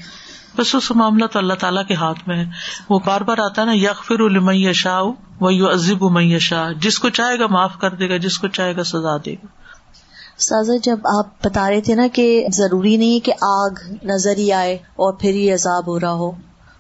بس 0.58 0.76
اس 0.76 0.92
معاملہ 0.92 1.26
تو 1.26 1.40
اللہ 1.40 1.54
تعالیٰ 1.54 1.86
کے 1.88 1.94
ہاتھ 1.94 2.20
میں 2.28 2.46
ہے۔ 2.46 2.50
وہ 2.90 3.00
بار 3.06 3.22
بار 3.22 3.38
آتا 3.38 3.62
ہے 3.62 3.66
نا 3.66 3.74
یکفر 3.76 4.20
المئی 4.20 4.74
شاہ 4.74 5.04
وہ 5.40 5.54
یو 5.54 5.72
عزیب 5.72 6.06
امئی 6.06 6.40
شاہ 6.40 6.72
جس 6.72 7.00
کو 7.00 7.10
چاہے 7.10 7.40
گا 7.40 7.48
معاف 7.48 7.78
کر 7.80 7.94
دے 7.94 8.10
گا، 8.10 8.18
جس 8.18 8.40
کو 8.40 8.48
چاہے 8.48 8.76
گا 8.76 8.84
سزا 8.84 9.18
دے 9.26 9.34
گا۔ 9.34 9.46
سازا، 10.38 10.74
جب 10.84 11.00
آپ 11.18 11.44
بتا 11.44 11.70
رہے 11.70 11.82
تھے 11.82 11.96
نا 11.96 12.08
کہ 12.14 12.46
ضروری 12.54 12.98
نہیں 12.98 13.26
کہ 13.26 13.34
آگ 13.42 13.70
نظر 14.04 14.38
ہی 14.38 14.52
آئے 14.52 14.74
اور 14.74 15.14
پھر 15.14 15.34
یہ 15.34 15.54
عذاب 15.54 15.88
ہو 15.88 16.00
رہا 16.00 16.12
ہو۔ 16.12 16.32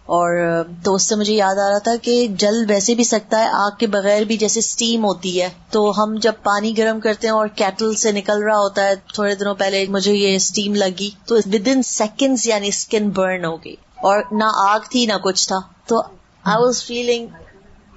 اور 0.07 0.63
تو 0.83 0.95
اس 0.95 1.03
سے 1.03 1.15
مجھے 1.15 1.33
یاد 1.33 1.55
آ 1.55 1.69
رہا 1.69 1.77
تھا 1.77 1.95
کہ 2.01 2.27
جل 2.37 2.65
ویسے 2.69 2.95
بھی 2.95 3.03
سکتا 3.03 3.39
ہے 3.39 3.47
آگ 3.47 3.71
کے 3.79 3.87
بغیر 3.87 4.21
بھی 4.21 4.37
جیسے 4.37 4.59
اسٹیم 4.59 5.05
ہوتی 5.05 5.41
ہے۔ 5.41 5.49
تو 5.71 6.03
ہم 6.03 6.15
جب 6.21 6.33
پانی 6.43 6.77
گرم 6.77 6.99
کرتے 6.99 7.27
ہیں 7.27 7.33
اور 7.33 7.47
کیٹل 7.47 7.95
سے 7.95 8.11
نکل 8.11 8.43
رہا 8.43 8.57
ہوتا 8.57 8.83
ہے 8.83 8.93
تھوڑے 9.13 9.35
دنوں 9.35 9.55
پہلے 9.55 9.85
مجھے 9.89 10.13
یہ 10.13 10.35
اسٹیم 10.35 10.75
لگی۔ 10.75 11.09
تو 11.25 11.35
ود 11.35 11.67
ان 11.67 11.83
سیکنڈ 11.83 12.37
یعنی 12.45 12.67
اسکن 12.67 13.09
برن 13.09 13.45
ہو 13.45 13.55
گئی۔ 13.57 13.75
اور 13.95 14.21
نہ 14.31 14.43
آگ 14.55 14.79
تھی 14.89 15.05
نہ 15.05 15.13
کچھ 15.23 15.47
تھا۔ 15.47 15.57
تو 15.87 16.01
I 16.43 16.63
was 16.63 16.83
feeling 16.83 17.27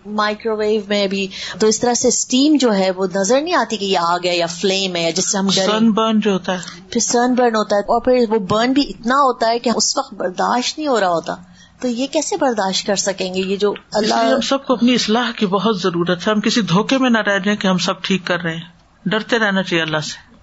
micro 0.07 0.57
view 0.57 0.81
میں 0.89 1.07
بھی۔ 1.07 1.27
تو 1.59 1.67
اس 1.67 1.81
طرح 1.81 1.95
سے 1.95 2.09
اسٹیم 2.09 2.57
جو 2.61 2.75
ہے 2.75 2.91
وہ 2.91 3.07
نظر 3.15 3.41
نہیں 3.41 3.55
آتی 3.55 3.77
کہ 3.77 3.85
یہ 3.85 3.99
آگ 3.99 4.19
ہے 4.25 4.37
یا 4.37 4.47
فلیم 4.47 4.97
ہے 4.97 5.03
یا 5.03 5.11
جس 5.11 5.33
سے 5.33 5.39
ہم 5.39 5.49
سن 5.49 5.93
برن 5.93 6.21
جو 6.21 6.33
ہوتا 6.33 6.53
ہے۔ 6.53 6.59
پھر 6.91 7.01
سن 7.01 7.35
برن 7.35 7.57
ہوتا 7.57 7.77
ہے 7.77 7.81
اور 7.81 8.01
پھر 8.01 8.25
وہ 8.29 8.39
برن 8.39 8.73
بھی 8.73 8.83
اتنا 8.83 9.15
ہوتا 9.15 9.49
ہے 9.49 9.59
کہ 9.59 9.71
اس 9.77 9.97
وقت 9.97 10.15
برداشت 10.15 10.79
نہیں 10.79 10.89
ہو 10.89 11.01
رہا 11.01 11.09
ہوتا۔ 11.09 11.35
تو 11.81 11.89
یہ 11.89 12.07
کیسے 12.07 12.37
برداشت 12.37 12.87
کر 12.87 12.97
سکیں 12.97 13.35
گے 13.35 13.41
یہ 13.41 13.57
جو 13.57 13.75
اللہ 13.93 14.15
ہم 14.15 14.41
سب 14.41 14.67
کو 14.67 14.73
اپنی 14.73 14.95
اصلاح 14.95 15.31
کی 15.37 15.47
بہت 15.47 15.81
ضرورت 15.81 16.29
ہے۔ 16.29 16.33
ہم 16.33 16.41
کسی 16.41 16.61
دھوکے 16.61 16.99
میں 16.99 17.11
نہ 17.11 17.19
رہ 17.19 17.39
جائیں 17.39 17.61
کہ 17.61 17.67
ہم 17.67 17.79
سب 17.79 18.03
ٹھیک 18.03 18.27
کر 18.27 18.41
رہے 18.41 18.55
ہیں۔ 18.55 18.63
ڈرتے 19.07 19.39
رہنا 19.39 19.63
چاہیے 19.63 19.83
اللہ 19.83 19.99
سے۔ 19.99 20.35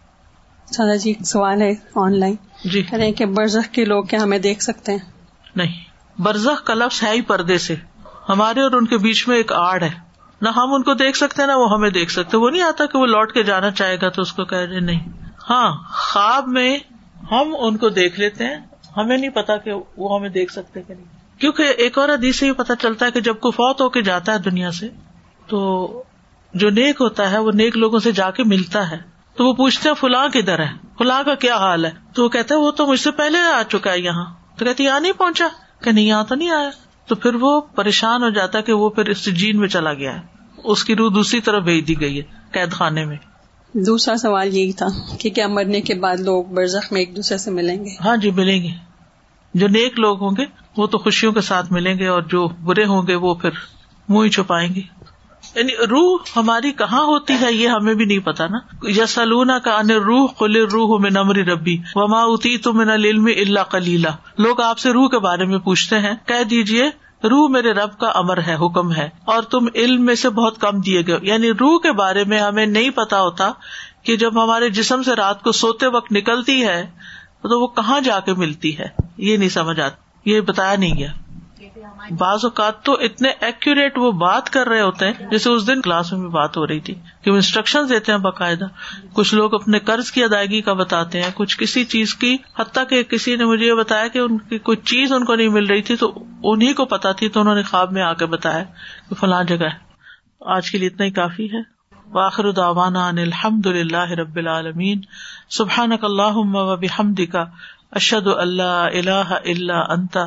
سادا 0.74 0.96
جی 0.96 1.14
سوال 1.26 1.62
ہے 1.62 1.72
آن 1.96 2.20
لائن۔ 2.20 2.36
جی۔ 2.66 2.84
کریں 2.84 3.12
کہ 3.12 3.26
برزخ 3.26 3.74
کے 3.74 3.86
لوگ 3.86 4.04
کیا 4.04 4.24
ہمیں 4.24 4.40
دیکھ 4.40 4.64
سکتے 4.64 4.92
ہیں؟ 4.92 5.00
نہیں۔ 5.56 5.74
برزخ 6.22 6.64
کا 6.64 6.74
لفظ 6.74 7.04
ہے 7.04 7.12
ہی 7.12 7.22
پردے 7.22 7.58
سے۔ 7.58 7.76
ہمارے 8.30 8.62
اور 8.62 8.72
ان 8.72 8.86
کے 8.86 8.98
بیچ 8.98 9.28
میں 9.28 9.38
ایک 9.38 9.52
آڑ 9.52 9.84
ہے۔ 9.84 9.90
نہ 10.42 10.50
ہم 10.50 10.74
ان 10.74 10.84
کو 10.84 10.94
دیکھ 10.94 11.18
سکتے 11.18 11.46
نہ 11.46 11.52
وہ 11.52 11.74
ہمیں 11.74 11.90
دیکھ 11.90 12.12
سکتے۔ 12.12 12.38
وہ 12.38 12.50
نہیں 12.50 12.62
آتا 12.62 12.86
کہ 12.86 12.98
وہ 12.98 13.06
لوٹ 13.06 13.34
کے 13.34 13.44
جانا 13.44 13.72
چاہے 13.72 13.98
گا 14.02 14.10
تو 14.10 14.22
اس 14.22 14.34
کو 14.34 14.46
کہہ 14.46 14.58
رہے 14.58 14.80
نہیں۔ 14.80 15.10
ہاں 15.50 15.78
خواب 15.90 16.48
میں 16.48 16.78
ہم 17.32 17.56
ان 17.60 17.78
کو 17.78 17.90
دیکھ 17.90 18.20
لیتے 18.20 18.46
ہیں۔ 18.46 18.56
ہمیں 18.98 19.18
نہیں 19.18 19.30
پتا 19.30 19.58
کہ 19.58 19.72
وہ 19.98 20.20
ہمیں 20.20 20.30
دیکھ 20.30 20.54
سکتے 20.54 20.82
کہ 20.82 20.94
نہیں۔ 20.94 21.17
کیونکہ 21.40 21.64
ایک 21.78 21.98
اور 21.98 22.10
حدیث 22.10 22.40
سے 22.40 22.48
یہ 22.48 22.52
پتا 22.52 22.76
چلتا 22.76 23.06
ہے 23.06 23.12
کہ 23.12 23.20
جب 23.20 23.40
کو 23.40 23.52
فوت 23.52 23.82
ہو 23.82 23.90
کے 23.90 24.02
جاتا 24.02 24.34
ہے 24.34 24.38
دنیا 24.38 24.72
سے 24.72 24.88
تو 25.48 26.04
جو 26.54 26.70
نیک 26.70 26.96
ہوتا 27.00 27.32
ہے 27.32 27.38
وہ 27.38 27.52
نیک 27.52 27.78
لوگوں 27.78 28.00
سے 28.00 28.12
جا 28.12 28.32
کے 28.32 28.44
ملتا 28.44 28.92
ہے۔ 28.92 28.98
تو 29.36 29.46
وہ 29.46 29.54
پوچھتے 29.54 29.90
ہیں 29.90 29.96
فلاں 29.96 30.28
کدھر 30.28 30.60
ہے؟ 30.60 30.68
فلاں 30.98 31.24
کا 31.24 31.36
کیا 31.36 31.56
حال 31.56 31.86
ہے؟ 31.86 31.92
تو 32.14 32.24
وہ 32.24 32.30
کہتے 32.30 32.54
ہیں 32.54 32.62
وہ 32.62 32.72
تو 32.72 32.88
مجھ 32.88 33.00
سے 33.00 33.12
پہلے 33.12 33.38
آ 33.38 33.64
چکا 33.64 33.92
ہے 33.92 34.00
یہاں۔ 34.00 34.26
تو 34.58 34.66
کہتے 34.66 34.84
یہاں 34.84 35.00
نہیں 35.00 35.12
پہنچا؟ 35.12 35.48
کہ 35.84 35.92
نہیں 35.92 36.06
یہاں 36.06 36.24
تو 36.24 36.36
نہیں 36.36 36.50
آیا۔ 36.50 36.70
تو 37.08 37.16
پھر 37.16 37.36
وہ 37.36 37.62
پریشان 37.62 38.24
ہو 38.24 38.30
جاتا 38.30 38.58
ہے 38.58 38.64
کہ 38.64 38.74
وہ 38.74 38.90
پھر 38.90 39.06
اس 39.06 39.26
جین 39.26 39.60
میں 39.60 39.68
چلا 39.68 39.94
گیا 39.94 40.16
ہے۔ 40.16 40.22
اس 40.64 40.84
کی 40.84 40.96
روح 40.96 41.12
دوسری 41.16 41.42
طرف 41.42 41.64
بھیج 41.64 41.88
دی 41.88 42.02
گئی 42.02 42.18
ہے 42.18 42.24
قید 42.52 42.72
خانے 42.72 43.06
میں۔ 43.06 43.18
دوسرا 43.74 44.16
سوال 44.16 44.58
یہی 44.58 44.72
تھا 44.72 44.88
کہ 45.20 45.30
کیا 45.30 45.48
مرنے 45.48 45.82
کے 45.82 45.96
بعد 45.96 46.18
لوگ 46.18 46.46
برزخ 46.46 46.92
میں 46.92 47.02
ایک 47.02 47.16
دوسرے 47.16 47.38
سے 47.38 47.52
ملیں 47.52 47.86
گے؟ 47.86 47.90
ہاں 48.06 48.18
جی 48.18 48.32
ملیں 48.32 48.64
گے۔ 48.64 48.70
جو 49.54 49.68
نیک 49.68 50.00
لوگ 50.00 50.22
ہوں 50.22 50.32
گے 50.38 50.46
وہ 50.78 50.88
تو 50.88 50.98
خوشیوں 50.98 51.32
کے 51.32 51.42
ساتھ 51.42 51.72
ملیں 51.72 52.00
گے 52.00 52.08
اور 52.08 52.22
جو 52.22 52.48
برے 52.48 52.86
ہوں 52.86 53.08
گے 53.08 53.16
وہ 53.16 53.34
پھر 53.34 53.50
منہ 54.10 54.24
ہی 54.24 54.30
چھپائیں 54.30 54.76
گے۔ 54.76 54.82
یعنی 55.56 55.74
روح 55.76 56.18
ہماری 56.36 56.72
کہاں 56.72 57.04
ہوتی 57.04 57.34
ہے 57.42 57.54
یہ 57.54 57.68
ہمیں 57.68 57.94
بھی 57.94 58.06
نہیں 58.06 58.20
پتا 58.20 58.48
نا۔ 58.48 58.58
یا 58.84 59.06
سلونا 59.06 59.60
کا 59.60 59.78
ان 59.78 59.92
روح 59.92 60.28
کل 60.40 60.56
روح 60.56 61.00
میں 61.00 61.10
نمری 61.10 61.44
ربی 61.44 61.78
وما 61.96 62.22
اتی 62.22 62.58
تم 62.58 62.80
علم 62.80 63.26
اللہ 63.26 63.60
کلیلہ 63.72 64.08
لوگ 64.38 64.62
آپ 64.62 64.80
سے 64.80 64.94
روح 64.94 65.10
کے 65.10 65.20
بارے 65.20 65.46
میں 65.46 65.58
پوچھتے 65.60 66.00
ہیں، 66.00 66.14
کہہ 66.26 66.44
دیجیے 66.44 66.88
روح 67.24 67.50
میرے 67.50 67.72
رب 67.72 68.00
کا 68.00 68.08
امر 68.08 68.38
ہے، 68.38 68.56
حکم 68.56 68.94
ہے 68.94 69.10
اور 69.26 69.44
تم 69.44 69.66
علم 69.76 70.06
میں 70.06 70.16
سے 70.16 70.30
بہت 70.30 70.62
کم 70.62 70.82
دیے 70.82 71.02
گئے 71.08 71.20
یعنی 71.22 71.52
روح 71.52 71.80
کے 71.80 71.92
بارے 71.92 72.24
میں 72.24 72.40
ہمیں 72.40 72.66
نہیں 72.66 72.90
پتا 72.90 73.22
ہوتا 73.22 73.52
کہ 74.04 74.18
جب 74.18 74.44
ہمارے 74.44 74.70
جسم 74.70 75.04
سے 75.04 75.16
رات 75.16 75.44
کو 75.44 75.52
سوتے 75.52 75.88
وقت 75.88 76.12
نکلتی 76.12 76.68
ہے 76.68 76.92
تو 77.42 77.62
وہ 77.62 77.68
کہاں 77.68 78.02
جا 78.02 78.20
کے 78.20 78.34
ملتی 78.34 78.78
ہے۔ 78.78 78.88
یہ 79.18 79.38
نہیں 79.38 79.50
سمجھ 79.50 79.80
آتی 79.80 80.07
یہ 80.28 80.42
بتایا 80.42 80.76
نہیں 80.76 80.98
گیا۔ 80.98 81.12
بعض 82.12 82.40
اوقات 82.44 82.82
تو 82.84 82.94
اتنے 82.94 83.30
ایکوریٹ 83.30 83.98
وہ 83.98 84.12
بات 84.12 84.50
کر 84.50 84.68
رہے 84.68 84.82
ہوتے 84.82 85.06
ہیں، 85.06 85.14
جیسے 85.32 85.50
اس 85.50 85.68
دن 85.68 85.82
کلاس 85.82 86.14
میں 86.14 86.20
بھی 86.20 86.30
بات 86.30 86.58
ہو 86.58 86.68
رہی 86.68 86.80
تھی 86.80 86.96
کہ 87.22 87.32
وہ 87.32 87.36
انسٹرکشن 87.36 87.80
دیتے 87.90 88.12
ہیں 88.12 88.20
باقاعدہ۔ 88.20 88.66
کچھ 89.14 89.36
لوگ 89.36 89.54
اپنے 89.54 89.80
قرض 89.80 90.12
کی 90.12 90.24
ادائیگی 90.24 90.62
کا 90.62 90.74
بتاتے 90.74 91.22
ہیں، 91.22 91.30
کچھ 91.34 91.58
کسی 91.58 91.84
چیز 91.84 92.16
کی، 92.16 92.38
حتیٰ 92.60 92.84
کہ 92.90 93.04
کسی 93.04 93.36
نے 93.36 93.46
مجھے 93.46 93.66
یہ 93.66 93.74
بتایا 93.74 94.08
کہ 94.08 94.20
ان 94.20 94.38
کی 94.38 94.58
کوئی 94.58 94.78
چیز 94.78 95.14
ان 95.14 95.26
کو 95.26 95.36
نہیں 95.36 95.50
مل 95.50 95.66
رہی 95.66 95.82
تھی، 95.82 95.96
تو 95.96 96.24
انہیں 96.44 96.74
کو 96.74 96.86
پتا 96.86 97.12
تھی، 97.12 97.30
تو 97.30 97.42
انہوں 97.42 97.56
نے 97.56 97.64
خواب 97.64 97.92
میں 97.92 98.02
آ 98.02 98.14
کے 98.14 98.26
بتایا 98.26 98.64
کہ 99.10 99.16
فلاں 99.16 99.44
جگہ 99.44 99.66
ہے۔ 99.66 99.88
آج 100.42 100.72
کے 100.72 100.78
لیے 100.78 100.88
اتنا 100.88 101.06
ہی 101.06 101.12
کافی 101.12 101.46
ہے۔ 101.46 101.78
واخر 102.12 102.52
داوانا 102.52 103.08
الحمد 103.08 103.66
للہ 103.66 104.12
رب 104.12 104.36
العالمین۔ 104.36 105.02
سبحان 105.50 105.92
اللہ 106.02 106.36
و 106.36 106.76
بحمد 106.76 107.20
کا 107.32 107.46
اشد 107.92 108.28
اللہ 108.28 108.88
اللہ 108.94 109.34
اللہ 109.46 109.86
انتا 109.90 110.26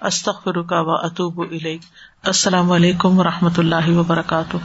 استخر 0.00 0.62
کا 0.62 0.80
و 0.80 0.90
اطوب 0.90 1.42
السلام 2.22 2.72
علیکم 2.72 3.18
و 3.18 3.24
رحمۃ 3.24 3.58
اللہ 3.58 3.88
وبرکاتہ۔ 3.88 4.56